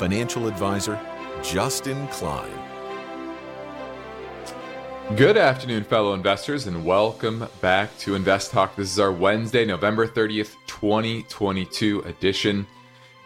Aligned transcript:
Financial 0.00 0.48
Advisor, 0.48 0.98
Justin 1.42 2.08
Klein. 2.08 2.50
Good 5.14 5.36
afternoon, 5.36 5.84
fellow 5.84 6.14
investors, 6.14 6.66
and 6.66 6.86
welcome 6.86 7.46
back 7.60 7.94
to 7.98 8.14
Invest 8.14 8.50
Talk. 8.50 8.74
This 8.76 8.90
is 8.90 8.98
our 8.98 9.12
Wednesday, 9.12 9.66
November 9.66 10.06
30th, 10.06 10.54
2022 10.66 12.00
edition. 12.06 12.66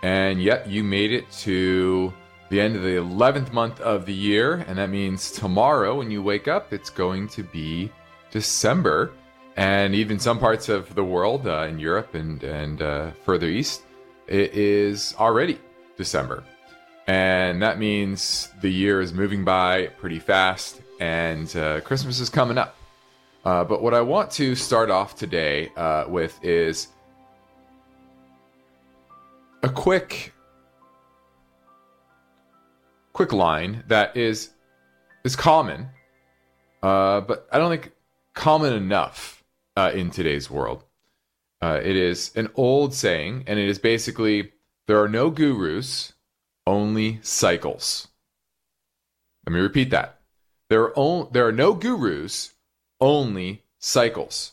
And 0.03 0.43
yet, 0.43 0.69
you 0.69 0.83
made 0.83 1.13
it 1.13 1.31
to 1.43 2.13
the 2.51 2.61
end 2.61 2.75
of 2.75 2.83
the 2.83 2.97
11th 2.97 3.53
month 3.53 3.81
of 3.81 4.05
the 4.05 4.13
year. 4.13 4.65
And 4.67 4.77
that 4.77 4.91
means 4.91 5.31
tomorrow, 5.31 5.95
when 5.99 6.11
you 6.11 6.25
wake 6.25 6.49
up, 6.49 6.73
it's 6.73 6.91
going 6.91 7.29
to 7.29 7.45
be 7.45 7.93
December. 8.33 9.13
And 9.57 9.95
even 9.95 10.19
some 10.19 10.41
parts 10.41 10.69
of 10.69 10.93
the 10.97 11.05
world, 11.05 11.47
uh, 11.47 11.69
in 11.69 11.79
Europe 11.79 12.17
and, 12.17 12.43
and 12.43 12.83
uh, 12.83 13.13
further 13.25 13.47
east, 13.47 13.85
it 14.27 14.55
is 14.55 15.15
already 15.21 15.61
December. 15.97 16.43
And 17.07 17.63
that 17.63 17.79
means 17.79 18.49
the 18.63 18.71
year 18.71 19.01
is 19.01 19.13
moving 19.13 19.45
by 19.45 19.89
pretty 19.99 20.19
fast 20.19 20.81
and 21.01 21.55
uh, 21.57 21.81
Christmas 21.83 22.21
is 22.21 22.31
coming 22.31 22.59
up. 22.59 22.77
Uh, 23.45 23.63
but 23.63 23.83
what 23.83 23.93
I 23.93 24.01
want 24.01 24.31
to 24.33 24.55
start 24.55 24.91
off 24.91 25.17
today 25.17 25.71
uh, 25.77 26.07
with 26.09 26.39
is 26.43 26.89
a 29.63 29.69
quick, 29.69 30.33
quick 33.13 33.33
line 33.33 33.85
that 33.89 34.17
is 34.17 34.51
is 35.25 35.37
common, 35.37 35.89
uh, 36.83 37.21
but 37.21 37.47
I 37.53 37.59
don't 37.59 37.71
think 37.71 37.93
common 38.33 38.73
enough 38.73 39.45
uh, 39.77 39.91
in 39.95 40.11
today's 40.11 40.51
world. 40.51 40.85
Uh, 41.63 41.81
it 41.83 41.97
is 41.97 42.31
an 42.37 42.49
old 42.55 42.95
saying, 42.95 43.45
and 43.47 43.59
it 43.59 43.69
is 43.69 43.79
basically 43.79 44.53
there 44.87 45.03
are 45.03 45.09
no 45.09 45.31
gurus, 45.31 46.14
only 46.67 47.21
cycles. 47.23 48.09
Let 49.47 49.53
me 49.53 49.61
repeat 49.61 49.91
that. 49.91 50.21
There 50.71 50.83
are, 50.83 50.97
on, 50.97 51.29
there 51.33 51.47
are 51.47 51.53
no 51.53 51.75
gurus, 51.75 52.55
only 53.01 53.65
cycles. 53.79 54.53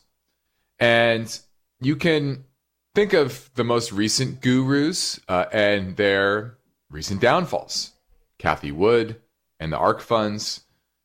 And 0.79 1.39
you 1.79 1.95
can 1.95 2.45
think 2.93 3.13
of 3.13 3.49
the 3.55 3.63
most 3.63 3.91
recent 3.91 4.41
gurus 4.41 5.19
uh, 5.27 5.45
and 5.51 5.95
their 5.95 6.57
recent 6.89 7.21
downfalls. 7.21 7.93
Cathie 8.37 8.71
Wood 8.71 9.21
and 9.59 9.71
the 9.71 9.77
ARK 9.77 10.01
funds, 10.01 10.61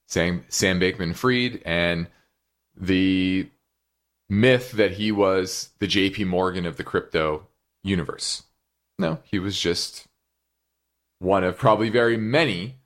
Sam, 0.06 0.44
Sam 0.48 0.80
Bankman 0.80 1.14
Fried, 1.14 1.62
and 1.64 2.08
the 2.74 3.48
myth 4.28 4.72
that 4.72 4.92
he 4.92 5.12
was 5.12 5.70
the 5.78 5.86
JP 5.86 6.26
Morgan 6.26 6.66
of 6.66 6.76
the 6.76 6.84
crypto 6.84 7.46
universe. 7.82 8.42
No, 8.98 9.18
he 9.24 9.38
was 9.38 9.60
just 9.60 10.05
one 11.18 11.44
of 11.44 11.56
probably 11.56 11.88
very 11.88 12.16
many 12.16 12.76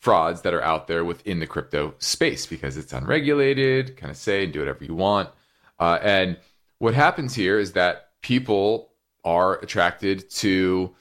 frauds 0.00 0.42
that 0.42 0.54
are 0.54 0.62
out 0.62 0.86
there 0.86 1.04
within 1.04 1.40
the 1.40 1.46
crypto 1.46 1.94
space 1.98 2.46
because 2.46 2.76
it's 2.76 2.92
unregulated, 2.92 3.96
kind 3.96 4.10
of 4.10 4.16
say 4.16 4.44
and 4.44 4.52
do 4.52 4.60
whatever 4.60 4.84
you 4.84 4.94
want. 4.94 5.28
Uh, 5.78 5.98
and 6.02 6.38
what 6.78 6.94
happens 6.94 7.34
here 7.34 7.58
is 7.58 7.72
that 7.72 8.10
people 8.22 8.90
are 9.24 9.58
attracted 9.58 10.30
to 10.30 10.94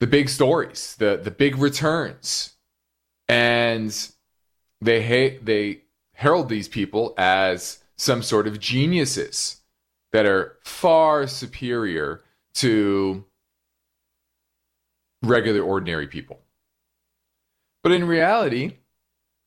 the 0.00 0.06
big 0.06 0.28
stories, 0.28 0.96
the 0.98 1.20
the 1.22 1.30
big 1.30 1.56
returns, 1.58 2.54
and 3.28 4.10
they 4.80 5.02
hate 5.02 5.44
they 5.44 5.82
herald 6.14 6.48
these 6.48 6.68
people 6.68 7.14
as 7.16 7.82
some 7.96 8.22
sort 8.22 8.46
of 8.46 8.58
geniuses 8.58 9.60
that 10.12 10.26
are 10.26 10.58
far 10.64 11.26
superior 11.26 12.22
to 12.54 13.24
regular 15.22 15.62
ordinary 15.62 16.06
people. 16.06 16.40
But 17.82 17.92
in 17.92 18.06
reality, 18.06 18.78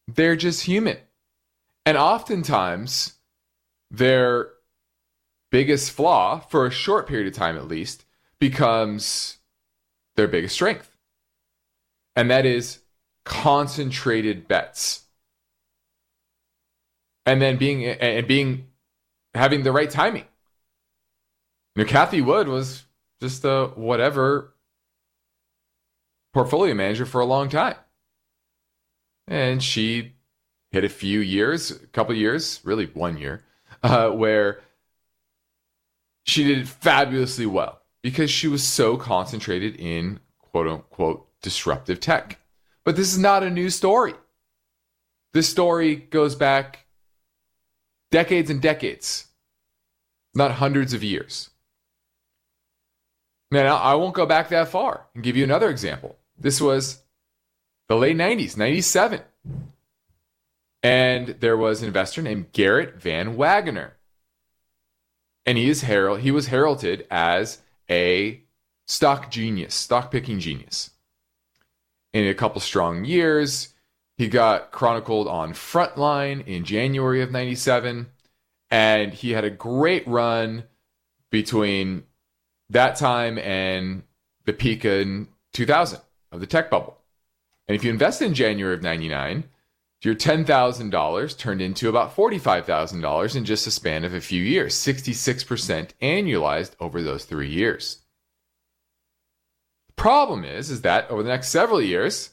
they're 0.07 0.35
just 0.35 0.63
human. 0.63 0.97
And 1.85 1.97
oftentimes, 1.97 3.13
their 3.91 4.49
biggest 5.51 5.91
flaw, 5.91 6.39
for 6.39 6.65
a 6.65 6.71
short 6.71 7.07
period 7.07 7.27
of 7.27 7.33
time 7.33 7.57
at 7.57 7.67
least, 7.67 8.05
becomes 8.39 9.37
their 10.15 10.27
biggest 10.27 10.55
strength. 10.55 10.97
And 12.15 12.29
that 12.31 12.45
is 12.45 12.79
concentrated 13.23 14.47
bets. 14.47 15.03
And 17.25 17.41
then 17.41 17.57
being 17.57 17.85
and 17.85 18.27
being 18.27 18.67
having 19.33 19.63
the 19.63 19.71
right 19.71 19.89
timing. 19.89 20.25
You 21.75 21.83
know, 21.83 21.89
Cathie 21.89 22.21
Wood 22.21 22.47
was 22.47 22.83
just 23.21 23.43
a 23.43 23.71
whatever 23.75 24.54
portfolio 26.35 26.73
manager 26.73 27.05
for 27.05 27.21
a 27.21 27.25
long 27.25 27.47
time 27.47 27.77
and 29.25 29.63
she 29.63 30.15
hit 30.69 30.83
a 30.83 30.89
few 30.89 31.21
years, 31.21 31.71
a 31.71 31.87
couple 31.87 32.13
years, 32.13 32.59
really 32.65 32.87
one 32.87 33.17
year, 33.17 33.45
uh, 33.83 34.09
where 34.09 34.59
she 36.25 36.43
did 36.43 36.67
fabulously 36.67 37.45
well 37.45 37.79
because 38.01 38.29
she 38.29 38.49
was 38.49 38.61
so 38.61 38.97
concentrated 38.97 39.77
in 39.77 40.19
quote 40.39 40.67
unquote 40.67 41.25
disruptive 41.41 42.01
tech. 42.01 42.37
But 42.83 42.97
this 42.97 43.13
is 43.13 43.17
not 43.17 43.41
a 43.41 43.49
new 43.49 43.69
story. 43.69 44.13
This 45.31 45.47
story 45.47 45.95
goes 45.95 46.35
back 46.35 46.85
decades 48.11 48.49
and 48.49 48.61
decades, 48.61 49.27
not 50.33 50.51
hundreds 50.51 50.93
of 50.93 51.01
years. 51.01 51.49
Now, 53.51 53.77
I 53.77 53.95
won't 53.95 54.13
go 54.13 54.25
back 54.25 54.49
that 54.49 54.67
far 54.67 55.05
and 55.15 55.23
give 55.23 55.37
you 55.37 55.45
another 55.45 55.69
example. 55.69 56.17
This 56.37 56.59
was 56.59 57.03
the 57.87 57.95
late 57.95 58.17
90s, 58.17 58.57
97. 58.57 59.21
And 60.83 61.27
there 61.39 61.57
was 61.57 61.81
an 61.81 61.87
investor 61.87 62.21
named 62.21 62.51
Garrett 62.51 63.01
Van 63.01 63.35
Wagoner. 63.35 63.95
And 65.45 65.57
he 65.57 65.69
is 65.69 65.81
herald 65.81 66.21
he 66.21 66.31
was 66.31 66.47
heralded 66.47 67.07
as 67.09 67.61
a 67.89 68.41
stock 68.87 69.31
genius, 69.31 69.75
stock 69.75 70.11
picking 70.11 70.39
genius. 70.39 70.91
In 72.13 72.27
a 72.27 72.33
couple 72.33 72.61
strong 72.61 73.05
years, 73.05 73.73
he 74.17 74.27
got 74.27 74.71
chronicled 74.71 75.27
on 75.27 75.53
Frontline 75.53 76.45
in 76.47 76.63
January 76.63 77.21
of 77.21 77.31
97 77.31 78.07
and 78.71 79.13
he 79.13 79.31
had 79.31 79.43
a 79.43 79.49
great 79.49 80.07
run 80.07 80.63
between 81.29 82.03
that 82.69 82.95
time 82.95 83.37
and 83.37 84.03
the 84.45 84.53
peak 84.53 84.85
in 84.85 85.27
2000 85.53 85.99
of 86.35 86.41
the 86.41 86.47
tech 86.47 86.69
bubble. 86.69 86.97
And 87.67 87.75
if 87.75 87.83
you 87.83 87.89
invest 87.89 88.21
in 88.21 88.33
January 88.33 88.75
of 88.75 88.83
99, 88.83 89.45
your 90.01 90.13
$10,000 90.13 91.37
turned 91.37 91.61
into 91.61 91.89
about 91.89 92.15
$45,000 92.15 93.35
in 93.35 93.43
just 93.43 93.65
a 93.65 93.71
span 93.71 94.03
of 94.03 94.13
a 94.13 94.21
few 94.21 94.41
years, 94.41 94.75
66% 94.75 95.89
annualized 95.99 96.71
over 96.79 97.01
those 97.01 97.25
three 97.25 97.49
years. 97.49 98.03
The 99.87 99.93
problem 99.93 100.45
is, 100.45 100.69
is 100.69 100.81
that 100.81 101.09
over 101.09 101.23
the 101.23 101.29
next 101.29 101.49
several 101.49 101.81
years, 101.81 102.31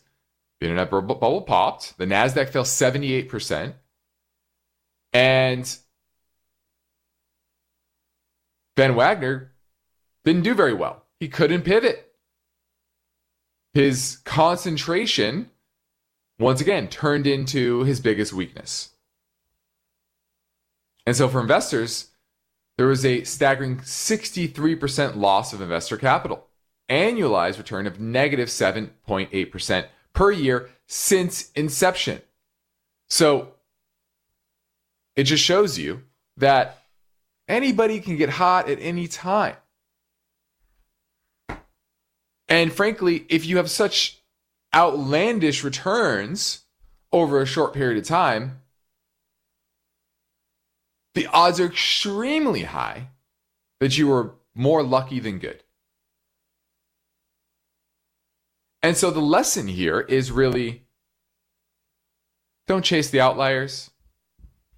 the 0.61 0.67
internet 0.67 0.91
bubble 0.91 1.43
popped, 1.43 1.97
the 1.97 2.05
NASDAQ 2.05 2.51
fell 2.51 2.65
78%, 2.65 3.73
and 5.15 5.79
Van 8.77 8.95
Wagoner 8.95 9.53
didn't 10.25 10.43
do 10.43 10.55
very 10.55 10.75
well. 10.75 11.05
He 11.21 11.29
couldn't 11.29 11.63
pivot 11.63 12.12
his 13.75 14.19
concentration 14.25 15.51
once 16.39 16.61
again 16.61 16.89
turned 16.89 17.27
into 17.27 17.85
his 17.85 18.01
biggest 18.01 18.33
weakness. 18.33 18.91
And 21.07 21.17
so 21.17 21.29
for 21.29 21.41
investors, 21.41 22.09
there 22.77 22.87
was 22.87 23.05
a 23.05 23.25
staggering 23.25 23.79
63% 23.79 25.17
loss 25.17 25.53
of 25.53 25.61
investor 25.61 25.97
capital, 25.97 26.47
annualized 26.89 27.59
return 27.59 27.87
of 27.87 28.01
negative 28.01 28.49
7.8% 28.49 29.87
per 30.13 30.31
year 30.31 30.71
since 30.87 31.51
inception. 31.53 32.21
So 33.09 33.55
it 35.17 35.25
just 35.25 35.45
shows 35.45 35.79
you 35.79 36.03
that 36.37 36.83
anybody 37.49 38.01
can 38.01 38.17
get 38.17 38.31
hot 38.31 38.69
at 38.69 38.79
any 38.81 39.07
time. 39.09 39.57
And 42.53 42.71
frankly, 42.71 43.25
if 43.31 43.47
you 43.47 43.57
have 43.57 43.71
such 43.71 44.19
outlandish 44.75 45.65
returns 45.65 46.65
over 47.11 47.41
a 47.41 47.47
short 47.47 47.73
period 47.73 47.97
of 47.97 48.05
time, 48.05 48.61
the 51.15 51.27
odds 51.29 51.59
are 51.61 51.65
extremely 51.65 52.65
high 52.65 53.09
that 53.81 53.97
you 53.97 54.07
were 54.07 54.35
more 54.55 54.83
lucky 54.83 55.19
than 55.19 55.39
good. 55.39 55.65
And 58.83 58.99
so 58.99 59.11
the 59.11 59.21
lesson 59.21 59.67
here 59.67 60.03
is 60.03 60.31
really 60.31 60.83
don't 62.67 62.85
chase 62.85 63.09
the 63.09 63.21
outliers, 63.23 63.93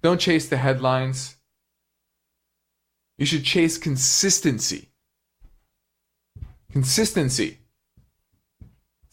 don't 0.01 0.21
chase 0.21 0.47
the 0.47 0.55
headlines. 0.55 1.35
You 3.17 3.25
should 3.25 3.43
chase 3.43 3.77
consistency. 3.77 4.91
Consistency. 6.71 7.59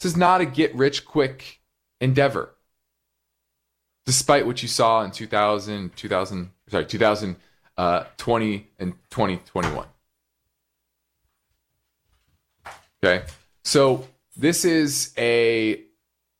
This 0.03 0.15
is 0.15 0.19
not 0.19 0.41
a 0.41 0.45
get 0.45 0.75
rich 0.75 1.05
quick 1.05 1.61
endeavor. 2.01 2.57
Despite 4.05 4.47
what 4.47 4.61
you 4.61 4.67
saw 4.67 5.05
in 5.05 5.13
2000, 5.13 5.95
2000 5.95 6.51
sorry, 6.69 6.87
2020 6.87 7.37
uh, 8.57 8.61
and 8.81 8.95
2021. 9.11 9.87
Okay. 13.05 13.25
So 13.63 14.09
this 14.37 14.65
is 14.65 15.15
a 15.17 15.85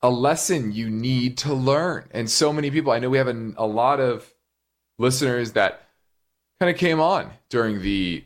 a 0.03 0.11
lesson 0.11 0.73
you 0.73 0.91
need 0.91 1.39
to 1.39 1.55
learn. 1.55 2.09
And 2.11 2.29
so 2.29 2.53
many 2.53 2.69
people, 2.73 2.91
I 2.91 2.99
know 2.99 3.11
we 3.11 3.19
have 3.19 3.29
a, 3.29 3.53
a 3.57 3.67
lot 3.67 4.01
of 4.01 4.29
listeners 4.99 5.53
that 5.53 5.87
kind 6.59 6.69
of 6.69 6.77
came 6.77 6.99
on 6.99 7.31
during 7.49 7.81
the 7.81 8.25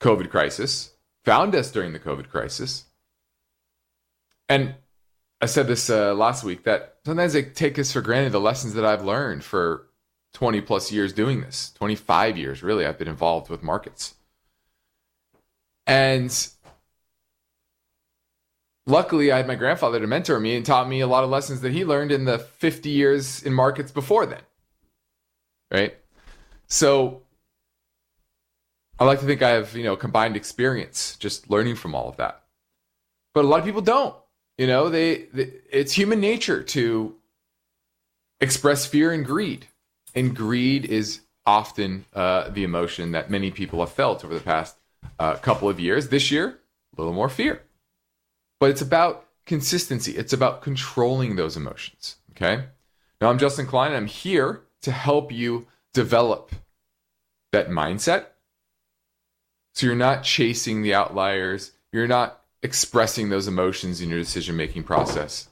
COVID 0.00 0.28
crisis, 0.28 0.90
found 1.24 1.54
us 1.54 1.70
during 1.70 1.92
the 1.92 2.00
COVID 2.00 2.28
crisis. 2.28 2.86
And 4.50 4.74
I 5.40 5.46
said 5.46 5.68
this 5.68 5.88
uh, 5.88 6.12
last 6.12 6.42
week 6.42 6.64
that 6.64 6.96
sometimes 7.06 7.36
I 7.36 7.42
take 7.42 7.76
this 7.76 7.92
for 7.92 8.00
granted 8.00 8.32
the 8.32 8.40
lessons 8.40 8.74
that 8.74 8.84
I've 8.84 9.04
learned 9.04 9.44
for 9.44 9.86
20 10.34 10.60
plus 10.62 10.90
years 10.90 11.12
doing 11.12 11.40
this, 11.40 11.72
25 11.76 12.36
years 12.36 12.62
really, 12.62 12.84
I've 12.84 12.98
been 12.98 13.08
involved 13.08 13.48
with 13.48 13.62
markets. 13.62 14.16
And 15.86 16.36
luckily, 18.86 19.30
I 19.30 19.36
had 19.36 19.46
my 19.46 19.54
grandfather 19.54 20.00
to 20.00 20.06
mentor 20.08 20.40
me 20.40 20.56
and 20.56 20.66
taught 20.66 20.88
me 20.88 21.00
a 21.00 21.06
lot 21.06 21.22
of 21.22 21.30
lessons 21.30 21.60
that 21.60 21.72
he 21.72 21.84
learned 21.84 22.10
in 22.10 22.24
the 22.24 22.40
50 22.40 22.90
years 22.90 23.42
in 23.44 23.54
markets 23.54 23.92
before 23.92 24.26
then. 24.26 24.42
Right? 25.70 25.96
So 26.66 27.22
I 28.98 29.04
like 29.04 29.20
to 29.20 29.26
think 29.26 29.42
I 29.42 29.50
have, 29.50 29.76
you 29.76 29.84
know, 29.84 29.94
combined 29.94 30.36
experience 30.36 31.16
just 31.16 31.48
learning 31.48 31.76
from 31.76 31.94
all 31.94 32.08
of 32.08 32.16
that. 32.16 32.42
But 33.32 33.44
a 33.44 33.48
lot 33.48 33.60
of 33.60 33.64
people 33.64 33.80
don't. 33.80 34.16
You 34.60 34.66
know, 34.66 34.90
they, 34.90 35.22
they 35.32 35.52
it's 35.70 35.94
human 35.94 36.20
nature 36.20 36.62
to 36.62 37.14
express 38.42 38.84
fear 38.84 39.10
and 39.10 39.24
greed. 39.24 39.66
And 40.14 40.36
greed 40.36 40.84
is 40.84 41.20
often 41.46 42.04
uh, 42.12 42.50
the 42.50 42.64
emotion 42.64 43.12
that 43.12 43.30
many 43.30 43.50
people 43.50 43.80
have 43.80 43.90
felt 43.90 44.22
over 44.22 44.34
the 44.34 44.42
past 44.42 44.76
uh, 45.18 45.36
couple 45.36 45.70
of 45.70 45.80
years. 45.80 46.10
This 46.10 46.30
year, 46.30 46.58
a 46.94 47.00
little 47.00 47.14
more 47.14 47.30
fear. 47.30 47.62
But 48.58 48.68
it's 48.68 48.82
about 48.82 49.24
consistency, 49.46 50.12
it's 50.12 50.34
about 50.34 50.60
controlling 50.60 51.36
those 51.36 51.56
emotions. 51.56 52.16
Okay. 52.32 52.64
Now, 53.18 53.30
I'm 53.30 53.38
Justin 53.38 53.64
Klein, 53.64 53.94
I'm 53.94 54.04
here 54.04 54.60
to 54.82 54.92
help 54.92 55.32
you 55.32 55.68
develop 55.94 56.52
that 57.52 57.70
mindset. 57.70 58.26
So 59.72 59.86
you're 59.86 59.96
not 59.96 60.22
chasing 60.22 60.82
the 60.82 60.92
outliers, 60.92 61.72
you're 61.92 62.06
not 62.06 62.39
expressing 62.62 63.28
those 63.28 63.48
emotions 63.48 64.00
in 64.00 64.08
your 64.08 64.18
decision 64.18 64.56
making 64.56 64.82
process, 64.82 65.48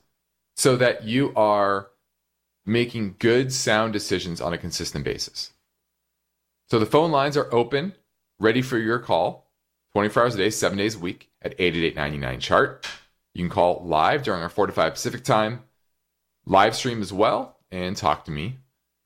so 0.56 0.76
that 0.76 1.04
you 1.04 1.32
are 1.34 1.88
making 2.66 3.16
good, 3.18 3.52
sound 3.52 3.92
decisions 3.92 4.40
on 4.40 4.52
a 4.52 4.58
consistent 4.58 5.04
basis. 5.04 5.52
So 6.68 6.78
the 6.78 6.86
phone 6.86 7.10
lines 7.10 7.36
are 7.36 7.52
open, 7.52 7.94
ready 8.38 8.60
for 8.60 8.78
your 8.78 8.98
call 8.98 9.48
24 9.92 10.22
hours 10.22 10.34
a 10.34 10.38
day, 10.38 10.50
seven 10.50 10.76
days 10.76 10.94
a 10.94 10.98
week 10.98 11.30
at 11.40 11.54
888 11.58 12.40
chart. 12.40 12.86
You 13.34 13.44
can 13.44 13.50
call 13.50 13.82
live 13.84 14.22
during 14.22 14.42
our 14.42 14.48
4 14.48 14.66
to 14.66 14.72
5 14.72 14.92
Pacific 14.92 15.24
time, 15.24 15.62
live 16.44 16.76
stream 16.76 17.00
as 17.00 17.12
well, 17.12 17.56
and 17.70 17.96
talk 17.96 18.24
to 18.26 18.30
me. 18.30 18.58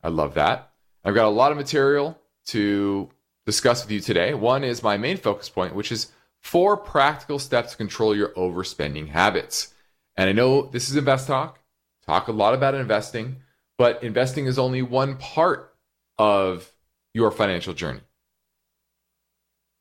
I 0.02 0.08
love 0.08 0.34
that. 0.34 0.72
I've 1.04 1.14
got 1.14 1.26
a 1.26 1.30
lot 1.30 1.52
of 1.52 1.58
material 1.58 2.18
to 2.46 3.10
discuss 3.46 3.84
with 3.84 3.92
you 3.92 4.00
today. 4.00 4.34
One 4.34 4.64
is 4.64 4.82
my 4.82 4.96
main 4.96 5.16
focus 5.16 5.48
point, 5.48 5.74
which 5.74 5.92
is 5.92 6.10
four 6.42 6.76
practical 6.76 7.38
steps 7.38 7.72
to 7.72 7.76
control 7.76 8.14
your 8.14 8.30
overspending 8.30 9.08
habits. 9.08 9.72
And 10.16 10.28
I 10.28 10.32
know 10.32 10.66
this 10.66 10.90
is 10.90 10.96
Invest 10.96 11.26
Talk, 11.26 11.60
talk 12.04 12.28
a 12.28 12.32
lot 12.32 12.54
about 12.54 12.74
investing, 12.74 13.36
but 13.78 14.02
investing 14.02 14.46
is 14.46 14.58
only 14.58 14.82
one 14.82 15.16
part 15.16 15.74
of 16.18 16.70
your 17.14 17.30
financial 17.30 17.74
journey. 17.74 18.00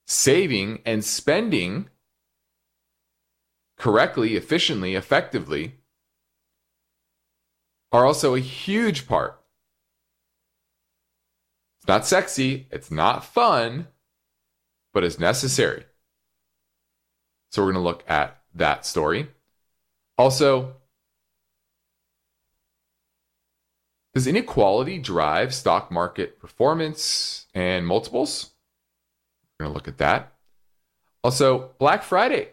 Saving 0.07 0.79
and 0.85 1.03
spending 1.03 1.89
correctly, 3.77 4.35
efficiently, 4.35 4.95
effectively 4.95 5.75
are 7.91 8.05
also 8.05 8.35
a 8.35 8.39
huge 8.39 9.07
part. 9.07 9.41
It's 11.79 11.87
not 11.87 12.05
sexy, 12.05 12.67
it's 12.71 12.91
not 12.91 13.25
fun, 13.25 13.87
but 14.93 15.03
it's 15.03 15.19
necessary. 15.19 15.85
So 17.51 17.61
we're 17.61 17.73
going 17.73 17.83
to 17.83 17.87
look 17.87 18.03
at 18.07 18.41
that 18.55 18.85
story. 18.85 19.27
Also, 20.17 20.75
does 24.13 24.25
inequality 24.25 24.97
drive 24.97 25.53
stock 25.53 25.91
market 25.91 26.39
performance 26.39 27.45
and 27.53 27.85
multiples? 27.85 28.51
We're 29.59 29.65
going 29.65 29.73
to 29.73 29.77
look 29.77 29.87
at 29.87 29.97
that. 29.99 30.33
Also, 31.23 31.71
Black 31.77 32.03
Friday 32.03 32.49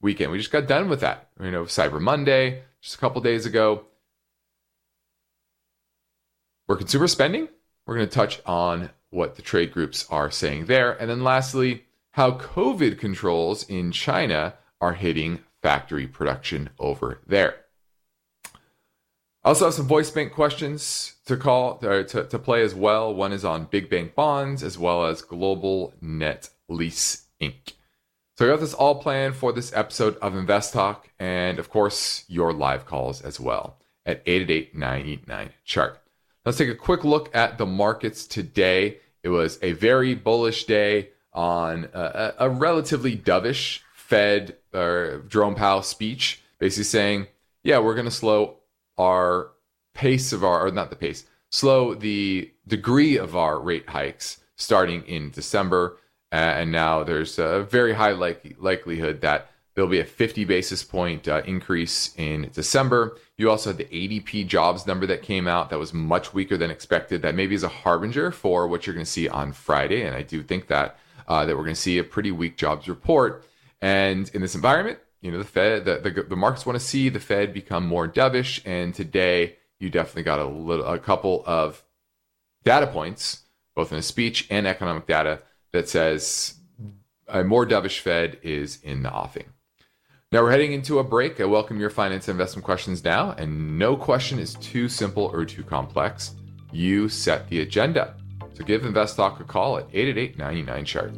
weekend. 0.00 0.32
We 0.32 0.38
just 0.38 0.50
got 0.50 0.66
done 0.66 0.88
with 0.88 1.00
that. 1.00 1.28
You 1.40 1.50
know, 1.50 1.64
Cyber 1.64 2.00
Monday, 2.00 2.62
just 2.80 2.94
a 2.94 2.98
couple 2.98 3.20
days 3.20 3.46
ago. 3.46 3.84
We're 6.66 6.76
consumer 6.76 7.08
spending. 7.08 7.48
We're 7.86 7.96
going 7.96 8.08
to 8.08 8.14
touch 8.14 8.40
on 8.46 8.90
what 9.10 9.36
the 9.36 9.42
trade 9.42 9.72
groups 9.72 10.06
are 10.10 10.30
saying 10.30 10.66
there. 10.66 10.92
And 10.92 11.10
then 11.10 11.22
lastly, 11.22 11.84
how 12.14 12.30
COVID 12.30 12.96
controls 12.96 13.68
in 13.68 13.90
China 13.90 14.54
are 14.80 14.92
hitting 14.92 15.40
factory 15.60 16.06
production 16.06 16.70
over 16.78 17.18
there. 17.26 17.56
I 19.42 19.48
also 19.48 19.64
have 19.64 19.74
some 19.74 19.88
voice 19.88 20.12
bank 20.12 20.32
questions 20.32 21.16
to 21.26 21.36
call 21.36 21.78
to, 21.78 22.04
to 22.04 22.38
play 22.38 22.62
as 22.62 22.72
well. 22.72 23.12
One 23.12 23.32
is 23.32 23.44
on 23.44 23.64
big 23.64 23.90
bank 23.90 24.14
bonds 24.14 24.62
as 24.62 24.78
well 24.78 25.06
as 25.06 25.22
global 25.22 25.92
net 26.00 26.50
lease 26.68 27.26
inc. 27.40 27.72
So 28.38 28.46
I 28.46 28.50
got 28.52 28.60
this 28.60 28.74
all 28.74 29.02
planned 29.02 29.34
for 29.34 29.52
this 29.52 29.72
episode 29.74 30.16
of 30.18 30.36
Invest 30.36 30.72
Talk, 30.72 31.08
and 31.18 31.58
of 31.58 31.68
course, 31.68 32.24
your 32.28 32.52
live 32.52 32.86
calls 32.86 33.22
as 33.22 33.40
well 33.40 33.78
at 34.06 34.24
888-989 34.24 35.50
chart. 35.64 36.00
Let's 36.44 36.58
take 36.58 36.68
a 36.68 36.76
quick 36.76 37.02
look 37.02 37.34
at 37.34 37.58
the 37.58 37.66
markets 37.66 38.24
today. 38.24 38.98
It 39.24 39.30
was 39.30 39.58
a 39.62 39.72
very 39.72 40.14
bullish 40.14 40.66
day 40.66 41.08
on 41.34 41.88
a, 41.92 42.34
a 42.38 42.50
relatively 42.50 43.16
dovish 43.16 43.80
Fed 43.94 44.56
or 44.72 45.24
Jerome 45.28 45.54
Powell 45.54 45.82
speech, 45.82 46.42
basically 46.58 46.84
saying, 46.84 47.26
"Yeah, 47.62 47.78
we're 47.78 47.94
going 47.94 48.04
to 48.04 48.10
slow 48.10 48.58
our 48.98 49.50
pace 49.94 50.32
of 50.32 50.44
our, 50.44 50.66
or 50.66 50.70
not 50.70 50.90
the 50.90 50.96
pace, 50.96 51.24
slow 51.50 51.94
the 51.94 52.50
degree 52.66 53.16
of 53.16 53.34
our 53.36 53.58
rate 53.58 53.88
hikes 53.88 54.40
starting 54.56 55.02
in 55.06 55.30
December." 55.30 55.98
Uh, 56.30 56.36
and 56.36 56.72
now 56.72 57.04
there's 57.04 57.38
a 57.38 57.62
very 57.62 57.94
high 57.94 58.10
like- 58.10 58.56
likelihood 58.58 59.20
that 59.20 59.50
there'll 59.74 59.90
be 59.90 60.00
a 60.00 60.04
50 60.04 60.44
basis 60.44 60.82
point 60.82 61.28
uh, 61.28 61.42
increase 61.46 62.14
in 62.16 62.50
December. 62.52 63.16
You 63.36 63.50
also 63.50 63.70
had 63.70 63.78
the 63.78 63.84
ADP 63.84 64.46
jobs 64.46 64.86
number 64.86 65.06
that 65.06 65.22
came 65.22 65.48
out 65.48 65.70
that 65.70 65.78
was 65.78 65.92
much 65.92 66.32
weaker 66.32 66.56
than 66.56 66.70
expected. 66.70 67.22
That 67.22 67.34
maybe 67.34 67.54
is 67.54 67.62
a 67.62 67.68
harbinger 67.68 68.30
for 68.30 68.68
what 68.68 68.86
you're 68.86 68.94
going 68.94 69.06
to 69.06 69.10
see 69.10 69.28
on 69.28 69.52
Friday. 69.52 70.02
And 70.02 70.14
I 70.14 70.22
do 70.22 70.42
think 70.42 70.68
that 70.68 70.98
uh, 71.28 71.44
that 71.44 71.56
we're 71.56 71.64
going 71.64 71.74
to 71.74 71.80
see 71.80 71.98
a 71.98 72.04
pretty 72.04 72.30
weak 72.30 72.56
jobs 72.56 72.88
report. 72.88 73.44
And 73.80 74.30
in 74.34 74.40
this 74.40 74.54
environment, 74.54 74.98
you 75.20 75.30
know, 75.30 75.38
the 75.38 75.44
Fed, 75.44 75.84
the, 75.84 75.98
the, 75.98 76.22
the 76.22 76.36
markets 76.36 76.66
want 76.66 76.78
to 76.78 76.84
see 76.84 77.08
the 77.08 77.20
Fed 77.20 77.52
become 77.52 77.86
more 77.86 78.08
dovish. 78.08 78.60
And 78.64 78.94
today, 78.94 79.56
you 79.78 79.90
definitely 79.90 80.22
got 80.22 80.38
a 80.38 80.44
little, 80.44 80.84
a 80.84 80.98
couple 80.98 81.42
of 81.46 81.82
data 82.64 82.86
points, 82.86 83.42
both 83.74 83.92
in 83.92 83.98
a 83.98 84.02
speech 84.02 84.46
and 84.50 84.66
economic 84.66 85.06
data 85.06 85.42
that 85.72 85.88
says 85.88 86.54
a 87.28 87.42
more 87.42 87.66
dovish 87.66 88.00
Fed 88.00 88.38
is 88.42 88.78
in 88.82 89.02
the 89.02 89.12
offing. 89.12 89.46
Now 90.32 90.42
we're 90.42 90.50
heading 90.50 90.72
into 90.72 90.98
a 90.98 91.04
break. 91.04 91.40
I 91.40 91.44
welcome 91.44 91.78
your 91.78 91.90
finance 91.90 92.26
and 92.26 92.34
investment 92.34 92.64
questions 92.64 93.04
now, 93.04 93.32
and 93.38 93.78
no 93.78 93.96
question 93.96 94.38
is 94.38 94.54
too 94.54 94.88
simple 94.88 95.30
or 95.32 95.44
too 95.44 95.62
complex. 95.62 96.34
You 96.72 97.08
set 97.08 97.48
the 97.48 97.60
agenda. 97.60 98.16
So 98.54 98.62
give 98.64 98.84
Invest 98.84 99.16
Talk 99.16 99.40
a 99.40 99.44
call 99.44 99.78
at 99.78 99.86
888 99.92 100.38
99 100.38 100.84
chart. 100.84 101.12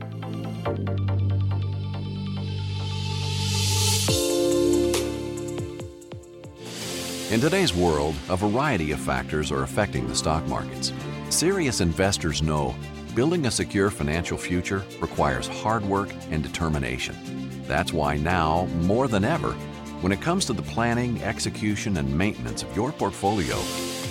In 7.31 7.41
today's 7.41 7.75
world, 7.75 8.15
a 8.31 8.37
variety 8.37 8.93
of 8.93 9.01
factors 9.01 9.53
are 9.53 9.65
affecting 9.65 10.07
the 10.07 10.15
stock 10.15 10.47
markets. 10.47 10.93
Serious 11.29 11.81
investors 11.83 12.41
know 12.41 12.75
building 13.15 13.47
a 13.47 13.51
secure 13.51 13.91
financial 13.91 14.39
future 14.39 14.85
requires 15.01 15.47
hard 15.47 15.85
work 15.85 16.11
and 16.31 16.43
determination. 16.43 17.17
That's 17.67 17.93
why 17.93 18.17
now, 18.17 18.67
more 18.83 19.09
than 19.09 19.25
ever, 19.25 19.53
when 20.01 20.13
it 20.13 20.21
comes 20.21 20.45
to 20.47 20.53
the 20.53 20.63
planning, 20.63 21.23
execution, 21.23 21.97
and 21.97 22.17
maintenance 22.17 22.63
of 22.63 22.75
your 22.77 22.93
portfolio, 22.93 23.59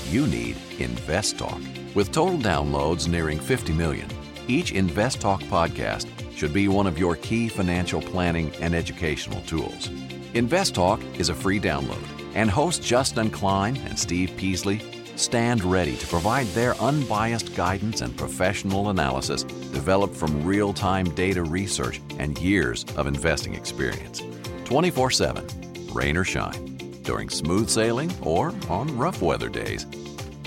you 0.09 0.27
need 0.27 0.55
InvestTalk. 0.77 1.84
With 1.95 2.11
total 2.11 2.37
downloads 2.37 3.07
nearing 3.07 3.39
50 3.39 3.71
million, 3.71 4.09
each 4.49 4.73
Invest 4.73 5.21
Talk 5.21 5.41
podcast 5.43 6.07
should 6.35 6.51
be 6.53 6.67
one 6.67 6.87
of 6.87 6.99
your 6.99 7.15
key 7.15 7.47
financial 7.47 8.01
planning 8.01 8.51
and 8.59 8.75
educational 8.75 9.39
tools. 9.43 9.89
Invest 10.33 10.75
Talk 10.75 11.01
is 11.17 11.29
a 11.29 11.33
free 11.33 11.57
download, 11.57 12.03
and 12.33 12.49
hosts 12.49 12.85
Justin 12.85 13.29
Klein 13.29 13.77
and 13.77 13.97
Steve 13.97 14.33
Peasley 14.35 14.81
stand 15.15 15.63
ready 15.63 15.95
to 15.95 16.07
provide 16.07 16.47
their 16.47 16.75
unbiased 16.81 17.55
guidance 17.55 18.01
and 18.01 18.17
professional 18.17 18.89
analysis 18.89 19.43
developed 19.43 20.17
from 20.17 20.45
real 20.45 20.73
time 20.73 21.09
data 21.15 21.41
research 21.41 22.01
and 22.19 22.37
years 22.39 22.83
of 22.97 23.07
investing 23.07 23.53
experience. 23.53 24.21
24 24.65 25.11
7, 25.11 25.47
rain 25.93 26.17
or 26.17 26.25
shine, 26.25 26.75
during 27.03 27.29
smooth 27.29 27.69
sailing 27.69 28.11
or 28.21 28.53
on 28.67 28.97
rough 28.97 29.21
weather 29.21 29.47
days. 29.47 29.85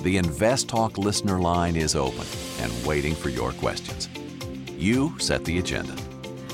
The 0.02 0.16
Invest 0.16 0.68
Talk 0.68 0.96
listener 0.96 1.40
line 1.40 1.74
is 1.74 1.96
open 1.96 2.24
and 2.60 2.86
waiting 2.86 3.16
for 3.16 3.30
your 3.30 3.50
questions. 3.52 4.08
You 4.76 5.18
set 5.18 5.44
the 5.44 5.58
agenda. 5.58 5.96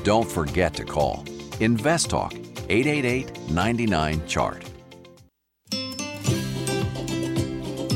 Don't 0.02 0.30
forget 0.30 0.72
to 0.74 0.84
call 0.84 1.24
InvestTalk 1.60 2.32
888 2.70 3.50
99 3.50 4.26
Chart. 4.26 4.64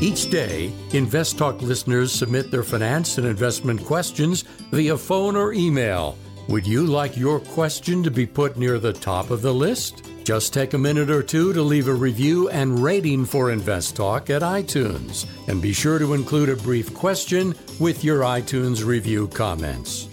Each 0.01 0.29
day, 0.29 0.71
Invest 0.93 1.39
Talk 1.39 1.61
listeners 1.63 2.11
submit 2.11 2.51
their 2.51 2.63
finance 2.63 3.17
and 3.17 3.25
investment 3.25 3.83
questions 3.83 4.43
via 4.71 4.97
phone 4.97 5.35
or 5.35 5.51
email. 5.51 6.15
Would 6.47 6.67
you 6.67 6.85
like 6.85 7.17
your 7.17 7.39
question 7.39 8.03
to 8.03 8.11
be 8.11 8.27
put 8.27 8.55
near 8.55 8.77
the 8.77 8.93
top 8.93 9.31
of 9.31 9.41
the 9.41 9.53
list? 9.53 10.08
Just 10.23 10.53
take 10.53 10.73
a 10.73 10.77
minute 10.77 11.09
or 11.09 11.23
two 11.23 11.53
to 11.53 11.61
leave 11.61 11.87
a 11.87 11.93
review 11.93 12.49
and 12.49 12.79
rating 12.79 13.25
for 13.25 13.45
InvestTalk 13.47 14.29
at 14.29 14.41
iTunes. 14.41 15.25
And 15.47 15.61
be 15.61 15.73
sure 15.73 15.97
to 15.97 16.13
include 16.13 16.49
a 16.49 16.55
brief 16.55 16.93
question 16.93 17.55
with 17.79 18.03
your 18.03 18.21
iTunes 18.21 18.85
review 18.85 19.27
comments. 19.29 20.07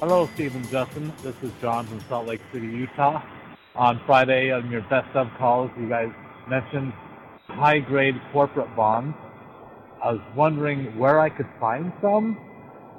Hello, 0.00 0.28
Stephen 0.34 0.66
Justin. 0.68 1.12
This 1.22 1.36
is 1.42 1.50
John 1.60 1.86
from 1.86 2.00
Salt 2.08 2.26
Lake 2.26 2.40
City, 2.52 2.66
Utah. 2.66 3.22
On 3.76 4.00
Friday, 4.06 4.52
on 4.52 4.70
your 4.70 4.82
best 4.82 5.14
of 5.14 5.28
calls, 5.38 5.70
you 5.78 5.88
guys 5.88 6.10
mentioned 6.48 6.92
high 7.46 7.78
grade 7.78 8.20
corporate 8.32 8.74
bonds. 8.76 9.16
I 10.02 10.12
was 10.12 10.20
wondering 10.36 10.98
where 10.98 11.20
I 11.20 11.30
could 11.30 11.48
find 11.58 11.92
some, 12.02 12.36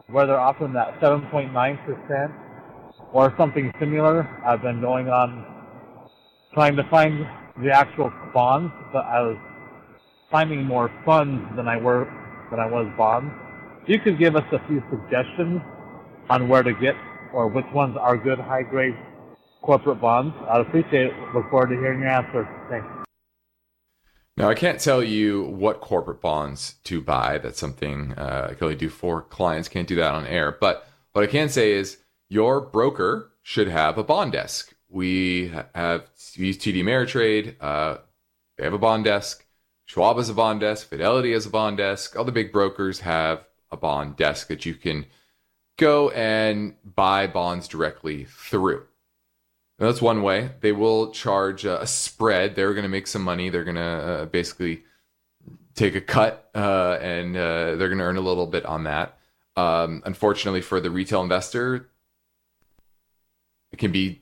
where 0.07 0.25
they're 0.25 0.39
offering 0.39 0.73
that 0.73 0.99
7.9% 0.99 2.44
or 3.15 3.33
something 3.37 3.71
similar. 3.79 4.27
I've 4.45 4.61
been 4.61 4.81
going 4.81 5.07
on 5.07 5.45
trying 6.53 6.75
to 6.75 6.83
find 6.89 7.25
the 7.63 7.71
actual 7.71 8.11
bonds, 8.33 8.73
but 8.91 9.05
I 9.05 9.21
was 9.21 9.37
finding 10.29 10.65
more 10.65 10.91
funds 11.05 11.41
than 11.55 11.65
I 11.65 11.77
were 11.77 12.11
than 12.51 12.59
I 12.59 12.65
was 12.65 12.91
bonds. 12.97 13.33
You 13.87 13.99
could 13.99 14.19
give 14.19 14.35
us 14.35 14.43
a 14.51 14.59
few 14.67 14.83
suggestions 14.89 15.61
on 16.29 16.49
where 16.49 16.61
to 16.61 16.73
get 16.73 16.95
or 17.33 17.47
which 17.47 17.65
ones 17.73 17.95
are 17.97 18.17
good 18.17 18.37
high 18.37 18.63
grade 18.63 18.97
corporate 19.61 20.01
bonds. 20.01 20.35
I'd 20.49 20.61
appreciate 20.61 21.07
it. 21.07 21.13
Look 21.33 21.49
forward 21.49 21.69
to 21.69 21.75
hearing 21.75 22.01
your 22.01 22.09
answer. 22.09 22.45
Thanks. 22.69 22.85
Now, 24.35 24.49
I 24.49 24.55
can't 24.55 24.81
tell 24.81 25.01
you 25.01 25.43
what 25.43 25.79
corporate 25.79 26.19
bonds 26.19 26.75
to 26.83 26.99
buy. 26.99 27.37
That's 27.37 27.59
something 27.59 28.11
uh, 28.17 28.49
I 28.51 28.53
can 28.55 28.65
only 28.65 28.75
do 28.75 28.89
for 28.89 29.21
clients. 29.21 29.69
Can't 29.69 29.87
do 29.87 29.95
that 29.95 30.13
on 30.13 30.27
air. 30.27 30.57
But 30.59 30.85
what 31.13 31.23
I 31.23 31.27
can 31.27 31.47
say 31.47 31.71
is 31.71 31.99
your 32.29 32.61
broker 32.61 33.31
should 33.41 33.67
have 33.67 33.97
a 33.97 34.03
bond 34.03 34.33
desk. 34.33 34.73
We 34.89 35.51
have 35.73 36.09
we 36.37 36.47
use 36.47 36.57
TD 36.57 36.77
Ameritrade. 36.77 37.55
Uh, 37.59 37.97
they 38.57 38.63
have 38.63 38.73
a 38.73 38.79
bond 38.79 39.05
desk. 39.05 39.45
Schwab 39.85 40.17
has 40.17 40.29
a 40.29 40.33
bond 40.33 40.61
desk. 40.61 40.87
Fidelity 40.87 41.33
has 41.33 41.45
a 41.45 41.49
bond 41.49 41.77
desk. 41.77 42.17
All 42.17 42.23
the 42.23 42.31
big 42.31 42.51
brokers 42.51 43.01
have 43.01 43.45
a 43.71 43.77
bond 43.77 44.15
desk 44.15 44.47
that 44.47 44.65
you 44.65 44.73
can 44.73 45.05
go 45.77 46.09
and 46.11 46.75
buy 46.83 47.27
bonds 47.27 47.67
directly 47.67 48.25
through. 48.25 48.85
That's 49.77 50.01
one 50.01 50.23
way. 50.23 50.51
They 50.61 50.71
will 50.71 51.11
charge 51.11 51.65
a 51.65 51.85
spread. 51.85 52.55
They're 52.55 52.73
going 52.73 52.83
to 52.83 52.89
make 52.89 53.07
some 53.07 53.23
money. 53.23 53.49
They're 53.49 53.65
going 53.65 53.75
to 53.75 53.81
uh, 53.81 54.25
basically 54.25 54.83
take 55.75 55.95
a 55.95 56.01
cut 56.01 56.49
uh, 56.55 56.97
and 57.01 57.35
uh, 57.35 57.75
they're 57.75 57.89
going 57.89 57.97
to 57.97 58.05
earn 58.05 58.17
a 58.17 58.21
little 58.21 58.47
bit 58.47 58.65
on 58.65 58.85
that. 58.85 59.17
Um, 59.57 60.01
unfortunately, 60.05 60.61
for 60.61 60.79
the 60.79 60.89
retail 60.89 61.21
investor, 61.21 61.89
it 63.75 63.77
can 63.77 63.91
be 63.91 64.21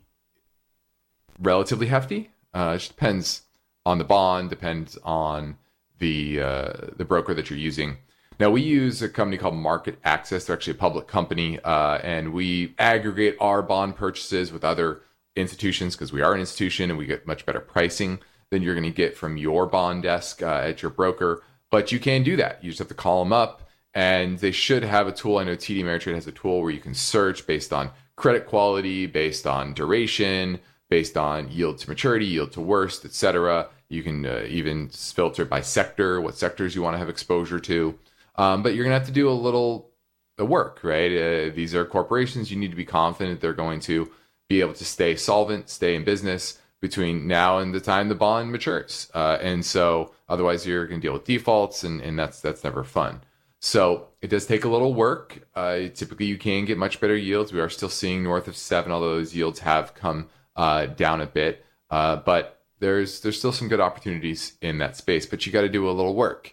relatively 1.40 1.86
hefty. 1.86 2.32
Uh, 2.56 2.74
it 2.74 2.80
just 2.80 2.90
depends 2.90 3.44
on 3.86 4.00
the 4.00 4.04
bond, 4.04 4.50
depends 4.50 4.98
on 5.04 5.60
the 6.00 6.42
uh, 6.42 6.74
the 6.98 7.06
broker 7.06 7.36
that 7.36 7.52
you're 7.52 7.60
using. 7.60 7.98
Now 8.40 8.50
we 8.50 8.64
use 8.64 9.04
a 9.04 9.10
company 9.10 9.38
called 9.38 9.54
MarketAxess. 9.54 10.48
They're 10.48 10.56
actually 10.56 10.74
a 10.74 10.78
public 10.78 11.06
company, 11.06 11.60
uh, 11.60 12.00
and 12.00 12.34
we 12.34 12.74
aggregate 12.80 13.38
our 13.40 13.62
bond 13.62 13.96
purchases 13.96 14.52
with 14.52 14.64
other 14.64 15.02
institutions 15.36 15.96
because 15.96 16.12
we 16.12 16.24
are 16.24 16.34
an 16.34 16.40
institution 16.40 16.90
and 16.90 16.98
we 16.98 17.06
get 17.06 17.28
much 17.28 17.46
better 17.46 17.60
pricing 17.60 18.22
than 18.50 18.64
you're 18.64 18.74
going 18.74 18.92
to 18.92 18.98
get 19.04 19.16
from 19.16 19.38
your 19.38 19.68
bond 19.68 20.02
desk 20.02 20.42
uh, 20.42 20.62
at 20.64 20.82
your 20.82 20.90
broker. 20.90 21.44
But 21.70 21.92
you 21.92 22.00
can 22.00 22.24
do 22.24 22.38
that. 22.38 22.64
You 22.64 22.72
just 22.72 22.80
have 22.80 22.88
to 22.88 22.96
call 22.96 23.24
them 23.24 23.34
up, 23.34 23.70
and 23.94 24.40
they 24.40 24.52
should 24.52 24.82
have 24.82 25.08
a 25.08 25.12
tool. 25.12 25.38
I 25.38 25.44
know 25.44 25.56
TD 25.56 25.84
Ameritrade 25.84 26.16
has 26.16 26.26
a 26.26 26.32
tool 26.32 26.64
where 26.64 26.72
you 26.72 26.80
can 26.80 26.96
search 26.96 27.46
based 27.46 27.72
on 27.72 27.92
credit 28.16 28.46
quality, 28.46 29.06
based 29.06 29.48
on 29.48 29.74
duration, 29.74 30.60
based 30.90 31.18
on 31.18 31.50
yield 31.50 31.80
to 31.80 31.90
maturity, 31.90 32.26
yield 32.26 32.52
to 32.54 32.62
worst, 32.62 33.06
etc. 33.06 33.70
You 33.90 34.04
can 34.04 34.26
uh, 34.26 34.46
even 34.48 34.90
filter 34.90 35.46
by 35.46 35.62
sector, 35.62 36.22
what 36.22 36.38
sectors 36.38 36.76
you 36.76 36.82
want 36.82 36.96
to 36.96 37.00
have 37.00 37.10
exposure 37.10 37.60
to. 37.60 37.98
Um, 38.36 38.64
but 38.64 38.74
you're 38.74 38.84
going 38.84 38.94
to 38.94 39.00
have 39.00 39.08
to 39.08 39.14
do 39.14 39.30
a 39.30 39.32
little 39.32 39.92
work, 40.40 40.80
right? 40.84 41.12
Uh, 41.12 41.54
these 41.54 41.76
are 41.76 41.86
corporations. 41.86 42.52
You 42.52 42.58
need 42.58 42.72
to 42.72 42.78
be 42.78 42.86
confident 42.86 43.42
they're 43.42 43.54
going 43.54 43.80
to 43.82 44.12
be 44.50 44.62
able 44.62 44.74
to 44.74 44.86
stay 44.86 45.16
solvent, 45.16 45.70
stay 45.70 45.96
in 45.96 46.04
business 46.04 46.60
between 46.82 47.28
now 47.28 47.60
and 47.60 47.74
the 47.74 47.80
time 47.80 48.10
the 48.10 48.16
bond 48.16 48.52
matures. 48.52 49.10
Uh, 49.14 49.38
and 49.42 49.66
so 49.66 50.14
otherwise 50.28 50.68
you're 50.68 50.86
going 50.86 51.00
to 51.00 51.08
deal 51.08 51.14
with 51.14 51.24
defaults 51.24 51.84
and, 51.84 52.02
and 52.02 52.20
that's, 52.20 52.42
that's 52.42 52.64
never 52.64 52.84
fun. 52.84 53.22
So 53.64 54.10
it 54.22 54.28
does 54.28 54.46
take 54.46 54.66
a 54.66 54.68
little 54.68 54.94
work. 54.94 55.48
Uh, 55.56 55.88
typically 55.94 56.26
you 56.26 56.38
can 56.38 56.66
get 56.66 56.78
much 56.78 57.00
better 57.00 57.16
yields. 57.16 57.54
We 57.54 57.62
are 57.62 57.70
still 57.70 57.88
seeing 57.88 58.22
north 58.22 58.50
of 58.50 58.58
seven, 58.58 58.92
although 58.92 59.16
those 59.16 59.34
yields 59.34 59.60
have 59.60 59.96
come 59.96 60.28
uh, 60.58 60.88
down 60.88 61.22
a 61.22 61.26
bit. 61.26 61.66
Uh, 61.90 62.18
but 62.18 62.62
there's, 62.80 63.22
there's 63.22 63.40
still 63.40 63.54
some 63.54 63.70
good 63.70 63.80
opportunities 63.80 64.58
in 64.62 64.80
that 64.80 64.98
space, 64.98 65.26
but 65.26 65.46
you 65.46 65.54
got 65.54 65.62
to 65.62 65.70
do 65.70 65.90
a 65.90 65.92
little 65.92 66.14
work. 66.14 66.48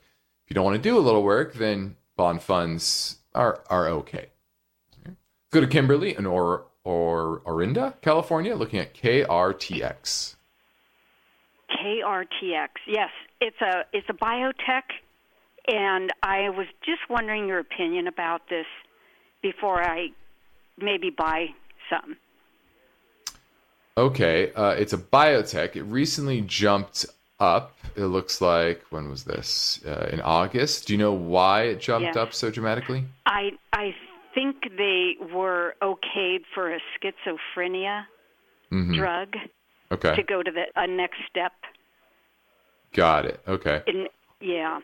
If 0.44 0.50
you 0.50 0.54
don't 0.54 0.64
want 0.64 0.76
to 0.76 0.88
do 0.88 0.96
a 0.96 1.00
little 1.00 1.24
work, 1.24 1.54
then 1.54 1.96
bond 2.16 2.44
funds 2.44 3.16
are, 3.34 3.64
are 3.68 3.88
okay. 3.88 4.28
Go 5.50 5.60
to 5.60 5.66
Kimberly 5.66 6.14
and 6.14 6.28
or 6.28 6.66
or 6.84 7.42
Orinda, 7.44 7.94
California, 8.02 8.54
looking 8.54 8.78
at 8.78 8.94
KRTX. 8.94 10.36
KRTX, 11.70 12.68
yes, 12.86 13.10
it's 13.40 13.60
a 13.60 13.84
it's 13.92 14.06
a 14.08 14.14
biotech, 14.14 14.82
and 15.68 16.12
I 16.22 16.50
was 16.50 16.66
just 16.84 17.00
wondering 17.08 17.46
your 17.46 17.58
opinion 17.58 18.06
about 18.06 18.48
this 18.48 18.66
before 19.42 19.82
I 19.82 20.08
maybe 20.78 21.10
buy 21.10 21.48
some. 21.88 22.16
Okay, 23.96 24.52
uh, 24.54 24.70
it's 24.70 24.92
a 24.92 24.98
biotech. 24.98 25.76
It 25.76 25.82
recently 25.82 26.40
jumped 26.42 27.06
up. 27.38 27.76
It 27.96 28.04
looks 28.04 28.40
like 28.40 28.82
when 28.90 29.08
was 29.08 29.24
this? 29.24 29.80
Uh, 29.84 30.08
in 30.12 30.20
August. 30.20 30.86
Do 30.86 30.94
you 30.94 30.98
know 30.98 31.12
why 31.12 31.62
it 31.62 31.80
jumped 31.80 32.16
up 32.16 32.32
so 32.32 32.50
dramatically? 32.50 33.04
I 33.26 33.50
I 33.72 33.94
think 34.34 34.56
they 34.76 35.16
were 35.32 35.74
okayed 35.82 36.42
for 36.54 36.72
a 36.72 36.78
schizophrenia 36.96 38.04
mm-hmm. 38.70 38.94
drug. 38.94 39.36
Okay. 39.92 40.14
To 40.14 40.22
go 40.22 40.42
to 40.42 40.50
the 40.50 40.64
a 40.76 40.86
next 40.86 41.18
step. 41.28 41.52
Got 42.92 43.26
it. 43.26 43.40
Okay. 43.46 43.82
Yeah. 44.40 44.80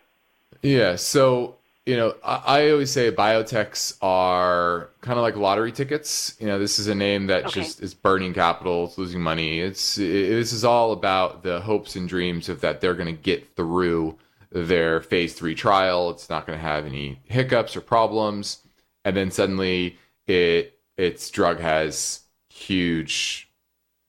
Yeah. 0.63 0.97
So 0.97 1.57
you 1.85 1.97
know, 1.97 2.17
I, 2.25 2.43
I, 2.47 2.71
always 2.71 2.91
say 2.91 3.13
biotechs 3.13 3.97
are 4.03 4.91
kind 5.03 5.19
of 5.19 5.23
like 5.23 5.37
lottery 5.37 5.71
tickets. 5.71 6.35
You 6.41 6.49
know, 6.49 6.59
this 6.59 6.81
is 6.81 6.89
a 6.89 6.97
name 6.97 7.29
that 7.29 7.47
okay. 7.47 7.61
just 7.61 7.81
is 7.81 7.95
burning 7.95 8.35
capital, 8.35 8.87
it's 8.87 8.99
losing 8.99 9.21
money. 9.21 9.61
It's 9.61 9.97
it, 9.97 10.31
this 10.31 10.53
is 10.53 10.65
all 10.65 10.91
about 10.91 11.45
the 11.45 11.61
hopes 11.61 11.95
and 11.95 12.09
dreams 12.09 12.49
of 12.49 12.61
that 12.63 12.81
they're 12.81 12.95
going 12.95 13.15
to 13.15 13.23
get 13.23 13.55
through 13.55 14.19
their 14.51 15.01
phase 15.01 15.35
three 15.35 15.55
trial. 15.55 16.11
It's 16.11 16.29
not 16.29 16.47
going 16.47 16.59
to 16.59 16.65
have 16.65 16.87
any 16.87 17.21
hiccups 17.25 17.77
or 17.77 17.81
problems 17.81 18.67
and 19.07 19.17
then 19.17 19.31
suddenly 19.31 19.97
it 20.27 20.79
its 20.99 21.31
drug 21.31 21.61
has 21.61 22.21
huge 22.51 23.49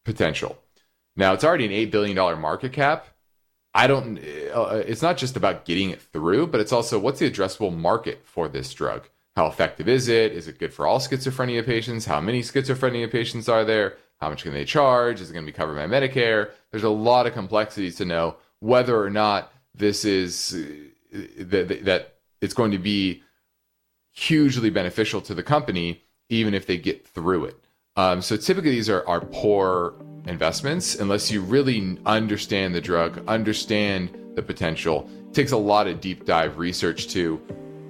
potential. 0.04 0.58
Now 1.16 1.34
it's 1.34 1.44
already 1.44 1.66
an 1.66 1.72
eight 1.72 1.92
billion 1.92 2.18
dollar 2.18 2.36
market 2.36 2.74
cap, 2.74 3.08
I 3.78 3.86
don't. 3.86 4.18
Uh, 4.18 4.82
it's 4.88 5.04
not 5.04 5.18
just 5.18 5.38
about 5.38 5.66
getting 5.66 5.92
it 5.92 6.02
through, 6.02 6.48
but 6.48 6.60
it's 6.60 6.74
also 6.74 6.98
what's 6.98 7.20
the 7.20 7.30
addressable 7.30 7.76
market 7.76 8.26
for 8.26 8.48
this 8.48 8.74
drug. 8.74 9.08
How 9.36 9.46
effective 9.46 9.88
is 9.88 10.08
it? 10.08 10.32
Is 10.32 10.48
it 10.48 10.58
good 10.58 10.74
for 10.74 10.88
all 10.88 11.00
schizophrenia 11.00 11.64
patients? 11.64 12.06
How 12.06 12.20
many 12.20 12.42
schizophrenia 12.42 13.10
patients 13.10 13.48
are 13.48 13.64
there? 13.64 13.96
How 14.20 14.30
much 14.30 14.42
can 14.42 14.54
they 14.54 14.66
charge? 14.66 15.22
Is 15.22 15.30
it 15.30 15.34
going 15.34 15.46
to 15.46 15.52
be 15.52 15.56
covered 15.56 15.76
by 15.76 15.86
Medicare? 15.86 16.50
There's 16.72 16.84
a 16.84 16.90
lot 16.90 17.28
of 17.28 17.34
complexities 17.34 17.96
to 17.98 18.06
know 18.06 18.38
whether 18.62 19.00
or 19.00 19.12
not 19.12 19.54
this 19.76 20.04
is 20.06 20.56
uh, 21.14 21.20
that, 21.38 21.86
that 21.86 22.16
it's 22.42 22.56
going 22.56 22.72
to 22.72 22.80
be 22.80 23.22
hugely 24.12 24.72
beneficial 24.72 25.22
to 25.22 25.36
the 25.36 25.44
company, 25.44 26.02
even 26.30 26.56
if 26.56 26.66
they 26.66 26.80
get 26.80 27.08
through 27.08 27.46
it. 27.46 27.60
Um, 27.96 28.24
so 28.24 28.38
typically, 28.38 28.72
these 28.72 28.90
are, 28.90 29.08
are 29.08 29.22
poor 29.22 29.94
investments 30.28 30.96
unless 30.96 31.32
you 31.32 31.42
really 31.42 31.98
understand 32.06 32.76
the 32.76 32.82
drug, 32.82 33.22
understand 33.28 34.10
the 34.36 34.42
potential. 34.42 35.10
It 35.30 35.34
takes 35.34 35.52
a 35.52 35.58
lot 35.58 35.88
of 35.88 36.00
deep 36.02 36.26
dive 36.26 36.58
research 36.58 37.08
to 37.10 37.42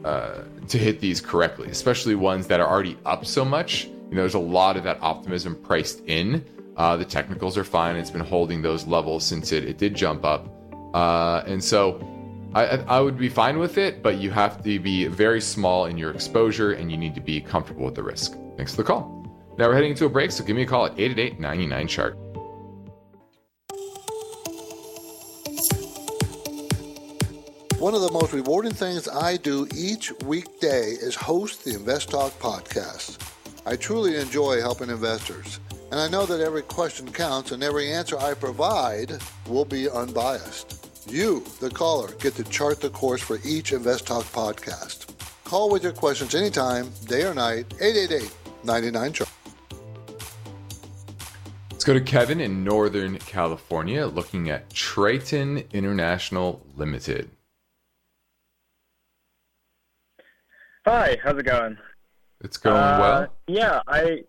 uh, 0.05 0.43
to 0.67 0.77
hit 0.77 0.99
these 0.99 1.19
correctly, 1.19 1.69
especially 1.69 2.15
ones 2.15 2.47
that 2.47 2.59
are 2.59 2.67
already 2.67 2.97
up 3.05 3.25
so 3.25 3.43
much. 3.43 3.85
You 3.85 4.15
know, 4.15 4.21
there's 4.21 4.35
a 4.35 4.39
lot 4.39 4.77
of 4.77 4.83
that 4.83 4.99
optimism 5.01 5.55
priced 5.55 6.01
in. 6.05 6.45
Uh, 6.77 6.95
the 6.95 7.05
technicals 7.05 7.57
are 7.57 7.63
fine. 7.63 7.95
It's 7.95 8.11
been 8.11 8.21
holding 8.21 8.61
those 8.61 8.85
levels 8.85 9.25
since 9.25 9.51
it, 9.51 9.65
it 9.65 9.77
did 9.77 9.95
jump 9.95 10.23
up. 10.23 10.47
Uh, 10.93 11.43
and 11.45 11.61
so 11.61 11.99
I, 12.53 12.77
I 12.87 13.01
would 13.01 13.17
be 13.17 13.29
fine 13.29 13.59
with 13.59 13.77
it, 13.77 14.01
but 14.01 14.17
you 14.17 14.31
have 14.31 14.63
to 14.63 14.79
be 14.79 15.07
very 15.07 15.41
small 15.41 15.85
in 15.85 15.97
your 15.97 16.11
exposure 16.11 16.73
and 16.73 16.91
you 16.91 16.97
need 16.97 17.15
to 17.15 17.21
be 17.21 17.41
comfortable 17.41 17.85
with 17.85 17.95
the 17.95 18.03
risk. 18.03 18.37
Thanks 18.55 18.71
for 18.71 18.77
the 18.77 18.87
call. 18.87 19.17
Now 19.57 19.67
we're 19.67 19.75
heading 19.75 19.91
into 19.91 20.05
a 20.05 20.09
break, 20.09 20.31
so 20.31 20.43
give 20.43 20.55
me 20.55 20.61
a 20.61 20.67
call 20.67 20.85
at 20.85 20.93
888 20.99 21.39
99 21.39 21.87
chart. 21.87 22.17
One 27.79 27.93
of 27.93 28.01
the 28.01 28.11
most 28.11 28.33
rewarding 28.33 28.73
things 28.73 29.07
I 29.07 29.37
do 29.37 29.67
each 29.75 30.11
weekday 30.23 30.93
is 30.93 31.13
host 31.13 31.63
the 31.63 31.75
Invest 31.75 32.09
Talk 32.09 32.31
podcast. 32.39 33.19
I 33.67 33.75
truly 33.75 34.17
enjoy 34.17 34.59
helping 34.61 34.89
investors, 34.89 35.59
and 35.91 35.99
I 35.99 36.07
know 36.07 36.25
that 36.25 36.41
every 36.41 36.63
question 36.63 37.11
counts 37.11 37.51
and 37.51 37.61
every 37.61 37.93
answer 37.93 38.17
I 38.17 38.33
provide 38.33 39.21
will 39.47 39.63
be 39.63 39.87
unbiased. 39.87 40.89
You, 41.07 41.43
the 41.59 41.69
caller, 41.69 42.15
get 42.15 42.33
to 42.37 42.43
chart 42.45 42.81
the 42.81 42.89
course 42.89 43.21
for 43.21 43.37
each 43.45 43.73
Invest 43.73 44.07
Talk 44.07 44.25
podcast. 44.25 45.13
Call 45.43 45.69
with 45.69 45.83
your 45.83 45.93
questions 45.93 46.33
anytime, 46.33 46.89
day 47.05 47.25
or 47.25 47.35
night, 47.35 47.71
888 47.79 48.35
99 48.63 49.13
chart. 49.13 49.29
Let's 51.69 51.83
go 51.83 51.93
to 51.93 52.01
Kevin 52.01 52.41
in 52.41 52.63
Northern 52.63 53.19
California 53.19 54.07
looking 54.07 54.49
at 54.49 54.67
Triton 54.71 55.63
International 55.73 56.59
Limited. 56.75 57.29
Hi, 60.87 61.17
how's 61.21 61.37
it 61.37 61.43
going? 61.43 61.77
It's 62.39 62.55
going 62.55 62.77
Uh, 62.77 62.97
well. 63.01 63.33
Yeah, 63.47 63.81
I 63.87 64.23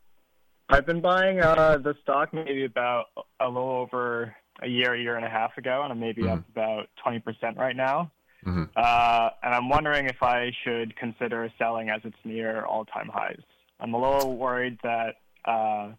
I've 0.69 0.87
been 0.87 1.01
buying 1.01 1.41
uh, 1.41 1.79
the 1.79 1.95
stock 2.03 2.35
maybe 2.35 2.65
about 2.65 3.07
a 3.39 3.47
little 3.47 3.71
over 3.71 4.35
a 4.61 4.67
year, 4.67 4.95
a 4.95 4.99
year 4.99 5.15
and 5.15 5.25
a 5.25 5.29
half 5.29 5.57
ago, 5.57 5.83
and 5.85 5.93
I'm 5.93 6.01
maybe 6.01 6.29
up 6.29 6.43
about 6.51 6.89
twenty 7.01 7.21
percent 7.21 7.59
right 7.59 7.77
now. 7.77 8.11
Mhm. 8.45 8.71
Uh, 8.75 9.31
and 9.45 9.55
I'm 9.55 9.69
wondering 9.69 10.07
if 10.07 10.21
I 10.21 10.51
should 10.65 10.97
consider 10.97 11.49
selling 11.59 11.91
as 11.91 12.01
it's 12.03 12.17
near 12.25 12.65
all-time 12.65 13.09
highs. 13.09 13.41
I'm 13.79 13.95
a 13.95 14.01
little 14.01 14.37
worried 14.37 14.79
that 14.83 15.15
uh, 15.45 15.93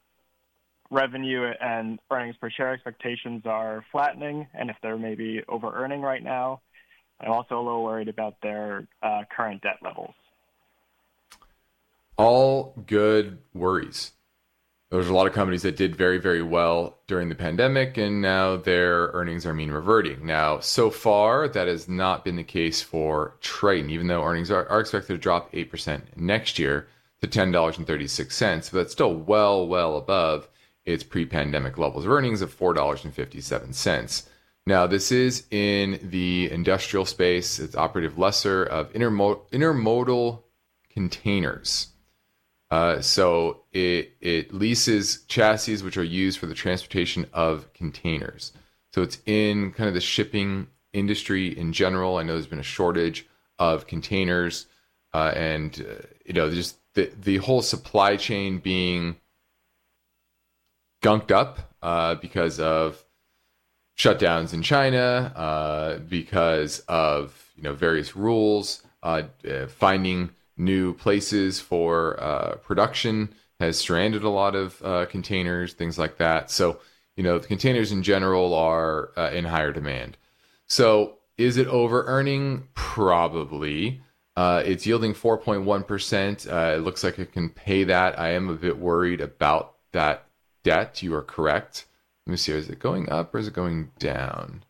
revenue 0.92 1.54
and 1.62 2.00
earnings 2.12 2.36
per 2.36 2.50
share 2.50 2.74
expectations 2.74 3.46
are 3.46 3.86
flattening, 3.94 4.46
and 4.54 4.70
if 4.70 4.76
they're 4.82 4.98
maybe 4.98 5.42
over-earning 5.48 6.02
right 6.02 6.24
now. 6.24 6.60
I'm 7.22 7.32
also 7.32 7.60
a 7.60 7.64
little 7.64 7.84
worried 7.84 8.08
about 8.10 8.36
their 8.42 8.88
uh, 9.04 9.24
current 9.36 9.62
debt 9.62 9.80
levels. 9.82 10.14
All 12.20 12.74
good 12.86 13.38
worries. 13.54 14.12
There's 14.92 15.08
a 15.08 15.14
lot 15.14 15.28
of 15.28 15.32
companies 15.32 15.62
that 15.62 15.78
did 15.78 15.96
very, 15.96 16.18
very 16.18 16.42
well 16.42 16.98
during 17.08 17.30
the 17.30 17.36
pandemic, 17.36 17.96
and 17.96 18.22
now 18.22 18.58
their 18.58 19.08
earnings 19.14 19.46
are 19.46 19.54
mean 19.54 19.72
reverting. 19.72 20.26
Now, 20.26 20.60
so 20.60 20.90
far, 20.90 21.48
that 21.48 21.70
has 21.70 21.88
not 21.88 22.26
been 22.26 22.36
the 22.36 22.44
case 22.44 22.82
for 22.82 23.38
Triton, 23.40 23.90
even 23.90 24.08
though 24.08 24.22
earnings 24.22 24.52
are, 24.52 24.68
are 24.68 24.82
expected 24.82 25.14
to 25.14 25.18
drop 25.18 25.50
8% 25.54 26.02
next 26.18 26.60
year 26.60 26.88
to 27.22 27.28
$10.36. 27.28 28.72
But 28.72 28.78
that's 28.78 28.92
still 28.92 29.16
well, 29.16 29.66
well 29.66 29.96
above 29.96 30.50
its 30.84 31.04
pre 31.06 31.26
pandemic 31.26 31.78
levels 31.78 32.04
of 32.04 32.12
earnings 32.12 32.42
of 32.42 32.54
$4.57. 32.54 34.28
Now, 34.66 34.88
this 34.88 35.14
is 35.14 35.46
in 35.52 36.02
the 36.04 36.52
industrial 36.52 37.06
space, 37.06 37.60
it's 37.60 37.78
operative 37.78 38.20
lessor 38.20 38.66
of 38.66 38.92
intermo- 38.92 39.40
intermodal 39.52 40.42
containers. 40.90 41.94
Uh, 42.72 43.02
so 43.02 43.62
it 43.74 44.14
it 44.22 44.54
leases 44.54 45.24
chassis 45.28 45.84
which 45.84 45.98
are 45.98 46.04
used 46.04 46.40
for 46.40 46.46
the 46.46 46.54
transportation 46.54 47.26
of 47.34 47.72
containers. 47.74 48.52
So 48.94 49.02
it's 49.02 49.20
in 49.26 49.72
kind 49.72 49.88
of 49.88 49.94
the 49.94 50.02
shipping 50.02 50.68
industry 50.94 51.58
in 51.58 51.74
general. 51.74 52.18
I 52.18 52.24
know 52.24 52.34
there's 52.34 52.48
been 52.48 52.60
a 52.60 52.64
shortage 52.64 53.28
of 53.58 53.88
containers, 53.88 54.68
uh, 55.14 55.34
and 55.36 55.86
uh, 55.88 56.06
you 56.26 56.34
know 56.34 56.52
just 56.52 56.78
the 56.94 57.12
the 57.20 57.38
whole 57.38 57.62
supply 57.62 58.16
chain 58.18 58.60
being 58.60 59.16
gunked 61.04 61.32
up 61.32 61.74
uh, 61.82 62.16
because 62.16 62.60
of 62.60 63.04
shutdowns 63.98 64.54
in 64.54 64.62
China, 64.62 65.34
uh, 65.36 65.98
because 66.00 66.80
of 66.88 67.52
you 67.56 67.64
know 67.64 67.74
various 67.74 68.16
rules, 68.16 68.84
uh, 69.02 69.24
finding 69.68 70.30
new 70.60 70.94
places 70.94 71.60
for 71.60 72.22
uh, 72.22 72.56
production 72.58 73.34
has 73.60 73.80
stranded 73.80 74.24
a 74.24 74.30
lot 74.30 74.56
of 74.56 74.82
uh, 74.84 75.06
containers, 75.08 75.74
things 75.74 75.98
like 75.98 76.18
that. 76.18 76.52
So 76.52 76.80
you 77.16 77.24
know 77.24 77.40
the 77.40 77.48
containers 77.48 77.92
in 77.92 78.04
general 78.04 78.54
are 78.54 79.12
uh, 79.18 79.32
in 79.32 79.46
higher 79.46 79.74
demand. 79.74 80.18
So 80.68 81.16
is 81.38 81.58
it 81.58 81.68
over 81.68 82.04
earning? 82.06 82.68
Probably. 82.74 84.02
Uh, 84.36 84.64
it's 84.66 84.86
yielding 84.86 85.14
4.1%. 85.14 86.50
Uh, 86.50 86.78
it 86.78 86.82
looks 86.82 87.04
like 87.04 87.20
it 87.20 87.34
can 87.34 87.50
pay 87.50 87.84
that. 87.86 88.18
I 88.18 88.30
am 88.30 88.50
a 88.50 88.56
bit 88.56 88.78
worried 88.78 89.20
about 89.20 89.76
that 89.92 90.26
debt. 90.64 91.02
You 91.04 91.14
are 91.16 91.22
correct. 91.22 91.86
Let 92.26 92.32
me 92.32 92.38
see. 92.38 92.54
Is 92.54 92.70
it 92.70 92.80
going 92.80 93.10
up 93.10 93.34
or 93.34 93.40
is 93.40 93.48
it 93.48 93.54
going 93.54 93.92
down? 94.00 94.64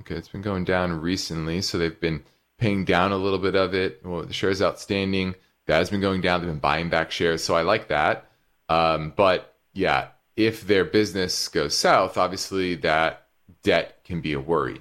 Okay, 0.00 0.14
it's 0.14 0.28
been 0.28 0.42
going 0.42 0.64
down 0.64 1.00
recently. 1.00 1.60
So 1.60 1.78
they've 1.78 2.00
been 2.00 2.22
paying 2.58 2.84
down 2.84 3.12
a 3.12 3.16
little 3.16 3.38
bit 3.38 3.54
of 3.54 3.74
it. 3.74 4.00
Well, 4.04 4.22
the 4.22 4.32
shares 4.32 4.62
outstanding 4.62 5.34
that 5.66 5.78
has 5.78 5.90
been 5.90 6.00
going 6.00 6.20
down. 6.20 6.40
They've 6.40 6.50
been 6.50 6.58
buying 6.58 6.88
back 6.88 7.10
shares. 7.10 7.42
So 7.44 7.54
I 7.54 7.62
like 7.62 7.88
that. 7.88 8.30
Um, 8.68 9.12
but 9.16 9.56
yeah, 9.72 10.08
if 10.36 10.66
their 10.66 10.84
business 10.84 11.48
goes 11.48 11.76
south, 11.76 12.16
obviously 12.16 12.74
that 12.76 13.26
debt 13.62 14.04
can 14.04 14.20
be 14.20 14.32
a 14.32 14.40
worry. 14.40 14.80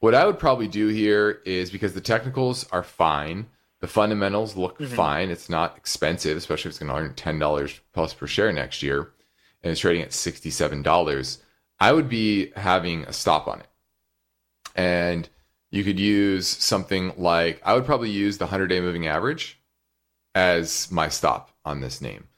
What 0.00 0.14
I 0.14 0.26
would 0.26 0.38
probably 0.38 0.68
do 0.68 0.88
here 0.88 1.40
is 1.44 1.70
because 1.70 1.94
the 1.94 2.00
technicals 2.00 2.66
are 2.70 2.82
fine, 2.82 3.46
the 3.80 3.86
fundamentals 3.86 4.56
look 4.56 4.80
fine. 4.82 5.30
It's 5.30 5.48
not 5.48 5.76
expensive, 5.76 6.36
especially 6.36 6.68
if 6.68 6.72
it's 6.72 6.78
going 6.78 6.90
to 6.90 6.96
earn 6.96 7.14
ten 7.14 7.38
dollars 7.38 7.80
plus 7.92 8.14
per 8.14 8.26
share 8.26 8.52
next 8.52 8.82
year, 8.82 9.12
and 9.62 9.72
it's 9.72 9.80
trading 9.80 10.02
at 10.02 10.12
sixty-seven 10.12 10.82
dollars. 10.82 11.38
I 11.78 11.92
would 11.92 12.08
be 12.08 12.52
having 12.56 13.04
a 13.04 13.12
stop 13.12 13.48
on 13.48 13.60
it, 13.60 13.68
and 14.74 15.28
you 15.70 15.84
could 15.84 15.98
use 15.98 16.46
something 16.46 17.12
like 17.16 17.60
I 17.64 17.74
would 17.74 17.84
probably 17.84 18.10
use 18.10 18.38
the 18.38 18.46
hundred-day 18.46 18.80
moving 18.80 19.06
average 19.06 19.60
as 20.34 20.90
my 20.90 21.08
stop 21.08 21.50
on 21.64 21.80
this 21.80 22.00
name. 22.00 22.28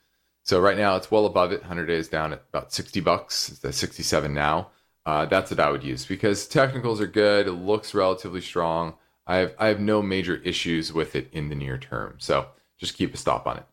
So 0.42 0.60
right 0.60 0.78
now 0.78 0.96
it's 0.96 1.10
well 1.10 1.26
above 1.26 1.52
it. 1.52 1.60
100 1.60 1.84
days 1.86 2.08
down 2.08 2.32
at 2.32 2.42
about 2.48 2.72
60 2.72 3.00
bucks. 3.00 3.50
It's 3.50 3.64
at 3.64 3.74
67 3.74 4.32
now. 4.32 4.70
Uh, 5.04 5.26
that's 5.26 5.50
what 5.50 5.60
I 5.60 5.70
would 5.70 5.84
use 5.84 6.06
because 6.06 6.46
technicals 6.46 7.00
are 7.00 7.06
good. 7.06 7.46
It 7.46 7.52
looks 7.52 7.94
relatively 7.94 8.40
strong. 8.40 8.94
I 9.26 9.36
have 9.36 9.54
I 9.58 9.68
have 9.68 9.80
no 9.80 10.00
major 10.00 10.36
issues 10.36 10.92
with 10.92 11.14
it 11.14 11.28
in 11.32 11.48
the 11.48 11.54
near 11.54 11.76
term. 11.76 12.16
So 12.18 12.48
just 12.78 12.96
keep 12.96 13.12
a 13.12 13.18
stop 13.18 13.46
on 13.46 13.58
it. 13.58 13.66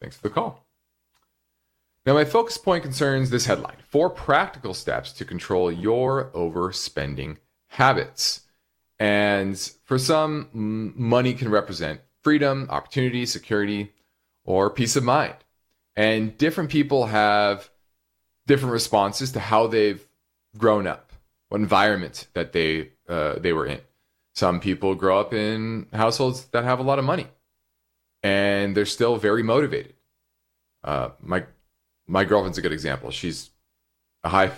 Thanks 0.00 0.16
for 0.16 0.22
the 0.22 0.34
call. 0.34 0.66
Now 2.06 2.14
my 2.14 2.24
focus 2.24 2.56
point 2.56 2.82
concerns 2.82 3.28
this 3.28 3.46
headline: 3.46 3.76
four 3.88 4.08
practical 4.08 4.72
steps 4.74 5.12
to 5.12 5.24
control 5.24 5.70
your 5.70 6.30
overspending 6.30 7.36
habits. 7.68 8.42
And 9.00 9.58
for 9.86 9.98
some, 9.98 10.50
money 10.52 11.32
can 11.32 11.48
represent 11.48 12.02
freedom, 12.22 12.66
opportunity, 12.68 13.24
security, 13.24 13.92
or 14.44 14.68
peace 14.68 14.94
of 14.94 15.04
mind. 15.04 15.36
And 15.96 16.36
different 16.36 16.70
people 16.70 17.06
have 17.06 17.70
different 18.46 18.72
responses 18.72 19.32
to 19.32 19.40
how 19.40 19.66
they've 19.66 20.06
grown 20.58 20.86
up, 20.86 21.12
what 21.48 21.60
environment 21.60 22.28
that 22.34 22.52
they 22.52 22.90
uh, 23.08 23.38
they 23.38 23.54
were 23.54 23.66
in. 23.66 23.80
Some 24.34 24.60
people 24.60 24.94
grow 24.94 25.18
up 25.18 25.32
in 25.32 25.86
households 25.92 26.44
that 26.46 26.64
have 26.64 26.78
a 26.78 26.82
lot 26.82 26.98
of 26.98 27.04
money, 27.04 27.26
and 28.22 28.76
they're 28.76 28.86
still 28.86 29.16
very 29.16 29.42
motivated. 29.42 29.94
Uh, 30.84 31.10
my 31.20 31.44
my 32.06 32.24
girlfriend's 32.24 32.58
a 32.58 32.62
good 32.62 32.72
example. 32.72 33.10
She's 33.10 33.50
a 34.22 34.28
high 34.28 34.50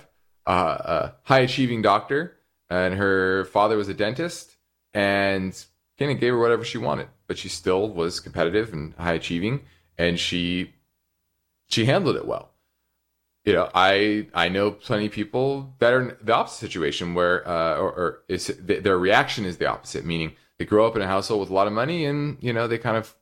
uh, 0.47 0.51
a 0.85 1.13
high 1.23 1.41
achieving 1.41 1.81
doctor, 1.81 2.37
and 2.73 2.95
her 2.95 3.45
father 3.47 3.77
was 3.77 3.89
a 3.89 3.95
dentist, 3.95 4.57
and 4.95 5.65
kind 5.99 6.11
of 6.11 6.19
gave 6.19 6.33
her 6.33 6.39
whatever 6.39 6.65
she 6.65 6.79
wanted, 6.79 7.09
but 7.27 7.37
she 7.37 7.49
still 7.49 7.91
was 7.91 8.19
competitive 8.19 8.73
and 8.73 8.95
high 8.95 9.13
achieving, 9.13 9.61
and 9.99 10.19
she 10.19 10.73
she 11.69 11.85
handled 11.85 12.17
it 12.17 12.27
well. 12.27 12.51
You 13.45 13.53
know, 13.53 13.71
I 13.75 14.29
I 14.33 14.49
know 14.49 14.71
plenty 14.71 15.07
of 15.07 15.13
people 15.13 15.75
that 15.81 15.93
are 15.93 16.01
in 16.01 16.17
the 16.23 16.35
opposite 16.35 16.61
situation 16.61 17.13
where, 17.13 17.47
uh, 17.47 17.77
or, 17.77 17.93
or 17.93 18.23
is, 18.29 18.47
their 18.59 18.99
reaction 18.99 19.45
is 19.45 19.59
the 19.59 19.67
opposite, 19.67 20.07
meaning 20.07 20.33
they 20.59 20.65
grow 20.65 20.87
up 20.87 20.97
in 20.97 21.03
a 21.03 21.07
household 21.07 21.41
with 21.41 21.51
a 21.51 21.55
lot 21.55 21.67
of 21.67 21.75
money, 21.75 22.07
and 22.07 22.39
you 22.41 22.55
know 22.55 22.67
they 22.67 22.79
kind 22.79 22.97
of 22.97 23.15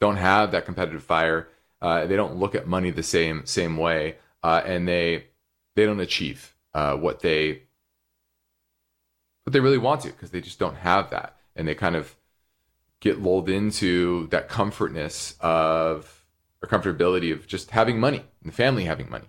don't 0.00 0.16
have 0.16 0.52
that 0.52 0.64
competitive 0.64 1.02
fire. 1.02 1.48
Uh, 1.82 2.06
they 2.06 2.16
don't 2.16 2.36
look 2.36 2.54
at 2.54 2.66
money 2.66 2.90
the 2.90 3.02
same 3.02 3.44
same 3.44 3.76
way, 3.76 4.16
uh, 4.42 4.62
and 4.64 4.88
they 4.88 5.26
they 5.74 5.84
don't 5.84 6.00
achieve 6.00 6.56
uh, 6.72 6.96
what 6.96 7.20
they 7.20 7.62
what 9.46 9.52
they 9.52 9.60
really 9.60 9.78
want 9.78 10.00
to 10.00 10.08
because 10.08 10.32
they 10.32 10.40
just 10.40 10.58
don't 10.58 10.74
have 10.74 11.10
that, 11.10 11.36
and 11.54 11.68
they 11.68 11.74
kind 11.76 11.94
of 11.94 12.16
get 12.98 13.22
lulled 13.22 13.48
into 13.48 14.26
that 14.28 14.48
comfortness 14.48 15.36
of 15.40 16.24
or 16.60 16.68
comfortability 16.68 17.32
of 17.32 17.46
just 17.46 17.70
having 17.70 18.00
money 18.00 18.24
and 18.42 18.52
the 18.52 18.56
family 18.56 18.84
having 18.84 19.08
money. 19.08 19.28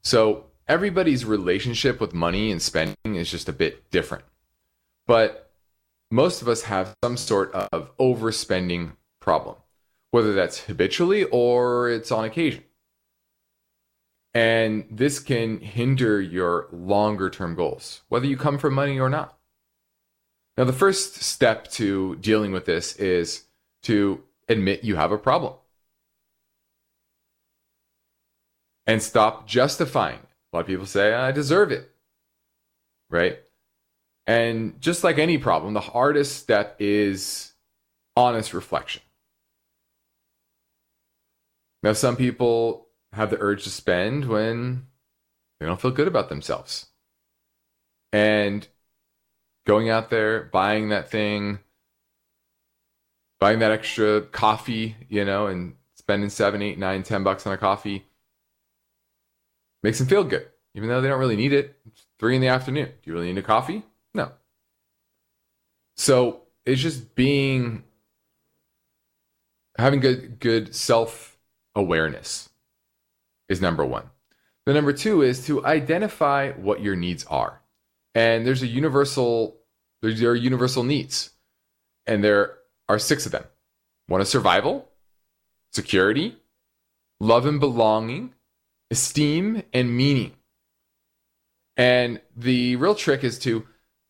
So 0.00 0.44
everybody's 0.68 1.24
relationship 1.24 2.00
with 2.00 2.14
money 2.14 2.52
and 2.52 2.62
spending 2.62 3.16
is 3.16 3.28
just 3.30 3.48
a 3.48 3.52
bit 3.52 3.90
different, 3.90 4.24
but 5.08 5.50
most 6.08 6.40
of 6.40 6.46
us 6.46 6.62
have 6.62 6.94
some 7.02 7.16
sort 7.16 7.52
of 7.52 7.96
overspending 7.96 8.92
problem, 9.18 9.56
whether 10.12 10.34
that's 10.34 10.60
habitually 10.60 11.24
or 11.24 11.88
it's 11.90 12.12
on 12.12 12.24
occasion. 12.24 12.62
And 14.34 14.86
this 14.90 15.18
can 15.18 15.60
hinder 15.60 16.20
your 16.20 16.68
longer 16.72 17.28
term 17.28 17.54
goals, 17.54 18.02
whether 18.08 18.26
you 18.26 18.36
come 18.36 18.58
from 18.58 18.74
money 18.74 18.98
or 18.98 19.10
not. 19.10 19.36
Now, 20.56 20.64
the 20.64 20.72
first 20.72 21.16
step 21.16 21.68
to 21.72 22.16
dealing 22.16 22.52
with 22.52 22.66
this 22.66 22.96
is 22.96 23.44
to 23.84 24.22
admit 24.48 24.84
you 24.84 24.96
have 24.96 25.12
a 25.12 25.18
problem 25.18 25.54
and 28.86 29.02
stop 29.02 29.46
justifying. 29.46 30.18
A 30.52 30.56
lot 30.56 30.60
of 30.60 30.66
people 30.66 30.86
say, 30.86 31.14
I 31.14 31.32
deserve 31.32 31.72
it, 31.72 31.90
right? 33.10 33.38
And 34.26 34.80
just 34.80 35.04
like 35.04 35.18
any 35.18 35.38
problem, 35.38 35.74
the 35.74 35.80
hardest 35.80 36.36
step 36.36 36.76
is 36.78 37.52
honest 38.16 38.52
reflection. 38.52 39.02
Now, 41.82 41.94
some 41.94 42.16
people 42.16 42.88
have 43.12 43.30
the 43.30 43.40
urge 43.40 43.64
to 43.64 43.70
spend 43.70 44.26
when 44.26 44.86
they 45.60 45.66
don't 45.66 45.80
feel 45.80 45.90
good 45.90 46.08
about 46.08 46.28
themselves. 46.28 46.86
And 48.12 48.66
going 49.66 49.88
out 49.88 50.10
there, 50.10 50.44
buying 50.44 50.88
that 50.90 51.10
thing, 51.10 51.58
buying 53.38 53.58
that 53.60 53.70
extra 53.70 54.22
coffee, 54.22 54.96
you 55.08 55.24
know, 55.24 55.46
and 55.46 55.74
spending 55.96 56.30
seven, 56.30 56.62
eight, 56.62 56.78
nine, 56.78 57.02
ten 57.02 57.22
bucks 57.22 57.46
on 57.46 57.52
a 57.52 57.58
coffee 57.58 58.06
makes 59.82 59.98
them 59.98 60.06
feel 60.06 60.24
good, 60.24 60.48
even 60.74 60.88
though 60.88 61.00
they 61.00 61.08
don't 61.08 61.20
really 61.20 61.36
need 61.36 61.52
it. 61.52 61.76
It's 61.86 62.06
three 62.18 62.34
in 62.34 62.40
the 62.40 62.48
afternoon. 62.48 62.86
Do 62.86 62.94
you 63.04 63.12
really 63.12 63.26
need 63.26 63.38
a 63.38 63.42
coffee? 63.42 63.82
No. 64.14 64.32
So 65.96 66.42
it's 66.64 66.80
just 66.80 67.14
being 67.14 67.84
having 69.78 70.00
good 70.00 70.38
good 70.38 70.74
self 70.74 71.38
awareness 71.74 72.50
is 73.52 73.60
number 73.60 73.84
one. 73.84 74.10
The 74.66 74.74
number 74.74 74.92
two 74.92 75.22
is 75.22 75.46
to 75.46 75.64
identify 75.64 76.52
what 76.52 76.80
your 76.80 76.96
needs 76.96 77.24
are. 77.26 77.60
And 78.14 78.46
there's 78.46 78.62
a 78.62 78.66
universal, 78.66 79.58
there 80.00 80.30
are 80.30 80.34
universal 80.34 80.82
needs. 80.82 81.30
And 82.06 82.24
there 82.24 82.58
are 82.88 82.98
six 82.98 83.26
of 83.26 83.32
them. 83.32 83.44
One 84.08 84.20
is 84.20 84.28
survival, 84.28 84.88
security, 85.72 86.36
love 87.20 87.46
and 87.46 87.60
belonging, 87.60 88.34
esteem, 88.90 89.62
and 89.72 89.96
meaning. 89.96 90.32
And 91.76 92.20
the 92.36 92.76
real 92.76 92.94
trick 92.94 93.24
is 93.24 93.38
to 93.40 93.66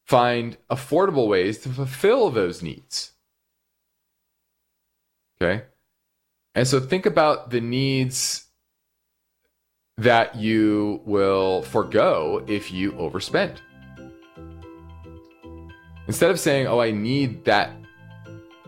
find 0.07 0.57
affordable 0.71 1.29
ways 1.29 1.59
to 1.59 1.69
fulfill 1.69 2.31
those 2.31 2.63
needs. 2.63 3.13
Okay? 5.41 5.65
And 6.55 6.67
so 6.67 6.81
think 6.81 7.07
about 7.07 7.51
the 7.51 7.61
needs 7.61 8.42
that 10.03 10.35
you 10.35 11.01
will 11.05 11.63
forego 11.63 12.45
if 12.49 12.73
you 12.73 12.93
overspend. 12.93 13.59
Instead 16.09 16.31
of 16.31 16.41
saying, 16.41 16.67
oh, 16.67 16.81
I 16.81 16.91
need 16.91 17.45
that 17.45 17.71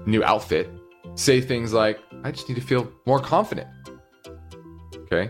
new 0.07 0.23
outfit, 0.23 0.70
say 1.16 1.40
things 1.40 1.73
like, 1.73 1.99
I 2.23 2.31
just 2.31 2.49
need 2.49 2.55
to 2.55 2.61
feel 2.61 2.90
more 3.05 3.18
confident. 3.18 3.68
Okay? 4.94 5.29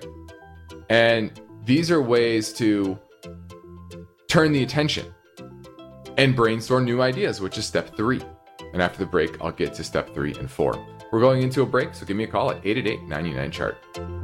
And 0.91 1.41
these 1.65 1.91
are 1.91 2.03
ways 2.03 2.53
to 2.55 2.99
turn 4.29 4.53
the 4.53 4.63
attention 4.63 5.07
and 6.19 6.37
brainstorm 6.37 6.85
new 6.85 7.01
ideas, 7.01 7.41
which 7.41 7.57
is 7.57 7.65
step 7.65 7.97
three. 7.97 8.21
And 8.75 8.83
after 8.83 8.99
the 8.99 9.07
break, 9.07 9.41
I'll 9.41 9.53
get 9.53 9.73
to 9.75 9.85
step 9.85 10.15
three 10.15 10.35
and 10.35 10.51
four. 10.51 10.75
We're 11.13 11.21
going 11.21 11.43
into 11.43 11.63
a 11.63 11.67
break, 11.67 11.95
so 11.95 12.05
give 12.05 12.17
me 12.17 12.25
a 12.25 12.29
call 12.29 12.51
at 12.51 12.59
888 12.65 13.09
99 13.09 13.51
chart. 13.51 14.24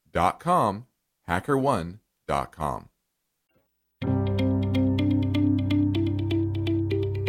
hackerone.com. 0.13 2.87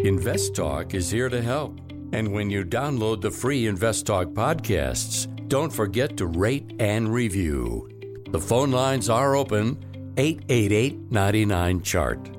Invest 0.04 0.56
Talk 0.56 0.94
is 0.94 1.10
here 1.10 1.28
to 1.28 1.40
help. 1.40 1.78
And 2.12 2.32
when 2.32 2.50
you 2.50 2.64
download 2.64 3.20
the 3.20 3.30
free 3.30 3.66
Invest 3.66 4.06
Talk 4.06 4.28
podcasts, 4.28 5.28
don't 5.48 5.72
forget 5.72 6.16
to 6.16 6.26
rate 6.26 6.74
and 6.80 7.12
review. 7.12 7.88
The 8.30 8.40
phone 8.40 8.72
lines 8.72 9.08
are 9.08 9.36
open 9.36 9.78
888 10.16 11.12
99 11.12 11.82
Chart. 11.82 12.30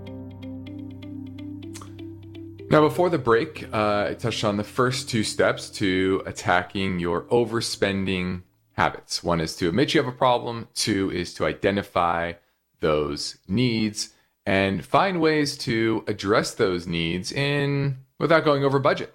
Now, 2.70 2.82
before 2.82 3.10
the 3.10 3.20
break, 3.20 3.68
uh, 3.72 4.08
I 4.10 4.14
touched 4.16 4.44
on 4.44 4.58
the 4.58 4.64
first 4.64 5.08
two 5.08 5.24
steps 5.24 5.70
to 5.72 6.24
attacking 6.26 7.00
your 7.00 7.22
overspending 7.26 8.42
habits. 8.74 9.24
One 9.24 9.40
is 9.40 9.56
to 9.58 9.70
admit 9.70 9.94
you 9.94 10.04
have 10.04 10.14
a 10.14 10.16
problem, 10.16 10.68
two 10.74 11.12
is 11.12 11.34
to 11.36 11.46
identify 11.46 12.34
those 12.80 13.38
needs 13.48 14.14
and 14.46 14.86
find 14.86 15.22
ways 15.22 15.58
to 15.60 16.04
address 16.08 16.54
those 16.54 16.86
needs 16.86 17.32
in 17.32 17.98
without 18.20 18.44
going 18.44 18.64
over 18.64 18.80
budget. 18.80 19.14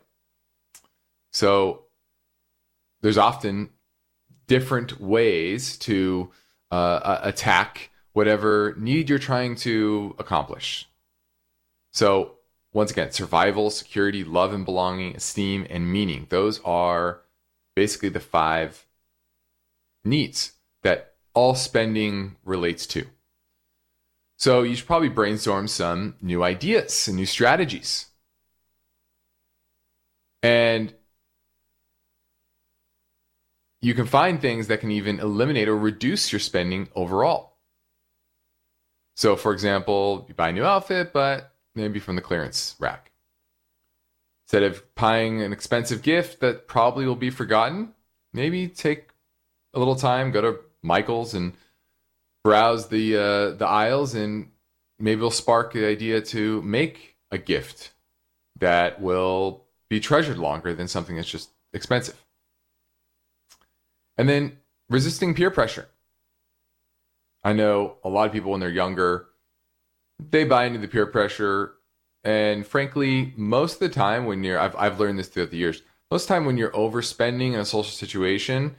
So 1.32 1.82
there's 3.02 3.18
often 3.18 3.70
different 4.46 5.00
ways 5.00 5.76
to 5.78 6.30
uh, 6.70 7.18
attack 7.22 7.90
whatever 8.12 8.74
need 8.78 9.08
you're 9.08 9.18
trying 9.18 9.54
to 9.56 10.16
accomplish. 10.18 10.88
So 11.92 12.38
once 12.72 12.90
again, 12.90 13.12
survival, 13.12 13.70
security, 13.70 14.24
love 14.24 14.52
and 14.52 14.64
belonging, 14.64 15.16
esteem, 15.16 15.66
and 15.70 15.90
meaning. 15.92 16.26
Those 16.28 16.60
are 16.64 17.20
basically 17.74 18.08
the 18.08 18.20
five 18.20 18.86
needs 20.04 20.52
that 20.82 21.14
all 21.34 21.54
spending 21.54 22.36
relates 22.44 22.86
to. 22.88 23.06
So 24.36 24.62
you 24.62 24.76
should 24.76 24.86
probably 24.86 25.08
brainstorm 25.08 25.66
some 25.68 26.14
new 26.22 26.44
ideas 26.44 27.08
and 27.08 27.16
new 27.16 27.26
strategies. 27.26 28.06
And 30.42 30.94
you 33.80 33.94
can 33.94 34.06
find 34.06 34.40
things 34.40 34.68
that 34.68 34.80
can 34.80 34.90
even 34.90 35.20
eliminate 35.20 35.68
or 35.68 35.76
reduce 35.76 36.32
your 36.32 36.40
spending 36.40 36.88
overall. 36.94 37.56
So, 39.16 39.34
for 39.34 39.52
example, 39.52 40.24
you 40.28 40.34
buy 40.34 40.50
a 40.50 40.52
new 40.52 40.64
outfit, 40.64 41.12
but 41.12 41.52
maybe 41.74 41.98
from 41.98 42.14
the 42.14 42.22
clearance 42.22 42.76
rack. 42.78 43.10
Instead 44.46 44.62
of 44.62 44.82
buying 44.94 45.42
an 45.42 45.52
expensive 45.52 46.02
gift 46.02 46.40
that 46.40 46.68
probably 46.68 47.06
will 47.06 47.16
be 47.16 47.30
forgotten, 47.30 47.92
maybe 48.32 48.68
take 48.68 49.08
a 49.74 49.78
little 49.78 49.96
time, 49.96 50.30
go 50.30 50.40
to 50.40 50.60
Michael's 50.82 51.34
and 51.34 51.52
browse 52.44 52.88
the 52.88 53.16
uh, 53.16 53.50
the 53.56 53.66
aisles, 53.66 54.14
and 54.14 54.50
maybe 54.98 55.18
it'll 55.18 55.30
spark 55.30 55.72
the 55.72 55.86
idea 55.86 56.20
to 56.20 56.62
make 56.62 57.16
a 57.30 57.38
gift 57.38 57.92
that 58.58 59.00
will 59.00 59.64
be 59.88 60.00
treasured 60.00 60.38
longer 60.38 60.74
than 60.74 60.88
something 60.88 61.16
that's 61.16 61.30
just 61.30 61.50
expensive. 61.72 62.24
And 64.16 64.28
then 64.28 64.58
resisting 64.88 65.34
peer 65.34 65.50
pressure. 65.50 65.88
I 67.44 67.52
know 67.52 67.96
a 68.02 68.08
lot 68.08 68.26
of 68.26 68.32
people 68.32 68.50
when 68.50 68.60
they're 68.60 68.68
younger, 68.68 69.26
they 70.18 70.44
buy 70.44 70.64
into 70.64 70.78
the 70.78 70.88
peer 70.88 71.06
pressure. 71.06 71.74
And 72.24 72.66
frankly, 72.66 73.32
most 73.36 73.74
of 73.74 73.78
the 73.80 73.88
time 73.88 74.26
when 74.26 74.42
you're, 74.42 74.58
I've, 74.58 74.74
I've 74.76 74.98
learned 74.98 75.18
this 75.18 75.28
throughout 75.28 75.50
the 75.50 75.56
years, 75.56 75.82
most 76.10 76.24
of 76.24 76.28
the 76.28 76.34
time 76.34 76.44
when 76.46 76.56
you're 76.56 76.72
overspending 76.72 77.52
in 77.52 77.60
a 77.60 77.64
social 77.64 77.84
situation, 77.92 78.74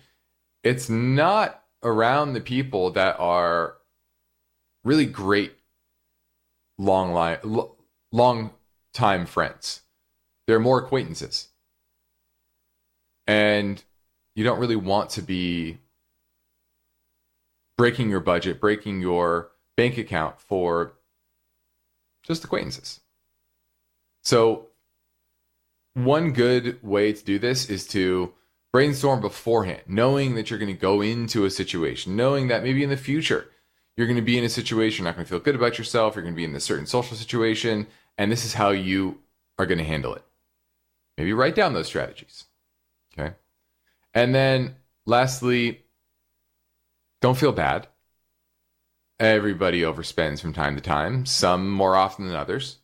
it's 0.63 0.89
not 0.89 1.63
around 1.83 2.33
the 2.33 2.41
people 2.41 2.91
that 2.91 3.19
are 3.19 3.75
really 4.83 5.05
great 5.05 5.53
long 6.77 7.13
line, 7.13 7.37
long 8.11 8.51
time 8.93 9.25
friends. 9.25 9.81
They're 10.47 10.59
more 10.59 10.79
acquaintances. 10.79 11.49
And 13.27 13.83
you 14.35 14.43
don't 14.43 14.59
really 14.59 14.75
want 14.75 15.11
to 15.11 15.21
be 15.21 15.77
breaking 17.77 18.09
your 18.09 18.19
budget, 18.19 18.59
breaking 18.59 19.01
your 19.01 19.51
bank 19.77 19.97
account 19.97 20.41
for 20.41 20.93
just 22.23 22.43
acquaintances. 22.43 22.99
So, 24.23 24.67
one 25.93 26.33
good 26.33 26.81
way 26.83 27.13
to 27.13 27.23
do 27.23 27.39
this 27.39 27.69
is 27.69 27.87
to 27.87 28.33
brainstorm 28.71 29.21
beforehand, 29.21 29.81
knowing 29.87 30.35
that 30.35 30.49
you're 30.49 30.59
going 30.59 30.73
to 30.73 30.79
go 30.79 31.01
into 31.01 31.45
a 31.45 31.49
situation, 31.49 32.15
knowing 32.15 32.47
that 32.47 32.63
maybe 32.63 32.83
in 32.83 32.89
the 32.89 32.97
future 32.97 33.49
you're 33.97 34.07
going 34.07 34.15
to 34.15 34.21
be 34.21 34.37
in 34.37 34.43
a 34.43 34.49
situation, 34.49 35.03
you're 35.03 35.11
not 35.11 35.15
going 35.15 35.25
to 35.25 35.29
feel 35.29 35.39
good 35.39 35.55
about 35.55 35.77
yourself, 35.77 36.15
you're 36.15 36.23
going 36.23 36.33
to 36.33 36.37
be 36.37 36.45
in 36.45 36.55
a 36.55 36.59
certain 36.59 36.85
social 36.85 37.17
situation, 37.17 37.87
and 38.17 38.31
this 38.31 38.45
is 38.45 38.53
how 38.53 38.69
you 38.69 39.17
are 39.57 39.65
going 39.65 39.77
to 39.77 39.83
handle 39.83 40.15
it. 40.15 40.23
Maybe 41.17 41.33
write 41.33 41.55
down 41.55 41.73
those 41.73 41.87
strategies. 41.87 42.45
Okay. 43.17 43.33
And 44.13 44.33
then 44.33 44.75
lastly, 45.05 45.81
don't 47.21 47.37
feel 47.37 47.51
bad. 47.51 47.87
Everybody 49.19 49.81
overspends 49.81 50.39
from 50.39 50.53
time 50.53 50.75
to 50.75 50.81
time, 50.81 51.25
some 51.25 51.69
more 51.69 51.95
often 51.97 52.25
than 52.25 52.37
others. 52.37 52.77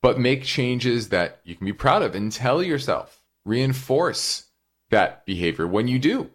But 0.00 0.18
make 0.18 0.44
changes 0.44 1.10
that 1.10 1.40
you 1.44 1.56
can 1.56 1.66
be 1.66 1.74
proud 1.74 2.02
of 2.02 2.14
and 2.14 2.32
tell 2.32 2.62
yourself, 2.62 3.20
reinforce 3.48 4.44
that 4.90 5.26
behavior 5.26 5.66
when 5.66 5.88
you 5.88 5.98
do. 5.98 6.30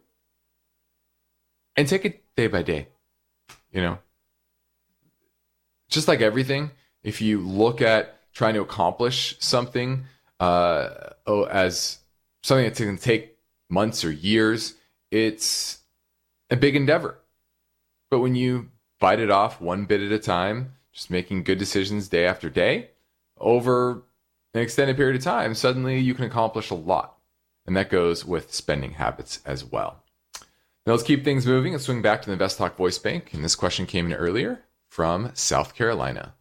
And 1.75 1.87
take 1.87 2.05
it 2.05 2.23
day 2.35 2.47
by 2.47 2.61
day. 2.63 2.87
You 3.71 3.81
know, 3.81 3.99
just 5.89 6.07
like 6.07 6.21
everything, 6.21 6.71
if 7.03 7.21
you 7.21 7.39
look 7.39 7.81
at 7.81 8.19
trying 8.33 8.53
to 8.53 8.61
accomplish 8.61 9.35
something 9.39 10.05
uh, 10.39 10.89
oh, 11.25 11.43
as 11.45 11.99
something 12.43 12.65
that's 12.65 12.79
going 12.79 12.97
to 12.97 13.03
take 13.03 13.37
months 13.69 14.03
or 14.03 14.11
years, 14.11 14.75
it's 15.09 15.79
a 16.49 16.55
big 16.55 16.75
endeavor. 16.75 17.17
But 18.11 18.19
when 18.19 18.35
you 18.35 18.69
bite 18.99 19.19
it 19.19 19.31
off 19.31 19.61
one 19.61 19.85
bit 19.85 20.01
at 20.01 20.11
a 20.11 20.19
time, 20.19 20.73
just 20.91 21.09
making 21.09 21.43
good 21.43 21.57
decisions 21.57 22.07
day 22.09 22.25
after 22.25 22.49
day, 22.49 22.89
over 23.39 24.03
an 24.53 24.61
extended 24.61 24.97
period 24.97 25.15
of 25.15 25.23
time, 25.23 25.53
suddenly 25.53 25.99
you 25.99 26.13
can 26.13 26.25
accomplish 26.25 26.69
a 26.69 26.75
lot. 26.75 27.17
And 27.65 27.75
that 27.77 27.89
goes 27.89 28.25
with 28.25 28.53
spending 28.53 28.91
habits 28.93 29.39
as 29.45 29.63
well. 29.63 30.03
Now 30.85 30.93
let's 30.93 31.03
keep 31.03 31.23
things 31.23 31.45
moving 31.45 31.73
and 31.73 31.81
swing 31.81 32.01
back 32.01 32.21
to 32.21 32.27
the 32.27 32.33
Invest 32.33 32.57
Talk 32.57 32.75
voice 32.75 32.97
bank. 32.97 33.33
And 33.33 33.43
this 33.43 33.55
question 33.55 33.85
came 33.85 34.07
in 34.07 34.13
earlier 34.13 34.63
from 34.89 35.31
South 35.33 35.75
Carolina. 35.75 36.33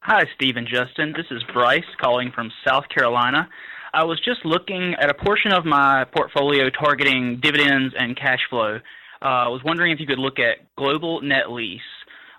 Hi, 0.00 0.24
Steve 0.34 0.56
and 0.56 0.66
Justin. 0.66 1.12
This 1.16 1.26
is 1.30 1.42
Bryce 1.52 1.84
calling 2.00 2.32
from 2.32 2.50
South 2.66 2.84
Carolina. 2.88 3.48
I 3.92 4.04
was 4.04 4.20
just 4.20 4.44
looking 4.44 4.94
at 4.94 5.10
a 5.10 5.14
portion 5.14 5.52
of 5.52 5.64
my 5.64 6.04
portfolio 6.04 6.70
targeting 6.70 7.40
dividends 7.40 7.94
and 7.98 8.16
cash 8.16 8.40
flow. 8.48 8.78
Uh, 9.22 9.24
I 9.24 9.48
was 9.48 9.62
wondering 9.64 9.92
if 9.92 10.00
you 10.00 10.06
could 10.06 10.18
look 10.18 10.38
at 10.38 10.58
Global 10.76 11.20
Net 11.22 11.50
Lease, 11.50 11.80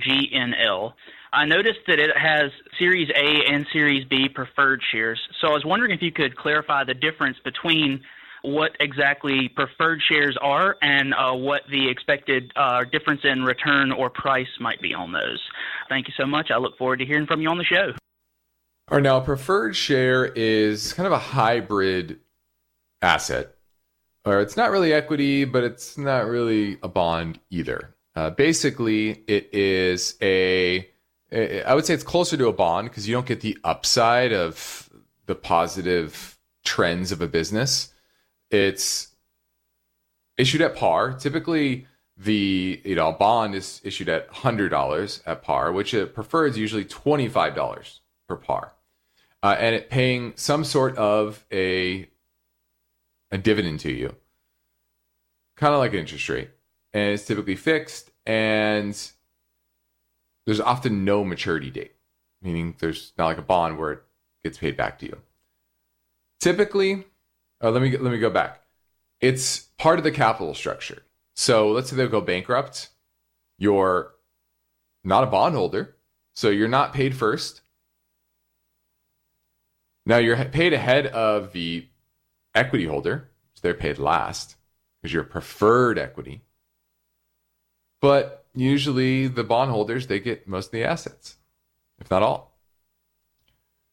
GNL. 0.01 0.93
I 1.33 1.45
noticed 1.45 1.79
that 1.87 1.99
it 1.99 2.15
has 2.17 2.51
Series 2.79 3.09
A 3.09 3.45
and 3.51 3.65
Series 3.73 4.05
B 4.05 4.29
preferred 4.29 4.81
shares. 4.91 5.19
So 5.41 5.49
I 5.49 5.53
was 5.53 5.65
wondering 5.65 5.91
if 5.91 6.01
you 6.01 6.11
could 6.11 6.35
clarify 6.35 6.83
the 6.83 6.93
difference 6.93 7.37
between 7.43 8.01
what 8.43 8.71
exactly 8.79 9.49
preferred 9.49 10.01
shares 10.07 10.37
are 10.41 10.77
and 10.81 11.13
uh, 11.13 11.33
what 11.33 11.63
the 11.69 11.89
expected 11.89 12.51
uh, 12.55 12.83
difference 12.85 13.21
in 13.23 13.43
return 13.43 13.91
or 13.91 14.09
price 14.09 14.47
might 14.59 14.81
be 14.81 14.93
on 14.93 15.11
those. 15.11 15.41
Thank 15.89 16.07
you 16.07 16.13
so 16.17 16.25
much. 16.25 16.49
I 16.51 16.57
look 16.57 16.77
forward 16.77 16.99
to 16.99 17.05
hearing 17.05 17.25
from 17.25 17.41
you 17.41 17.49
on 17.49 17.57
the 17.57 17.65
show. 17.65 17.93
All 18.89 18.97
right, 18.97 19.03
now 19.03 19.19
preferred 19.19 19.75
share 19.75 20.25
is 20.25 20.93
kind 20.93 21.07
of 21.07 21.11
a 21.11 21.19
hybrid 21.19 22.21
asset, 23.01 23.55
or 24.23 24.39
it's 24.39 24.55
not 24.55 24.71
really 24.71 24.93
equity, 24.93 25.43
but 25.43 25.65
it's 25.65 25.97
not 25.97 26.25
really 26.25 26.77
a 26.81 26.87
bond 26.87 27.39
either. 27.49 27.95
Uh, 28.15 28.29
basically, 28.29 29.23
it 29.27 29.53
is 29.53 30.15
a 30.21 30.87
I 31.31 31.73
would 31.75 31.85
say 31.85 31.93
it's 31.93 32.03
closer 32.03 32.37
to 32.37 32.47
a 32.47 32.53
bond 32.53 32.89
because 32.89 33.07
you 33.07 33.13
don't 33.13 33.25
get 33.25 33.41
the 33.41 33.57
upside 33.63 34.31
of 34.31 34.89
the 35.25 35.35
positive 35.35 36.37
trends 36.63 37.11
of 37.11 37.21
a 37.21 37.27
business. 37.27 37.93
It's 38.49 39.09
issued 40.37 40.61
at 40.61 40.75
par. 40.75 41.13
Typically, 41.13 41.85
the 42.15 42.81
you 42.85 42.95
know 42.95 43.11
bond 43.11 43.55
is 43.55 43.81
issued 43.83 44.09
at 44.09 44.29
hundred 44.29 44.69
dollars 44.69 45.21
at 45.25 45.43
par, 45.43 45.71
which 45.71 45.93
a 45.93 46.05
preferred 46.05 46.51
is 46.51 46.57
usually 46.57 46.85
twenty 46.85 47.27
five 47.27 47.55
dollars 47.55 48.01
per 48.27 48.37
par 48.37 48.73
uh, 49.43 49.55
and 49.59 49.75
it 49.75 49.89
paying 49.89 50.33
some 50.35 50.63
sort 50.63 50.97
of 50.97 51.45
a 51.51 52.09
a 53.31 53.37
dividend 53.37 53.79
to 53.81 53.91
you, 53.91 54.15
kind 55.55 55.73
of 55.73 55.79
like 55.79 55.93
interest 55.93 56.27
rate, 56.29 56.49
and 56.93 57.13
it's 57.13 57.25
typically 57.25 57.55
fixed, 57.55 58.11
and 58.25 59.11
there's 60.47 60.59
often 60.59 61.05
no 61.05 61.23
maturity 61.23 61.69
date, 61.69 61.93
meaning 62.41 62.73
there's 62.79 63.13
not 63.19 63.27
like 63.27 63.37
a 63.37 63.43
bond 63.43 63.77
where 63.77 63.91
it 63.91 64.03
gets 64.43 64.57
paid 64.57 64.75
back 64.75 64.97
to 64.97 65.05
you. 65.05 65.17
Typically, 66.39 67.05
uh, 67.63 67.69
let 67.69 67.83
me 67.83 67.95
let 67.95 68.11
me 68.11 68.17
go 68.17 68.31
back. 68.31 68.63
It's 69.21 69.59
part 69.77 69.99
of 69.99 70.03
the 70.03 70.11
capital 70.11 70.55
structure. 70.55 71.03
So 71.35 71.69
let's 71.69 71.91
say 71.91 71.95
they 71.95 72.07
go 72.07 72.21
bankrupt. 72.21 72.89
You're 73.59 74.13
not 75.03 75.23
a 75.23 75.27
bondholder, 75.27 75.95
so 76.33 76.49
you're 76.49 76.67
not 76.67 76.95
paid 76.95 77.15
first 77.15 77.61
now 80.07 80.17
you're 80.19 80.37
paid 80.45 80.71
ahead 80.71 81.07
of 81.07 81.51
the 81.51 81.85
equity 82.55 82.85
holder, 82.85 83.29
so 83.53 83.59
they're 83.61 83.73
paid 83.73 83.99
last 83.99 84.55
because 85.01 85.13
you're 85.13 85.25
preferred 85.25 85.99
equity. 85.99 86.43
But 87.99 88.36
usually 88.59 89.27
the 89.27 89.43
bondholders 89.43 90.07
they 90.07 90.19
get 90.19 90.47
most 90.47 90.67
of 90.67 90.71
the 90.71 90.83
assets, 90.83 91.37
if 91.99 92.09
not 92.09 92.23
all. 92.23 92.57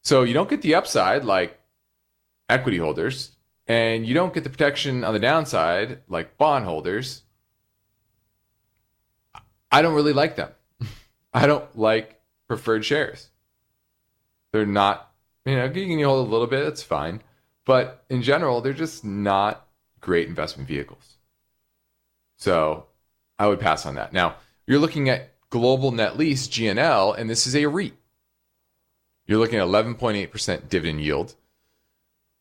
So 0.03 0.22
you 0.22 0.35
don't 0.35 0.50
get 0.50 0.62
the 0.62 0.74
upside 0.74 1.24
like 1.24 1.59
equity 2.48 2.79
holders, 2.79 3.33
and 3.66 4.07
you 4.07 4.14
don't 4.14 4.35
get 4.35 4.44
the 4.44 4.50
protection 4.50 5.05
on 5.05 5.14
the 5.14 5.20
downside 5.20 6.00
like 6.09 6.37
bondholders. 6.37 7.22
I 9.70 9.83
don't 9.83 9.94
really 9.94 10.12
like 10.12 10.37
them. 10.37 10.50
I 11.35 11.46
don't 11.46 11.77
like 11.77 12.20
preferred 12.46 12.85
shares. 12.85 13.31
They're 14.53 14.66
not, 14.66 15.11
you 15.44 15.57
know, 15.57 15.64
you 15.64 15.87
can 15.87 16.03
hold 16.05 16.29
a 16.29 16.31
little 16.31 16.46
bit, 16.46 16.66
it's 16.66 16.83
fine. 16.83 17.22
But 17.64 18.05
in 18.09 18.22
general, 18.22 18.61
they're 18.61 18.72
just 18.72 19.05
not 19.05 19.66
great 20.00 20.29
investment 20.29 20.68
vehicles. 20.68 21.16
So 22.37 22.87
I 23.38 23.46
would 23.46 23.59
pass 23.59 23.87
on 23.87 23.94
that. 23.94 24.12
Now, 24.12 24.37
you're 24.66 24.79
looking 24.79 25.09
at 25.09 25.31
Global 25.50 25.90
Net 25.92 26.16
Lease, 26.16 26.48
GNL, 26.48 27.16
and 27.16 27.29
this 27.29 27.46
is 27.46 27.55
a 27.55 27.66
REIT. 27.66 27.94
You're 29.27 29.38
looking 29.38 29.59
at 29.59 29.66
11.8% 29.66 30.68
dividend 30.68 31.00
yield. 31.00 31.35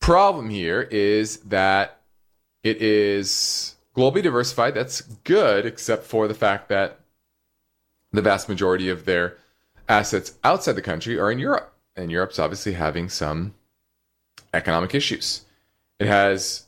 Problem 0.00 0.50
here 0.50 0.82
is 0.82 1.38
that 1.38 2.00
it 2.62 2.82
is 2.82 3.76
globally 3.96 4.22
diversified. 4.22 4.74
That's 4.74 5.00
good, 5.00 5.64
except 5.64 6.04
for 6.04 6.28
the 6.28 6.34
fact 6.34 6.68
that 6.68 7.00
the 8.12 8.22
vast 8.22 8.48
majority 8.48 8.88
of 8.88 9.04
their 9.04 9.38
assets 9.88 10.34
outside 10.44 10.72
the 10.72 10.82
country 10.82 11.18
are 11.18 11.30
in 11.30 11.38
Europe. 11.38 11.72
And 11.96 12.10
Europe's 12.10 12.38
obviously 12.38 12.72
having 12.72 13.08
some 13.08 13.54
economic 14.52 14.94
issues. 14.94 15.42
It 15.98 16.06
has 16.06 16.64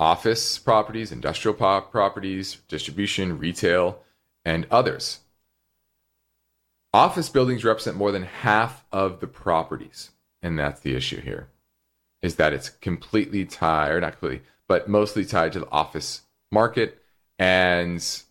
office 0.00 0.58
properties, 0.58 1.12
industrial 1.12 1.54
properties, 1.54 2.56
distribution, 2.66 3.38
retail, 3.38 4.01
and 4.44 4.66
others. 4.70 5.20
Office 6.94 7.28
buildings 7.28 7.64
represent 7.64 7.96
more 7.96 8.12
than 8.12 8.24
half 8.24 8.84
of 8.92 9.20
the 9.20 9.26
properties, 9.26 10.10
and 10.42 10.58
that's 10.58 10.80
the 10.80 10.94
issue 10.94 11.20
here. 11.20 11.48
Is 12.20 12.36
that 12.36 12.52
it's 12.52 12.68
completely 12.68 13.44
tied, 13.44 13.90
or 13.92 14.00
not 14.00 14.12
completely, 14.12 14.42
but 14.68 14.88
mostly 14.88 15.24
tied 15.24 15.52
to 15.52 15.60
the 15.60 15.70
office 15.70 16.22
market, 16.50 17.02
and 17.38 18.22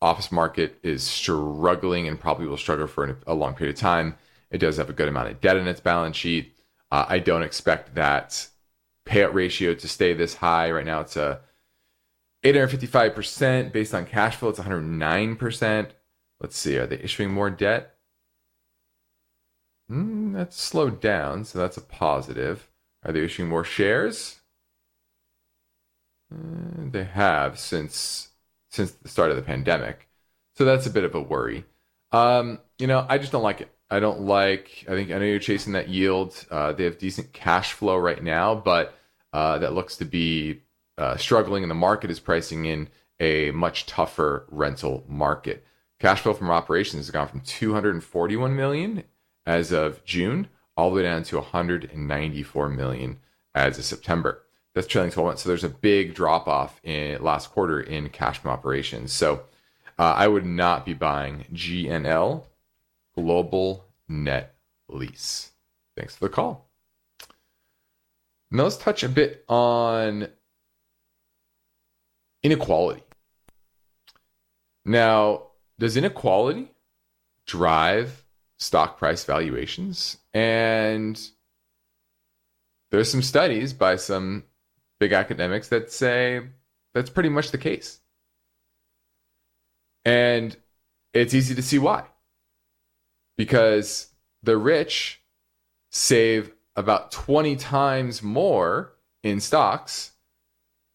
office 0.00 0.32
market 0.32 0.78
is 0.82 1.02
struggling 1.02 2.08
and 2.08 2.18
probably 2.18 2.46
will 2.46 2.56
struggle 2.56 2.86
for 2.86 3.18
a 3.26 3.34
long 3.34 3.54
period 3.54 3.76
of 3.76 3.80
time. 3.80 4.16
It 4.50 4.58
does 4.58 4.76
have 4.76 4.90
a 4.90 4.94
good 4.94 5.08
amount 5.08 5.28
of 5.28 5.40
debt 5.40 5.56
in 5.56 5.68
its 5.68 5.80
balance 5.80 6.16
sheet. 6.16 6.56
Uh, 6.90 7.06
I 7.08 7.20
don't 7.20 7.42
expect 7.42 7.94
that 7.94 8.48
payout 9.06 9.32
ratio 9.32 9.74
to 9.74 9.88
stay 9.88 10.12
this 10.12 10.34
high. 10.34 10.70
Right 10.70 10.84
now, 10.84 11.00
it's 11.00 11.16
a 11.16 11.40
855% 12.44 13.72
based 13.72 13.94
on 13.94 14.06
cash 14.06 14.36
flow. 14.36 14.48
It's 14.48 14.58
109%. 14.58 15.90
Let's 16.40 16.56
see, 16.56 16.76
are 16.78 16.86
they 16.86 16.96
issuing 16.96 17.30
more 17.30 17.50
debt? 17.50 17.94
Mm, 19.90 20.34
that's 20.34 20.60
slowed 20.60 21.00
down, 21.00 21.44
so 21.44 21.58
that's 21.58 21.76
a 21.76 21.82
positive. 21.82 22.68
Are 23.04 23.12
they 23.12 23.20
issuing 23.20 23.48
more 23.48 23.64
shares? 23.64 24.40
Uh, 26.32 26.88
they 26.90 27.04
have 27.04 27.58
since 27.58 28.28
since 28.70 28.92
the 28.92 29.08
start 29.08 29.30
of 29.30 29.36
the 29.36 29.42
pandemic, 29.42 30.08
so 30.56 30.64
that's 30.64 30.86
a 30.86 30.90
bit 30.90 31.04
of 31.04 31.14
a 31.14 31.20
worry. 31.20 31.64
Um, 32.10 32.58
you 32.78 32.86
know, 32.86 33.06
I 33.08 33.18
just 33.18 33.32
don't 33.32 33.42
like 33.42 33.60
it. 33.60 33.70
I 33.90 34.00
don't 34.00 34.22
like. 34.22 34.84
I 34.88 34.92
think 34.92 35.10
I 35.10 35.18
know 35.18 35.24
you're 35.24 35.38
chasing 35.38 35.74
that 35.74 35.88
yield. 35.88 36.46
Uh, 36.50 36.72
they 36.72 36.84
have 36.84 36.98
decent 36.98 37.32
cash 37.32 37.72
flow 37.72 37.96
right 37.96 38.22
now, 38.22 38.54
but 38.54 38.94
uh, 39.32 39.58
that 39.58 39.74
looks 39.74 39.96
to 39.98 40.04
be 40.04 40.62
uh, 41.02 41.16
struggling, 41.16 41.64
and 41.64 41.70
the 41.70 41.74
market 41.74 42.10
is 42.10 42.20
pricing 42.20 42.64
in 42.64 42.88
a 43.18 43.50
much 43.50 43.86
tougher 43.86 44.46
rental 44.50 45.04
market. 45.08 45.64
Cash 45.98 46.20
flow 46.20 46.32
from 46.32 46.50
operations 46.50 47.06
has 47.06 47.10
gone 47.10 47.28
from 47.28 47.40
241 47.40 48.54
million 48.54 49.04
as 49.44 49.72
of 49.72 50.04
June 50.04 50.48
all 50.76 50.90
the 50.90 50.96
way 50.96 51.02
down 51.02 51.22
to 51.24 51.36
194 51.36 52.68
million 52.68 53.18
as 53.54 53.78
of 53.78 53.84
September. 53.84 54.42
That's 54.74 54.86
trailing 54.86 55.10
12 55.10 55.26
months. 55.26 55.42
So 55.42 55.48
there's 55.48 55.64
a 55.64 55.68
big 55.68 56.14
drop 56.14 56.48
off 56.48 56.80
in 56.82 57.22
last 57.22 57.50
quarter 57.50 57.80
in 57.80 58.08
cash 58.08 58.38
from 58.38 58.52
operations. 58.52 59.12
So 59.12 59.42
uh, 59.98 60.14
I 60.16 60.28
would 60.28 60.46
not 60.46 60.86
be 60.86 60.94
buying 60.94 61.44
GNL 61.52 62.44
Global 63.14 63.84
Net 64.08 64.54
Lease. 64.88 65.50
Thanks 65.96 66.16
for 66.16 66.24
the 66.26 66.34
call. 66.34 66.68
Now 68.50 68.64
let's 68.64 68.76
touch 68.76 69.02
a 69.02 69.08
bit 69.08 69.44
on 69.48 70.28
inequality. 72.42 73.02
Now, 74.84 75.48
does 75.78 75.96
inequality 75.96 76.70
drive 77.46 78.24
stock 78.58 78.98
price 78.98 79.24
valuations? 79.24 80.18
And 80.34 81.20
there's 82.90 83.10
some 83.10 83.22
studies 83.22 83.72
by 83.72 83.96
some 83.96 84.44
big 85.00 85.12
academics 85.12 85.68
that 85.68 85.90
say 85.90 86.42
that's 86.94 87.10
pretty 87.10 87.28
much 87.28 87.50
the 87.50 87.58
case. 87.58 88.00
And 90.04 90.56
it's 91.12 91.34
easy 91.34 91.54
to 91.54 91.62
see 91.62 91.78
why. 91.78 92.04
Because 93.36 94.08
the 94.42 94.56
rich 94.56 95.22
save 95.90 96.52
about 96.76 97.12
20 97.12 97.56
times 97.56 98.22
more 98.22 98.94
in 99.22 99.40
stocks 99.40 100.12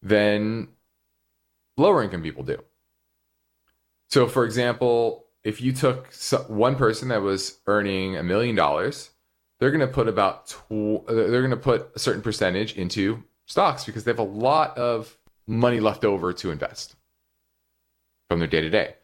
than 0.02 0.68
lower 1.78 2.02
income 2.02 2.22
people 2.22 2.42
do. 2.42 2.62
So, 4.08 4.26
for 4.26 4.44
example, 4.44 5.26
if 5.44 5.60
you 5.60 5.72
took 5.72 6.12
one 6.48 6.76
person 6.76 7.08
that 7.08 7.22
was 7.22 7.58
earning 7.66 8.16
a 8.16 8.22
million 8.22 8.56
dollars, 8.56 9.10
they're 9.58 9.70
going 9.70 9.86
to 9.86 9.92
put 9.92 10.08
about 10.08 10.48
tw- 10.48 11.06
they're 11.06 11.42
going 11.42 11.50
to 11.50 11.56
put 11.56 11.90
a 11.94 11.98
certain 11.98 12.22
percentage 12.22 12.74
into 12.74 13.22
stocks 13.46 13.84
because 13.84 14.04
they 14.04 14.10
have 14.10 14.18
a 14.18 14.22
lot 14.22 14.76
of 14.78 15.16
money 15.46 15.80
left 15.80 16.04
over 16.04 16.32
to 16.32 16.50
invest 16.50 16.94
from 18.28 18.38
their 18.38 18.48
day 18.48 18.60
to 18.60 18.70
day. 18.70 18.94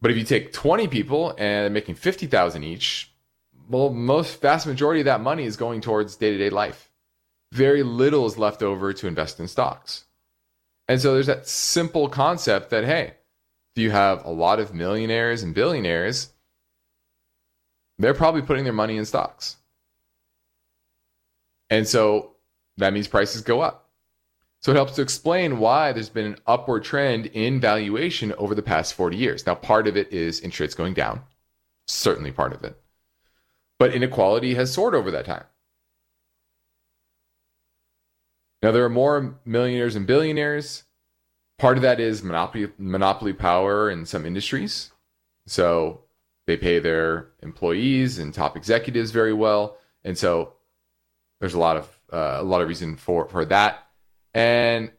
But 0.00 0.10
if 0.10 0.16
you 0.16 0.24
take 0.24 0.52
20 0.52 0.88
people 0.88 1.30
and 1.30 1.64
they're 1.64 1.70
making 1.70 1.96
50,000 1.96 2.62
each, 2.62 3.12
well, 3.68 3.90
most 3.90 4.40
vast 4.40 4.66
majority 4.66 5.00
of 5.00 5.06
that 5.06 5.20
money 5.20 5.44
is 5.44 5.56
going 5.56 5.80
towards 5.80 6.16
day 6.16 6.30
to 6.30 6.38
day 6.38 6.50
life. 6.50 6.90
Very 7.52 7.82
little 7.82 8.26
is 8.26 8.38
left 8.38 8.62
over 8.62 8.92
to 8.92 9.06
invest 9.06 9.40
in 9.40 9.48
stocks. 9.48 10.04
And 10.88 11.00
so 11.00 11.14
there's 11.14 11.26
that 11.26 11.48
simple 11.48 12.08
concept 12.08 12.70
that, 12.70 12.84
hey, 12.84 13.14
if 13.74 13.82
you 13.82 13.90
have 13.90 14.24
a 14.24 14.30
lot 14.30 14.60
of 14.60 14.74
millionaires 14.74 15.42
and 15.42 15.54
billionaires? 15.54 16.30
They're 17.98 18.14
probably 18.14 18.42
putting 18.42 18.64
their 18.64 18.72
money 18.72 18.96
in 18.96 19.04
stocks. 19.04 19.56
And 21.70 21.86
so 21.88 22.32
that 22.76 22.92
means 22.92 23.08
prices 23.08 23.42
go 23.42 23.60
up. 23.60 23.88
So 24.60 24.72
it 24.72 24.76
helps 24.76 24.94
to 24.94 25.02
explain 25.02 25.58
why 25.58 25.92
there's 25.92 26.08
been 26.08 26.26
an 26.26 26.38
upward 26.46 26.84
trend 26.84 27.26
in 27.26 27.60
valuation 27.60 28.32
over 28.34 28.54
the 28.54 28.62
past 28.62 28.94
40 28.94 29.16
years. 29.16 29.46
Now, 29.46 29.54
part 29.54 29.86
of 29.86 29.96
it 29.96 30.12
is 30.12 30.40
interest 30.40 30.60
rates 30.60 30.74
going 30.74 30.94
down, 30.94 31.22
certainly 31.86 32.32
part 32.32 32.52
of 32.52 32.64
it. 32.64 32.80
But 33.78 33.94
inequality 33.94 34.54
has 34.54 34.72
soared 34.72 34.94
over 34.94 35.10
that 35.10 35.26
time. 35.26 35.44
Now, 38.66 38.72
there 38.72 38.84
are 38.84 38.88
more 38.88 39.38
millionaires 39.44 39.94
and 39.94 40.08
billionaires. 40.08 40.82
Part 41.56 41.78
of 41.78 41.82
that 41.82 42.00
is 42.00 42.24
monopoly, 42.24 42.72
monopoly 42.78 43.32
power 43.32 43.88
in 43.88 44.04
some 44.06 44.26
industries. 44.26 44.90
So 45.46 46.00
they 46.48 46.56
pay 46.56 46.80
their 46.80 47.28
employees 47.44 48.18
and 48.18 48.34
top 48.34 48.56
executives 48.56 49.12
very 49.12 49.32
well. 49.32 49.76
And 50.02 50.18
so 50.18 50.54
there's 51.38 51.54
a 51.54 51.60
lot 51.60 51.76
of 51.76 52.00
uh, 52.12 52.38
a 52.40 52.42
lot 52.42 52.60
of 52.60 52.66
reason 52.66 52.96
for 52.96 53.28
for 53.28 53.44
that. 53.44 53.86
And 54.34 54.90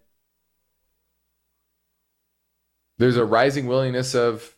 there's 2.98 3.18
a 3.18 3.26
rising 3.26 3.68
willingness 3.68 4.16
of 4.16 4.56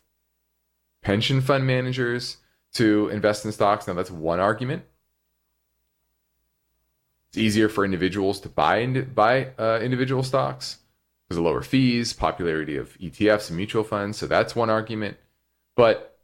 pension 1.02 1.40
fund 1.40 1.66
managers 1.66 2.36
to 2.74 3.08
invest 3.08 3.44
in 3.44 3.50
stocks. 3.50 3.88
Now, 3.88 3.94
that's 3.94 4.12
one 4.12 4.38
argument. 4.38 4.84
It's 7.30 7.38
easier 7.38 7.68
for 7.68 7.84
individuals 7.84 8.40
to 8.40 8.48
buy 8.48 8.84
buy 8.86 9.52
uh, 9.56 9.78
individual 9.80 10.24
stocks 10.24 10.78
because 11.28 11.38
of 11.38 11.44
lower 11.44 11.62
fees, 11.62 12.12
popularity 12.12 12.76
of 12.76 12.98
ETFs 12.98 13.48
and 13.48 13.56
mutual 13.56 13.84
funds. 13.84 14.18
So 14.18 14.26
that's 14.26 14.56
one 14.56 14.68
argument. 14.68 15.16
But 15.76 16.18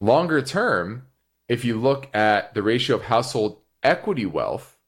longer 0.00 0.40
term, 0.40 1.06
if 1.48 1.64
you 1.64 1.76
look 1.76 2.08
at 2.14 2.54
the 2.54 2.62
ratio 2.62 2.96
of 2.96 3.02
household 3.02 3.58
equity 3.82 4.24
wealth 4.24 4.78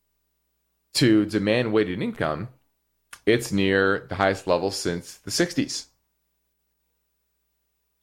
to 0.95 1.25
demand 1.27 1.73
weighted 1.73 2.01
income, 2.01 2.49
it's 3.27 3.51
near 3.51 4.07
the 4.09 4.15
highest 4.15 4.47
level 4.47 4.71
since 4.71 5.17
the 5.17 5.33
60s. 5.33 5.87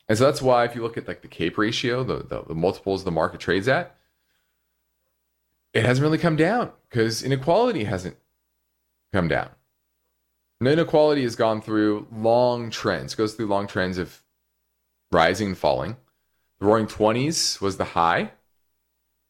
And 0.10 0.18
so 0.18 0.26
that's 0.26 0.42
why 0.42 0.66
if 0.66 0.76
you 0.76 0.82
look 0.82 0.98
at 0.98 1.08
like 1.08 1.22
the 1.22 1.30
CAPE 1.30 1.58
ratio, 1.58 2.04
the, 2.04 2.18
the, 2.18 2.44
the 2.50 2.56
multiples 2.56 3.06
the 3.06 3.12
market 3.12 3.40
trades 3.40 3.70
at, 3.70 3.96
it 5.74 5.86
hasn't 5.86 6.04
really 6.04 6.18
come 6.18 6.36
down 6.36 6.72
because 6.90 7.24
inequality 7.24 7.86
hasn't 7.86 8.18
come 9.14 9.28
down. 9.28 9.50
And 10.60 10.68
inequality 10.68 11.24
has 11.24 11.36
gone 11.36 11.62
through 11.62 12.08
long 12.12 12.70
trends, 12.70 13.16
goes 13.16 13.34
through 13.34 13.48
long 13.48 13.68
trends 13.68 13.98
of 13.98 14.22
rising 15.12 15.48
and 15.48 15.58
falling. 15.58 15.98
The 16.60 16.68
roaring 16.68 16.88
20s 16.88 17.60
was 17.62 17.78
the 17.78 17.84
high. 17.84 18.26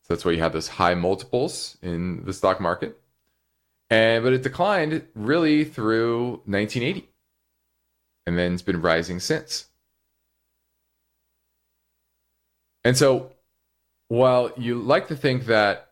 So 0.04 0.14
that's 0.14 0.26
why 0.26 0.32
you 0.34 0.42
had 0.42 0.54
those 0.54 0.68
high 0.68 0.96
multiples 0.96 1.78
in 1.82 2.26
the 2.26 2.34
stock 2.34 2.60
market. 2.60 3.00
And 3.90 4.24
but 4.24 4.34
it 4.34 4.44
declined 4.44 5.06
really 5.16 5.64
through 5.64 6.42
1980. 6.46 7.08
And 8.26 8.38
then 8.38 8.54
it's 8.54 8.62
been 8.62 8.82
rising 8.82 9.20
since. 9.20 9.68
And 12.84 12.98
so, 12.98 13.32
while 14.08 14.52
you 14.58 14.82
like 14.82 15.08
to 15.10 15.16
think 15.16 15.46
that 15.46 15.91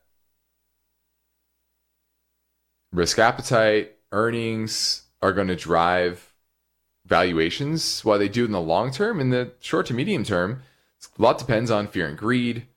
risk 2.91 3.19
appetite, 3.19 3.95
earnings 4.11 5.03
are 5.21 5.33
going 5.33 5.47
to 5.47 5.55
drive 5.55 6.33
valuations, 7.05 8.05
while 8.05 8.19
they 8.19 8.29
do 8.29 8.45
in 8.45 8.51
the 8.51 8.61
long 8.61 8.91
term, 8.91 9.19
in 9.19 9.29
the 9.29 9.51
short 9.59 9.85
to 9.87 9.93
medium 9.93 10.23
term, 10.23 10.61
a 11.17 11.21
lot 11.21 11.37
depends 11.37 11.71
on 11.71 11.87
fear 11.87 12.07
and 12.07 12.17
greed 12.17 12.67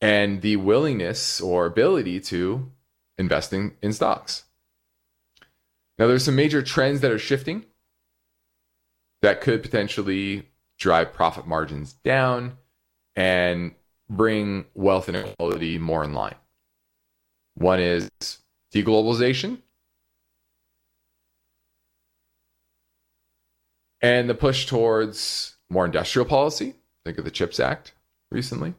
and 0.00 0.42
the 0.42 0.56
willingness 0.56 1.40
or 1.40 1.66
ability 1.66 2.20
to 2.20 2.70
investing 3.16 3.74
in 3.82 3.92
stocks. 3.92 4.44
Now, 5.98 6.06
there's 6.06 6.24
some 6.24 6.36
major 6.36 6.62
trends 6.62 7.00
that 7.00 7.10
are 7.10 7.18
shifting 7.18 7.64
that 9.22 9.40
could 9.40 9.62
potentially 9.62 10.48
drive 10.78 11.12
profit 11.12 11.46
margins 11.46 11.94
down 12.04 12.56
and 13.16 13.74
bring 14.08 14.66
wealth 14.74 15.08
inequality 15.08 15.76
more 15.78 16.04
in 16.04 16.12
line. 16.14 16.36
One 17.54 17.80
is 17.80 18.08
deglobalization 18.72 19.58
and 24.00 24.28
the 24.28 24.34
push 24.34 24.66
towards 24.66 25.56
more 25.70 25.84
industrial 25.84 26.26
policy. 26.26 26.74
Think 27.04 27.18
of 27.18 27.24
the 27.24 27.30
CHIPS 27.30 27.60
Act 27.60 27.94
recently. 28.30 28.74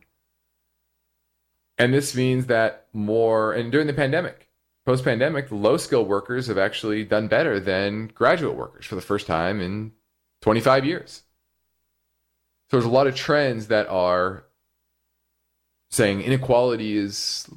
And 1.78 1.94
this 1.94 2.16
means 2.16 2.48
that 2.48 2.88
more, 2.94 3.54
and 3.54 3.72
during 3.72 3.88
the 3.88 3.94
pandemic, 3.94 4.50
post 4.86 5.04
pandemic, 5.04 5.52
low 5.52 5.78
skilled 5.78 6.08
workers 6.08 6.48
have 6.48 6.58
actually 6.58 7.06
done 7.06 7.28
better 7.28 7.60
than 7.60 8.08
graduate 8.08 8.56
workers 8.56 8.86
for 8.86 8.96
the 8.96 9.02
first 9.02 9.28
time 9.28 9.62
in 9.62 9.94
25 10.42 10.86
years. 10.86 11.24
So 12.70 12.78
there's 12.78 12.86
a 12.86 12.90
lot 12.90 13.08
of 13.08 13.16
trends 13.16 13.68
that 13.68 13.88
are 13.88 14.44
saying 15.90 16.22
inequality 16.22 16.98
is 16.98 17.50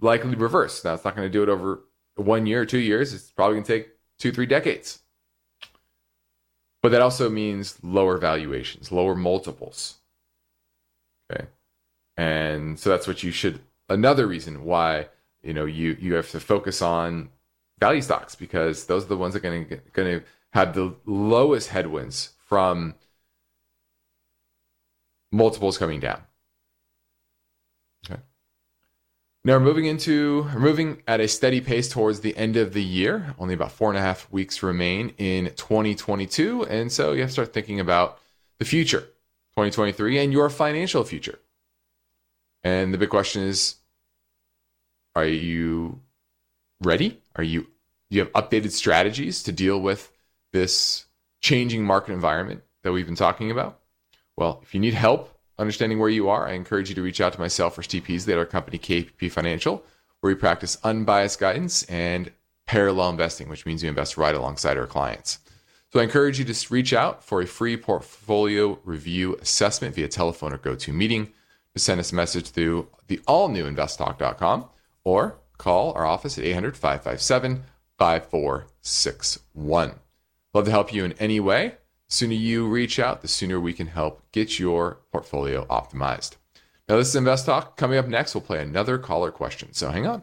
likely 0.00 0.34
reverse. 0.34 0.84
Now, 0.84 0.94
it's 0.94 1.04
not 1.04 1.16
going 1.16 1.26
to 1.26 1.32
do 1.32 1.42
it 1.42 1.48
over 1.48 1.84
one 2.16 2.46
year 2.46 2.62
or 2.62 2.66
two 2.66 2.78
years. 2.78 3.12
It's 3.12 3.30
probably 3.30 3.54
going 3.54 3.64
to 3.64 3.72
take 3.72 3.88
two, 4.18 4.32
three 4.32 4.46
decades. 4.46 5.00
But 6.82 6.92
that 6.92 7.00
also 7.00 7.30
means 7.30 7.78
lower 7.82 8.18
valuations, 8.18 8.92
lower 8.92 9.14
multiples. 9.14 9.96
Okay. 11.32 11.46
And 12.16 12.78
so 12.78 12.90
that's 12.90 13.06
what 13.06 13.22
you 13.22 13.30
should, 13.30 13.60
another 13.88 14.26
reason 14.26 14.64
why, 14.64 15.08
you 15.42 15.54
know, 15.54 15.64
you, 15.64 15.96
you 15.98 16.14
have 16.14 16.30
to 16.30 16.40
focus 16.40 16.82
on 16.82 17.30
value 17.80 18.02
stocks 18.02 18.34
because 18.34 18.84
those 18.86 19.04
are 19.04 19.08
the 19.08 19.16
ones 19.16 19.34
that 19.34 19.40
are 19.44 19.50
going 19.50 19.66
to, 19.66 19.76
going 19.92 20.20
to 20.20 20.26
have 20.52 20.74
the 20.74 20.94
lowest 21.06 21.70
headwinds 21.70 22.34
from 22.46 22.94
multiples 25.32 25.78
coming 25.78 26.00
down. 26.00 26.22
Okay. 28.06 28.20
Now 29.46 29.58
we're 29.58 29.60
moving 29.60 29.84
into 29.84 30.48
we're 30.54 30.60
moving 30.60 31.02
at 31.06 31.20
a 31.20 31.28
steady 31.28 31.60
pace 31.60 31.90
towards 31.90 32.20
the 32.20 32.34
end 32.34 32.56
of 32.56 32.72
the 32.72 32.82
year. 32.82 33.34
Only 33.38 33.52
about 33.52 33.72
four 33.72 33.90
and 33.90 33.98
a 33.98 34.00
half 34.00 34.30
weeks 34.32 34.62
remain 34.62 35.12
in 35.18 35.52
2022, 35.56 36.64
and 36.64 36.90
so 36.90 37.12
you 37.12 37.20
have 37.20 37.28
to 37.28 37.32
start 37.32 37.52
thinking 37.52 37.78
about 37.78 38.18
the 38.58 38.64
future, 38.64 39.00
2023, 39.00 40.18
and 40.18 40.32
your 40.32 40.48
financial 40.48 41.04
future. 41.04 41.38
And 42.62 42.94
the 42.94 42.96
big 42.96 43.10
question 43.10 43.42
is, 43.42 43.74
are 45.14 45.26
you 45.26 46.00
ready? 46.82 47.20
Are 47.36 47.44
you 47.44 47.66
do 48.10 48.16
you 48.16 48.20
have 48.20 48.32
updated 48.32 48.70
strategies 48.70 49.42
to 49.42 49.52
deal 49.52 49.78
with 49.78 50.10
this 50.54 51.04
changing 51.42 51.84
market 51.84 52.12
environment 52.12 52.62
that 52.82 52.92
we've 52.92 53.04
been 53.04 53.14
talking 53.14 53.50
about? 53.50 53.78
Well, 54.38 54.60
if 54.62 54.72
you 54.72 54.80
need 54.80 54.94
help 54.94 55.33
understanding 55.58 55.98
where 55.98 56.10
you 56.10 56.28
are, 56.28 56.48
I 56.48 56.52
encourage 56.52 56.88
you 56.88 56.94
to 56.94 57.02
reach 57.02 57.20
out 57.20 57.32
to 57.34 57.40
myself 57.40 57.76
or 57.78 57.82
Steve 57.82 58.04
Peasley 58.04 58.32
at 58.32 58.38
our 58.38 58.46
company 58.46 58.78
KPP 58.78 59.30
Financial, 59.30 59.82
where 60.20 60.32
we 60.32 60.38
practice 60.38 60.78
unbiased 60.82 61.38
guidance 61.38 61.82
and 61.84 62.30
parallel 62.66 63.10
investing, 63.10 63.48
which 63.48 63.66
means 63.66 63.82
you 63.82 63.88
invest 63.88 64.16
right 64.16 64.34
alongside 64.34 64.78
our 64.78 64.86
clients. 64.86 65.38
So 65.92 66.00
I 66.00 66.02
encourage 66.02 66.38
you 66.40 66.44
to 66.44 66.72
reach 66.72 66.92
out 66.92 67.22
for 67.22 67.40
a 67.40 67.46
free 67.46 67.76
portfolio 67.76 68.80
review 68.84 69.36
assessment 69.40 69.94
via 69.94 70.08
telephone 70.08 70.52
or 70.52 70.58
meeting 70.88 71.32
to 71.72 71.78
send 71.78 72.00
us 72.00 72.10
a 72.10 72.16
message 72.16 72.50
through 72.50 72.88
the 73.06 73.20
all 73.26 73.48
new 73.48 73.64
investtalk.com 73.64 74.64
or 75.04 75.38
call 75.58 75.92
our 75.92 76.04
office 76.04 76.36
at 76.36 76.44
800 76.44 76.76
557 76.76 77.62
5461. 77.98 79.94
Love 80.52 80.64
to 80.64 80.70
help 80.70 80.92
you 80.92 81.04
in 81.04 81.12
any 81.14 81.38
way 81.38 81.74
sooner 82.14 82.34
you 82.34 82.66
reach 82.68 82.98
out, 82.98 83.22
the 83.22 83.28
sooner 83.28 83.58
we 83.58 83.72
can 83.72 83.88
help 83.88 84.22
get 84.30 84.58
your 84.58 84.98
portfolio 85.10 85.66
optimized. 85.66 86.36
Now, 86.88 86.96
this 86.96 87.08
is 87.08 87.16
Invest 87.16 87.46
Talk. 87.46 87.76
Coming 87.76 87.98
up 87.98 88.06
next, 88.06 88.34
we'll 88.34 88.42
play 88.42 88.60
another 88.60 88.98
caller 88.98 89.30
question. 89.30 89.72
So 89.72 89.90
hang 89.90 90.06
on. 90.06 90.22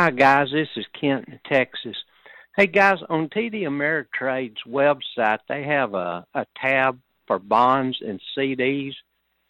Hi, 0.00 0.10
guys. 0.10 0.46
This 0.52 0.68
is 0.76 0.86
Kent 0.92 1.26
in 1.26 1.40
Texas. 1.44 1.96
Hey, 2.56 2.68
guys, 2.68 2.98
on 3.08 3.28
TD 3.30 3.62
Ameritrade's 3.62 4.62
website, 4.64 5.40
they 5.48 5.64
have 5.64 5.94
a, 5.94 6.24
a 6.34 6.46
tab 6.62 7.00
for 7.26 7.40
bonds 7.40 7.98
and 8.00 8.20
CDs. 8.36 8.92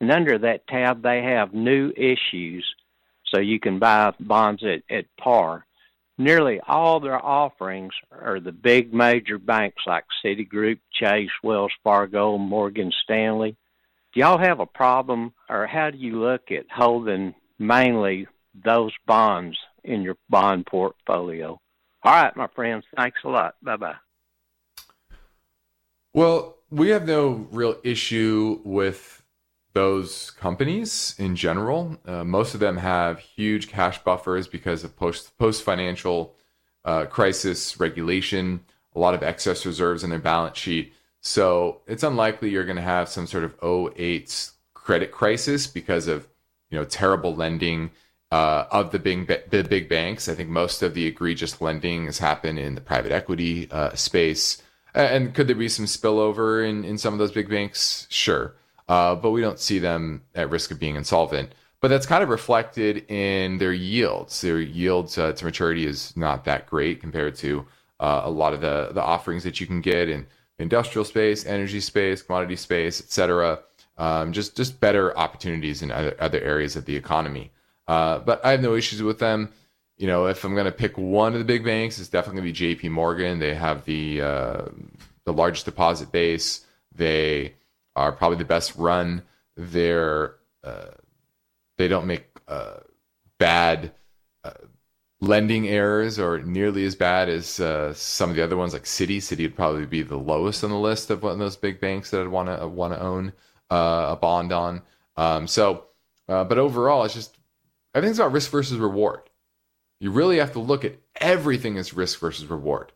And 0.01 0.11
under 0.11 0.39
that 0.39 0.67
tab, 0.67 1.03
they 1.03 1.21
have 1.21 1.53
new 1.53 1.93
issues. 1.95 2.67
So 3.27 3.43
you 3.43 3.61
can 3.61 3.79
buy 3.79 4.15
bonds 4.19 4.63
at, 4.65 4.85
at 4.89 5.05
par. 5.21 5.67
Nearly 6.17 6.61
all 6.67 6.99
their 6.99 7.23
offerings 7.23 7.93
are 8.11 8.41
the 8.41 8.51
big 8.51 8.95
major 8.95 9.37
banks 9.37 9.83
like 9.87 10.07
Citigroup, 10.25 10.79
Chase, 10.95 11.29
Wells 11.43 11.73
Fargo, 11.85 12.39
Morgan 12.39 12.91
Stanley. 13.05 13.55
Do 14.15 14.21
y'all 14.21 14.39
have 14.39 14.61
a 14.61 14.67
problem, 14.67 15.35
or 15.51 15.67
how 15.67 15.91
do 15.91 15.99
you 15.99 16.19
look 16.19 16.51
at 16.51 16.65
holding 16.75 17.35
mainly 17.59 18.27
those 18.65 18.95
bonds 19.07 19.59
in 19.89 20.03
your 20.03 20.17
bond 20.29 20.67
portfolio. 20.67 21.59
All 22.05 22.13
right, 22.13 22.37
my 22.37 22.47
friends. 22.55 22.85
Thanks 22.97 23.19
a 23.25 23.29
lot. 23.29 23.55
Bye 23.63 23.77
bye. 23.77 23.97
Well, 26.15 26.57
we 26.71 26.91
have 26.91 27.07
no 27.07 27.49
real 27.51 27.77
issue 27.83 28.61
with 28.65 29.23
those 29.73 30.31
companies 30.31 31.15
in 31.19 31.37
general. 31.37 31.99
Uh, 32.05 32.25
most 32.25 32.55
of 32.55 32.61
them 32.61 32.77
have 32.77 33.19
huge 33.19 33.69
cash 33.69 34.03
buffers 34.03 34.49
because 34.49 34.85
of 34.85 34.97
post 34.97 35.37
post 35.39 35.63
financial 35.63 36.35
uh, 36.85 37.07
crisis 37.07 37.79
regulation. 37.81 38.61
A 38.95 38.99
lot 38.99 39.15
of 39.15 39.23
excess 39.23 39.67
reserves 39.67 40.03
in 40.03 40.11
their 40.11 40.19
balance 40.19 40.59
sheet. 40.59 40.93
So 41.21 41.83
it's 41.87 42.03
unlikely 42.03 42.51
you're 42.51 42.65
going 42.65 42.77
to 42.77 42.83
have 42.83 43.09
some 43.09 43.27
sort 43.27 43.45
of 43.45 43.55
08 43.63 44.51
credit 44.75 45.13
crisis 45.13 45.67
because 45.67 46.09
of 46.09 46.27
you 46.71 46.79
know 46.79 46.85
terrible 46.85 47.35
lending 47.35 47.91
uh, 48.31 48.65
of 48.71 48.91
the 48.91 48.99
big 48.99 49.27
the 49.51 49.63
big 49.63 49.89
banks. 49.89 50.29
I 50.29 50.35
think 50.35 50.49
most 50.49 50.83
of 50.83 50.95
the 50.95 51.07
egregious 51.07 51.61
lending 51.61 52.07
has 52.07 52.19
happened 52.19 52.59
in 52.59 52.75
the 52.75 52.81
private 52.81 53.13
equity 53.13 53.69
uh, 53.71 53.95
space. 53.95 54.63
And 54.95 55.35
could 55.35 55.47
there 55.47 55.57
be 55.57 55.69
some 55.69 55.85
spillover 55.87 56.69
in, 56.69 56.85
in 56.85 56.99
some 56.99 57.13
of 57.13 57.19
those 57.19 57.33
big 57.33 57.49
banks? 57.49 58.07
Sure. 58.11 58.55
Uh, 58.89 59.15
but 59.15 59.31
we 59.31 59.41
don't 59.41 59.61
see 59.61 59.79
them 59.79 60.23
at 60.35 60.51
risk 60.51 60.71
of 60.71 60.79
being 60.79 60.97
insolvent. 60.97 61.53
But 61.81 61.89
that's 61.89 62.07
kind 62.07 62.23
of 62.23 62.31
reflected 62.31 63.09
in 63.11 63.59
their 63.59 63.75
yields. 63.75 64.41
Their 64.41 64.61
yields 64.61 65.17
uh, 65.17 65.33
to 65.33 65.45
maturity 65.45 65.87
is 65.87 66.17
not 66.17 66.45
that 66.47 66.67
great 66.67 67.01
compared 67.01 67.37
to 67.37 67.67
uh, 68.01 68.23
a 68.25 68.31
lot 68.31 68.55
of 68.55 68.61
the, 68.61 68.91
the 68.93 69.03
offerings 69.03 69.45
that 69.45 69.61
you 69.61 69.67
can 69.67 69.81
get 69.81 70.09
in 70.09 70.27
industrial 70.59 71.05
space, 71.05 71.47
energy 71.47 71.81
space, 71.81 72.23
commodity 72.23 72.57
space, 72.57 73.01
et 73.01 73.11
cetera. 73.11 73.61
Um, 73.99 74.33
just, 74.33 74.57
just 74.57 74.81
better 74.81 75.17
opportunities 75.17 75.83
in 75.83 75.93
other, 75.93 76.17
other 76.19 76.41
areas 76.41 76.75
of 76.75 76.85
the 76.85 76.97
economy. 76.97 77.53
Uh, 77.89 78.19
but 78.19 78.45
I 78.45 78.51
have 78.51 78.61
no 78.61 78.75
issues 78.75 79.03
with 79.03 79.19
them. 79.19 79.51
You 79.97 80.07
know, 80.07 80.27
if 80.27 80.45
I'm 80.45 80.55
going 80.55 80.67
to 80.67 80.73
pick 80.73 80.97
one 80.97 81.33
of 81.33 81.39
the 81.39 81.45
big 81.45 81.65
banks, 81.65 81.99
it's 81.99 82.09
definitely 82.09 82.43
going 82.43 82.53
to 82.53 82.53
be 82.53 82.75
J.P. 82.75 82.91
Morgan. 82.91 83.39
They 83.39 83.55
have 83.55 83.85
the 83.87 84.21
uh, 84.21 84.65
the 85.25 85.33
largest 85.33 85.65
deposit 85.65 86.13
base. 86.13 86.67
They 86.95 87.55
are 87.97 88.13
probably 88.13 88.39
the 88.39 88.45
best 88.45 88.77
run. 88.77 89.23
They're 89.57 90.37
uh, 90.63 90.93
they 91.79 91.89
don't 91.89 92.07
make 92.07 92.27
uh, 92.47 92.81
bad 93.39 93.93
uh, 94.45 94.51
lending 95.21 95.67
errors 95.67 96.19
or 96.19 96.41
nearly 96.43 96.85
as 96.85 96.95
bad 96.95 97.29
as 97.29 97.47
some 97.47 98.31
of 98.31 98.37
the 98.37 98.45
other 98.45 98.57
ones, 98.57 98.75
like 98.75 98.85
Citi. 98.85 99.17
Citi 99.17 99.43
would 99.43 99.57
probably 99.57 99.87
be 99.87 100.03
the 100.03 100.19
lowest 100.19 100.63
on 100.63 100.71
the 100.71 100.79
list 100.79 101.11
of 101.11 101.23
one 101.23 101.33
of 101.33 101.39
those 101.39 101.57
big 101.57 101.81
banks 101.81 102.11
that 102.11 102.21
I'd 102.21 102.29
want 102.29 102.49
to 102.49 102.69
want 102.69 102.93
to 102.93 103.01
own 103.01 103.33
a 103.71 104.17
bond 104.21 104.53
on. 104.53 104.83
Um, 105.17 105.49
so 105.49 105.87
but 106.29 106.59
overall, 106.59 107.05
it's 107.05 107.15
just 107.15 107.38
everything's 107.99 108.19
about 108.19 108.33
risk 108.33 108.51
versus 108.51 108.79
reward. 108.79 109.21
You 110.01 110.11
really 110.11 110.39
have 110.39 110.53
to 110.53 110.61
look 110.61 110.85
at 110.85 110.97
everything 111.17 111.77
as 111.77 111.93
risk 111.93 112.21
versus 112.21 112.47
reward. 112.47 112.93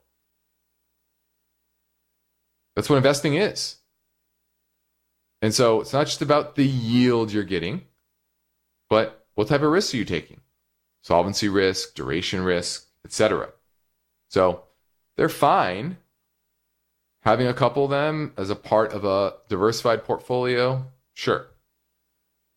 That's 2.74 2.88
what 2.88 2.96
investing 2.96 3.34
is. 3.34 3.76
And 5.42 5.52
so 5.52 5.80
it's 5.80 5.92
not 5.92 6.06
just 6.06 6.22
about 6.22 6.54
the 6.54 6.64
yield 6.64 7.32
you're 7.32 7.42
getting, 7.42 7.82
but 8.88 9.26
what 9.34 9.48
type 9.48 9.62
of 9.62 9.70
risks 9.70 9.92
are 9.92 9.96
you 9.96 10.04
taking? 10.04 10.40
Solvency 11.02 11.48
risk, 11.48 11.94
duration 11.94 12.42
risk, 12.42 12.86
etc. 13.04 13.50
So 14.30 14.62
they're 15.16 15.28
fine 15.28 15.96
having 17.22 17.46
a 17.46 17.54
couple 17.54 17.84
of 17.84 17.90
them 17.90 18.32
as 18.36 18.50
a 18.50 18.56
part 18.56 18.92
of 18.92 19.04
a 19.04 19.34
diversified 19.48 20.04
portfolio, 20.04 20.84
sure. 21.12 21.46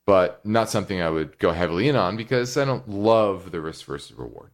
But 0.08 0.45
not 0.45 0.70
something 0.70 1.01
I 1.01 1.10
would 1.10 1.39
go 1.39 1.51
heavily 1.51 1.89
in 1.89 1.95
on 1.95 2.16
because 2.16 2.56
I 2.58 2.66
don't 2.66 2.88
love 2.88 3.51
the 3.51 3.60
risk 3.60 3.86
versus 3.86 4.16
reward. 4.16 4.51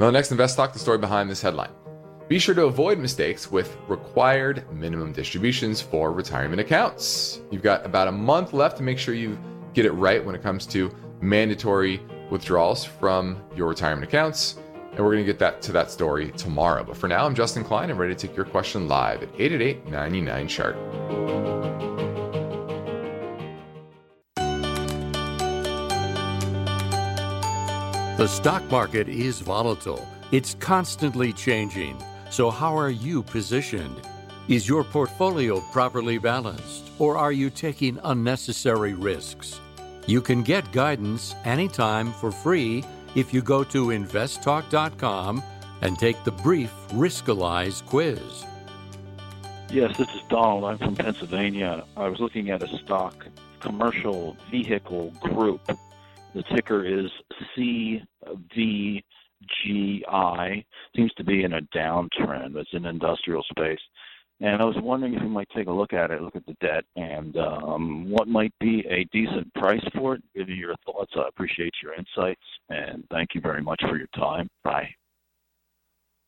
Now, 0.00 0.10
next 0.10 0.32
invest 0.32 0.56
talk 0.56 0.72
the 0.72 0.80
story 0.80 0.98
behind 0.98 1.30
this 1.30 1.40
headline. 1.40 1.70
Be 2.26 2.38
sure 2.38 2.54
to 2.54 2.64
avoid 2.64 2.98
mistakes 2.98 3.50
with 3.50 3.76
required 3.86 4.64
minimum 4.72 5.12
distributions 5.12 5.80
for 5.80 6.10
retirement 6.10 6.60
accounts. 6.60 7.40
You've 7.50 7.62
got 7.62 7.84
about 7.86 8.08
a 8.08 8.12
month 8.12 8.52
left 8.52 8.76
to 8.78 8.82
make 8.82 8.98
sure 8.98 9.14
you 9.14 9.38
get 9.72 9.84
it 9.84 9.92
right 9.92 10.24
when 10.24 10.34
it 10.34 10.42
comes 10.42 10.66
to 10.66 10.90
mandatory 11.20 12.00
withdrawals 12.30 12.84
from 12.84 13.40
your 13.54 13.68
retirement 13.68 14.04
accounts. 14.04 14.56
And 14.92 15.00
we're 15.00 15.12
going 15.12 15.24
to 15.24 15.32
get 15.32 15.38
that 15.40 15.60
to 15.62 15.72
that 15.72 15.90
story 15.90 16.30
tomorrow. 16.32 16.82
But 16.82 16.96
for 16.96 17.08
now, 17.08 17.26
I'm 17.26 17.34
Justin 17.34 17.62
Klein. 17.62 17.90
I'm 17.90 17.98
ready 17.98 18.14
to 18.14 18.26
take 18.26 18.36
your 18.36 18.46
question 18.46 18.88
live 18.88 19.22
at 19.22 19.28
888 19.38 19.88
99 19.88 20.48
chart. 20.48 21.93
The 28.16 28.28
stock 28.28 28.62
market 28.70 29.08
is 29.08 29.40
volatile. 29.40 30.06
It's 30.30 30.54
constantly 30.60 31.32
changing. 31.32 32.00
So, 32.30 32.48
how 32.48 32.78
are 32.78 32.90
you 32.90 33.24
positioned? 33.24 34.00
Is 34.46 34.68
your 34.68 34.84
portfolio 34.84 35.60
properly 35.72 36.18
balanced, 36.18 36.90
or 37.00 37.16
are 37.16 37.32
you 37.32 37.50
taking 37.50 37.98
unnecessary 38.04 38.94
risks? 38.94 39.60
You 40.06 40.20
can 40.20 40.44
get 40.44 40.70
guidance 40.70 41.34
anytime 41.44 42.12
for 42.12 42.30
free 42.30 42.84
if 43.16 43.34
you 43.34 43.42
go 43.42 43.64
to 43.64 43.86
investtalk.com 43.86 45.42
and 45.80 45.98
take 45.98 46.22
the 46.22 46.30
brief 46.30 46.70
Riskalyze 46.90 47.84
quiz. 47.84 48.44
Yes, 49.72 49.96
this 49.96 50.08
is 50.10 50.22
Donald. 50.28 50.62
I'm 50.62 50.78
from 50.78 50.94
Pennsylvania. 50.94 51.82
I 51.96 52.06
was 52.06 52.20
looking 52.20 52.50
at 52.50 52.62
a 52.62 52.78
stock 52.78 53.26
commercial 53.58 54.36
vehicle 54.52 55.10
group 55.20 55.68
the 56.34 56.42
ticker 56.42 56.84
is 56.84 57.12
CVGI. 57.56 59.02
Seems 60.96 61.12
to 61.14 61.24
be 61.24 61.44
in 61.44 61.54
a 61.54 61.60
downtrend. 61.76 62.56
It's 62.56 62.70
in 62.72 62.86
industrial 62.86 63.42
space. 63.50 63.80
And 64.40 64.60
I 64.60 64.64
was 64.64 64.76
wondering 64.80 65.14
if 65.14 65.22
you 65.22 65.28
might 65.28 65.48
take 65.54 65.68
a 65.68 65.72
look 65.72 65.92
at 65.92 66.10
it, 66.10 66.20
look 66.20 66.34
at 66.34 66.44
the 66.44 66.56
debt, 66.60 66.84
and 66.96 67.36
um, 67.36 68.10
what 68.10 68.26
might 68.26 68.52
be 68.58 68.84
a 68.90 69.04
decent 69.12 69.52
price 69.54 69.84
for 69.94 70.16
it. 70.16 70.22
Give 70.34 70.48
me 70.48 70.54
your 70.54 70.74
thoughts. 70.84 71.12
I 71.16 71.28
appreciate 71.28 71.72
your 71.82 71.94
insights, 71.94 72.42
and 72.68 73.04
thank 73.10 73.30
you 73.34 73.40
very 73.40 73.62
much 73.62 73.80
for 73.88 73.96
your 73.96 74.08
time. 74.08 74.50
Bye. 74.64 74.88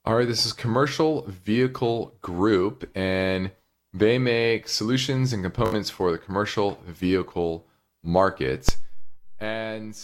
All 0.05 0.15
right, 0.15 0.29
this 0.29 0.47
is 0.47 0.53
Commercial 0.53 1.23
Vehicle 1.23 2.15
Group, 2.23 2.89
and 2.95 3.51
they 3.93 4.19
make 4.19 4.69
solutions 4.69 5.33
and 5.33 5.43
components 5.43 5.91
for 5.91 6.13
the 6.13 6.19
commercial 6.19 6.79
vehicle 6.87 7.67
market. 8.05 8.77
And 9.41 9.99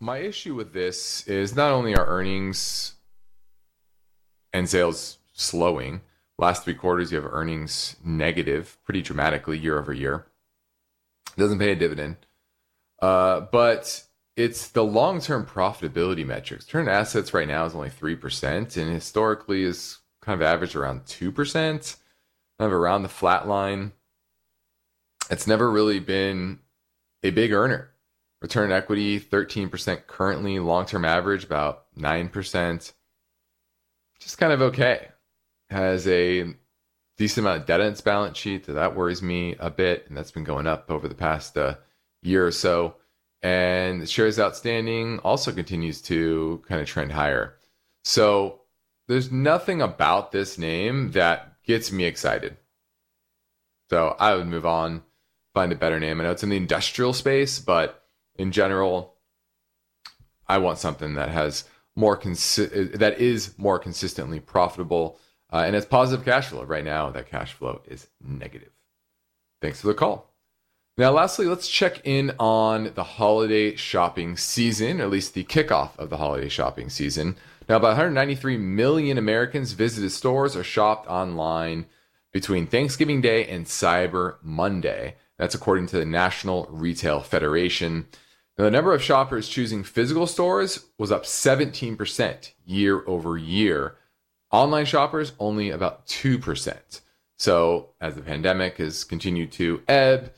my 0.00 0.18
issue 0.18 0.54
with 0.54 0.72
this 0.72 1.26
is 1.26 1.56
not 1.56 1.72
only 1.72 1.94
are 1.94 2.06
earnings 2.06 2.94
and 4.52 4.68
sales 4.68 5.18
slowing, 5.32 6.00
last 6.38 6.64
three 6.64 6.74
quarters 6.74 7.10
you 7.10 7.20
have 7.20 7.32
earnings 7.32 7.96
negative 8.04 8.78
pretty 8.84 9.02
dramatically 9.02 9.58
year 9.58 9.78
over 9.78 9.92
year. 9.92 10.26
Doesn't 11.36 11.58
pay 11.58 11.72
a 11.72 11.76
dividend. 11.76 12.16
Uh, 13.00 13.40
but 13.40 14.04
it's 14.36 14.68
the 14.68 14.84
long-term 14.84 15.46
profitability 15.46 16.24
metrics. 16.24 16.64
Turn 16.64 16.88
assets 16.88 17.34
right 17.34 17.48
now 17.48 17.64
is 17.64 17.74
only 17.74 17.90
3% 17.90 18.76
and 18.76 18.92
historically 18.92 19.62
is 19.62 19.98
kind 20.20 20.40
of 20.40 20.46
averaged 20.46 20.76
around 20.76 21.04
2%, 21.06 21.32
kind 21.32 21.86
of 22.58 22.72
around 22.72 23.02
the 23.02 23.08
flat 23.08 23.48
line. 23.48 23.92
It's 25.30 25.46
never 25.46 25.70
really 25.70 26.00
been 26.00 26.60
a 27.22 27.30
big 27.30 27.52
earner. 27.52 27.90
Return 28.40 28.70
on 28.70 28.76
equity 28.76 29.18
13% 29.18 30.06
currently, 30.06 30.58
long 30.58 30.86
term 30.86 31.04
average 31.04 31.44
about 31.44 31.86
9%. 31.96 32.92
Just 34.20 34.38
kind 34.38 34.52
of 34.52 34.62
okay. 34.62 35.08
Has 35.70 36.06
a 36.06 36.54
decent 37.16 37.44
amount 37.44 37.60
of 37.60 37.66
debt 37.66 37.80
in 37.80 37.88
its 37.88 38.00
balance 38.00 38.38
sheet. 38.38 38.66
That 38.66 38.94
worries 38.94 39.22
me 39.22 39.56
a 39.58 39.70
bit, 39.70 40.06
and 40.08 40.16
that's 40.16 40.30
been 40.30 40.44
going 40.44 40.66
up 40.66 40.90
over 40.90 41.08
the 41.08 41.14
past 41.14 41.58
uh, 41.58 41.74
year 42.22 42.46
or 42.46 42.52
so. 42.52 42.94
And 43.42 44.00
the 44.00 44.06
shares 44.06 44.38
outstanding 44.38 45.18
also 45.20 45.52
continues 45.52 46.00
to 46.02 46.62
kind 46.68 46.80
of 46.80 46.86
trend 46.86 47.12
higher. 47.12 47.56
So 48.04 48.62
there's 49.08 49.30
nothing 49.32 49.82
about 49.82 50.32
this 50.32 50.58
name 50.58 51.12
that 51.12 51.62
gets 51.64 51.92
me 51.92 52.04
excited. 52.04 52.56
So 53.90 54.16
I 54.18 54.34
would 54.34 54.46
move 54.46 54.66
on, 54.66 55.02
find 55.54 55.72
a 55.72 55.76
better 55.76 55.98
name. 55.98 56.20
I 56.20 56.24
know 56.24 56.30
it's 56.30 56.42
in 56.42 56.50
the 56.50 56.56
industrial 56.56 57.12
space, 57.12 57.58
but 57.58 58.04
in 58.38 58.52
general, 58.52 59.14
I 60.46 60.58
want 60.58 60.78
something 60.78 61.14
that 61.14 61.28
has 61.28 61.64
more 61.94 62.16
consi- 62.16 62.98
that 62.98 63.18
is 63.18 63.58
more 63.58 63.78
consistently 63.78 64.40
profitable 64.40 65.18
uh, 65.52 65.64
and 65.66 65.74
it's 65.74 65.86
positive 65.86 66.24
cash 66.24 66.48
flow. 66.48 66.64
Right 66.64 66.84
now, 66.84 67.10
that 67.10 67.30
cash 67.30 67.52
flow 67.52 67.80
is 67.86 68.08
negative. 68.22 68.72
Thanks 69.60 69.80
for 69.80 69.88
the 69.88 69.94
call. 69.94 70.32
Now, 70.96 71.12
lastly, 71.12 71.46
let's 71.46 71.68
check 71.68 72.00
in 72.04 72.32
on 72.38 72.92
the 72.94 73.04
holiday 73.04 73.76
shopping 73.76 74.36
season, 74.36 75.00
or 75.00 75.04
at 75.04 75.10
least 75.10 75.34
the 75.34 75.44
kickoff 75.44 75.96
of 75.96 76.10
the 76.10 76.16
holiday 76.16 76.48
shopping 76.48 76.90
season. 76.90 77.36
Now, 77.68 77.76
about 77.76 77.88
193 77.88 78.56
million 78.56 79.16
Americans 79.16 79.72
visited 79.72 80.10
stores 80.10 80.56
or 80.56 80.64
shopped 80.64 81.08
online 81.08 81.86
between 82.32 82.66
Thanksgiving 82.66 83.20
Day 83.20 83.46
and 83.46 83.64
Cyber 83.64 84.36
Monday. 84.42 85.14
That's 85.38 85.54
according 85.54 85.86
to 85.88 85.98
the 85.98 86.04
National 86.04 86.66
Retail 86.70 87.20
Federation. 87.20 88.06
Now, 88.58 88.64
the 88.64 88.72
number 88.72 88.92
of 88.92 89.02
shoppers 89.02 89.48
choosing 89.48 89.84
physical 89.84 90.26
stores 90.26 90.86
was 90.98 91.12
up 91.12 91.22
17% 91.22 92.52
year 92.66 93.04
over 93.06 93.38
year. 93.38 93.94
Online 94.50 94.84
shoppers 94.84 95.32
only 95.38 95.70
about 95.70 96.06
2%. 96.08 97.00
So, 97.36 97.90
as 98.00 98.16
the 98.16 98.20
pandemic 98.20 98.78
has 98.78 99.04
continued 99.04 99.52
to 99.52 99.80
ebb, 99.86 100.32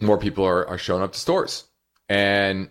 more 0.00 0.18
people 0.18 0.44
are, 0.44 0.66
are 0.66 0.78
showing 0.78 1.04
up 1.04 1.12
to 1.12 1.20
stores. 1.20 1.64
And 2.08 2.70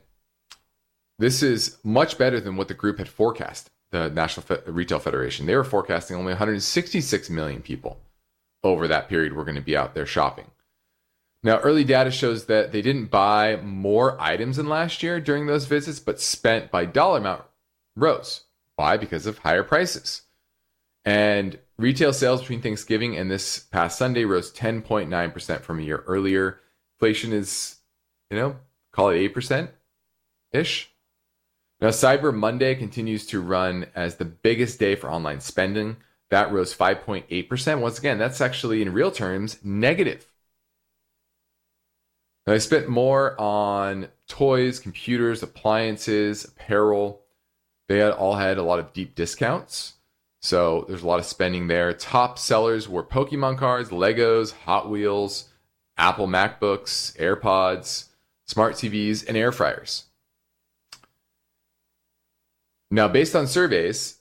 this 1.18 1.42
is 1.42 1.78
much 1.84 2.18
better 2.18 2.42
than 2.42 2.58
what 2.58 2.68
the 2.68 2.74
group 2.74 2.98
had 2.98 3.08
forecast, 3.08 3.70
the 3.92 4.10
National 4.10 4.46
Fe- 4.46 4.70
Retail 4.70 5.00
Federation. 5.00 5.46
They 5.46 5.56
were 5.56 5.64
forecasting 5.64 6.18
only 6.18 6.34
166 6.34 7.30
million 7.30 7.62
people 7.62 7.98
over 8.62 8.90
that 8.90 9.08
period 9.08 9.32
were 9.32 9.46
going 9.46 9.56
to 9.56 9.62
be 9.62 9.78
out 9.78 9.94
there 9.94 10.06
shopping. 10.06 10.48
Now, 11.46 11.60
early 11.60 11.84
data 11.84 12.10
shows 12.10 12.48
that 12.48 12.72
they 12.72 12.82
didn't 12.82 13.12
buy 13.12 13.58
more 13.58 14.20
items 14.20 14.58
than 14.58 14.68
last 14.68 15.04
year 15.04 15.20
during 15.20 15.46
those 15.46 15.66
visits, 15.66 16.00
but 16.00 16.20
spent 16.20 16.72
by 16.72 16.86
dollar 16.86 17.20
amount 17.20 17.44
rose. 17.96 18.46
Why? 18.78 18.98
Because 18.98 19.28
of 19.28 19.38
higher 19.38 19.62
prices. 19.62 20.24
And 21.06 21.60
retail 21.78 22.14
sales 22.14 22.42
between 22.42 22.64
Thanksgiving 22.64 23.16
and 23.16 23.30
this 23.30 23.60
past 23.60 24.00
Sunday 24.00 24.26
rose 24.26 24.52
10.9% 24.52 25.62
from 25.62 25.80
a 25.80 25.84
year 25.84 26.04
earlier. 26.08 26.62
Inflation 26.96 27.32
is, 27.32 27.76
you 28.32 28.38
know, 28.38 28.56
call 28.92 29.10
it 29.10 29.32
8% 29.32 29.70
ish. 30.52 30.90
Now, 31.80 31.90
Cyber 31.90 32.34
Monday 32.34 32.74
continues 32.74 33.28
to 33.28 33.40
run 33.40 33.86
as 33.94 34.16
the 34.16 34.26
biggest 34.26 34.80
day 34.80 34.96
for 34.96 35.12
online 35.12 35.42
spending. 35.42 35.98
That 36.32 36.52
rose 36.52 36.76
5.8%. 36.76 37.82
Once 37.82 38.00
again, 38.00 38.18
that's 38.18 38.42
actually 38.42 38.82
in 38.82 38.94
real 38.94 39.12
terms 39.12 39.60
negative 39.64 40.26
I 42.48 42.60
spent 42.60 42.88
more 42.88 43.40
on 43.42 44.10
toys, 44.28 44.80
computers, 44.80 45.42
appliances, 45.42 46.46
apparel. 46.46 47.22
They 47.88 47.98
had, 48.00 48.14
all 48.14 48.36
had 48.36 48.58
a 48.58 48.64
lot 48.64 48.80
of 48.80 48.94
deep 48.94 49.16
discounts. 49.16 49.94
So 50.42 50.86
there's 50.88 51.02
a 51.02 51.08
lot 51.08 51.20
of 51.20 51.26
spending 51.26 51.68
there. 51.68 51.92
Top 51.94 52.38
sellers 52.38 52.88
were 52.88 53.04
Pokemon 53.04 53.58
cards, 53.58 53.90
Legos, 53.90 54.52
Hot 54.52 54.90
Wheels, 54.90 55.50
Apple 55.98 56.28
MacBooks, 56.28 57.18
AirPods, 57.18 58.10
smart 58.46 58.76
TVs, 58.76 59.28
and 59.28 59.36
air 59.36 59.52
fryers. 59.52 60.06
Now, 62.92 63.08
based 63.08 63.36
on 63.36 63.48
surveys, 63.48 64.20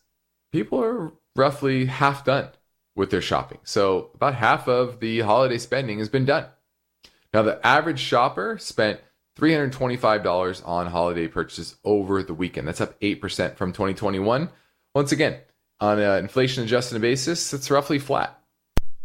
people 0.50 0.82
are 0.82 1.12
roughly 1.36 1.86
half 1.86 2.24
done 2.24 2.48
with 2.96 3.10
their 3.10 3.20
shopping. 3.20 3.58
So 3.64 4.10
about 4.14 4.34
half 4.34 4.66
of 4.66 5.00
the 5.00 5.20
holiday 5.20 5.58
spending 5.58 5.98
has 5.98 6.08
been 6.08 6.24
done. 6.24 6.46
Now, 7.34 7.42
the 7.42 7.66
average 7.66 7.98
shopper 7.98 8.58
spent 8.58 9.00
$325 9.36 10.66
on 10.66 10.86
holiday 10.86 11.26
purchases 11.26 11.74
over 11.84 12.22
the 12.22 12.32
weekend. 12.32 12.68
That's 12.68 12.80
up 12.80 12.98
8% 13.00 13.56
from 13.56 13.72
2021. 13.72 14.48
Once 14.94 15.10
again, 15.10 15.40
on 15.80 15.98
an 15.98 16.18
inflation 16.18 16.62
adjusted 16.62 17.00
basis, 17.00 17.52
it's 17.52 17.72
roughly 17.72 17.98
flat, 17.98 18.38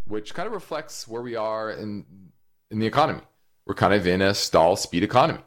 which 0.05 0.35
kind 0.35 0.45
of 0.45 0.53
reflects 0.53 1.07
where 1.07 1.23
we 1.23 1.35
are 1.35 1.71
in, 1.71 2.05
in 2.69 2.77
the 2.77 2.85
economy. 2.85 3.21
We're 3.65 3.73
kind 3.73 3.95
of 3.95 4.05
in 4.05 4.21
a 4.21 4.35
stall 4.35 4.75
speed 4.75 5.03
economy. 5.03 5.41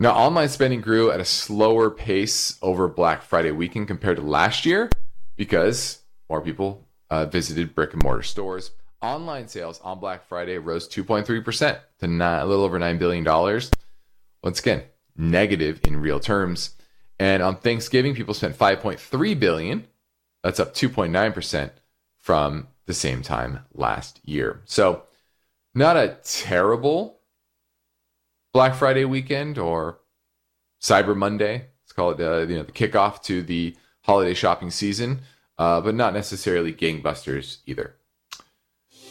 Now, 0.00 0.10
online 0.16 0.48
spending 0.48 0.80
grew 0.80 1.12
at 1.12 1.20
a 1.20 1.24
slower 1.24 1.88
pace 1.88 2.58
over 2.62 2.88
Black 2.88 3.22
Friday 3.22 3.52
weekend 3.52 3.86
compared 3.86 4.16
to 4.16 4.24
last 4.24 4.66
year 4.66 4.90
because 5.36 6.00
more 6.28 6.40
people 6.40 6.84
uh, 7.10 7.26
visited 7.26 7.76
brick 7.76 7.92
and 7.92 8.02
mortar 8.02 8.24
stores. 8.24 8.72
Online 9.02 9.46
sales 9.48 9.80
on 9.82 10.00
Black 10.00 10.26
Friday 10.26 10.58
rose 10.58 10.88
2.3% 10.88 11.78
to 12.00 12.06
a 12.06 12.46
little 12.46 12.64
over 12.64 12.78
$9 12.78 12.98
billion. 12.98 13.24
Once 14.42 14.60
again, 14.60 14.82
negative 15.16 15.80
in 15.84 16.00
real 16.00 16.20
terms. 16.20 16.74
And 17.18 17.42
on 17.42 17.56
Thanksgiving, 17.56 18.14
people 18.14 18.34
spent 18.34 18.56
5.3 18.56 19.38
billion. 19.38 19.86
That's 20.42 20.60
up 20.60 20.74
2.9% 20.74 21.70
from 22.18 22.68
the 22.86 22.94
same 22.94 23.22
time 23.22 23.60
last 23.74 24.20
year. 24.24 24.62
So, 24.64 25.02
not 25.74 25.96
a 25.96 26.16
terrible 26.24 27.20
Black 28.52 28.74
Friday 28.74 29.04
weekend 29.04 29.58
or 29.58 29.98
Cyber 30.80 31.16
Monday. 31.16 31.66
Let's 31.84 31.92
call 31.92 32.10
it 32.12 32.18
you 32.18 32.56
know 32.56 32.62
the 32.62 32.72
kickoff 32.72 33.22
to 33.24 33.42
the 33.42 33.76
holiday 34.02 34.34
shopping 34.34 34.70
season, 34.70 35.20
uh, 35.58 35.80
but 35.80 35.94
not 35.94 36.14
necessarily 36.14 36.72
gangbusters 36.72 37.58
either. 37.66 37.96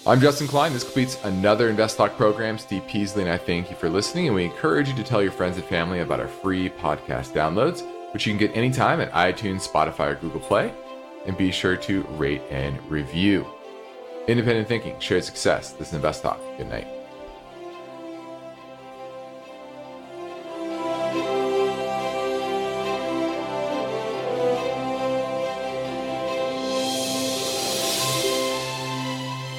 I'm 0.07 0.21
Justin 0.21 0.47
Klein. 0.47 0.71
This 0.71 0.83
completes 0.83 1.17
another 1.23 1.67
Invest 1.67 1.97
Talk 1.97 2.15
program. 2.15 2.59
Steve 2.59 2.85
Peasley 2.85 3.23
and 3.23 3.31
I 3.31 3.37
thank 3.37 3.71
you 3.71 3.75
for 3.75 3.89
listening, 3.89 4.27
and 4.27 4.35
we 4.35 4.45
encourage 4.45 4.87
you 4.87 4.93
to 4.93 5.03
tell 5.03 5.19
your 5.19 5.31
friends 5.31 5.57
and 5.57 5.65
family 5.65 6.01
about 6.01 6.19
our 6.19 6.27
free 6.27 6.69
podcast 6.69 7.31
downloads, 7.31 7.81
which 8.13 8.27
you 8.27 8.31
can 8.31 8.37
get 8.37 8.55
anytime 8.55 9.01
at 9.01 9.11
iTunes, 9.13 9.67
Spotify, 9.67 10.11
or 10.11 10.15
Google 10.15 10.41
Play. 10.41 10.71
And 11.25 11.35
be 11.35 11.51
sure 11.51 11.75
to 11.75 12.03
rate 12.19 12.43
and 12.51 12.79
review. 12.87 13.47
Independent 14.27 14.67
thinking, 14.67 14.99
shared 14.99 15.23
success. 15.23 15.71
This 15.71 15.87
is 15.87 15.95
Invest 15.95 16.21
Talk. 16.21 16.39
Good 16.55 16.69
night. 16.69 16.94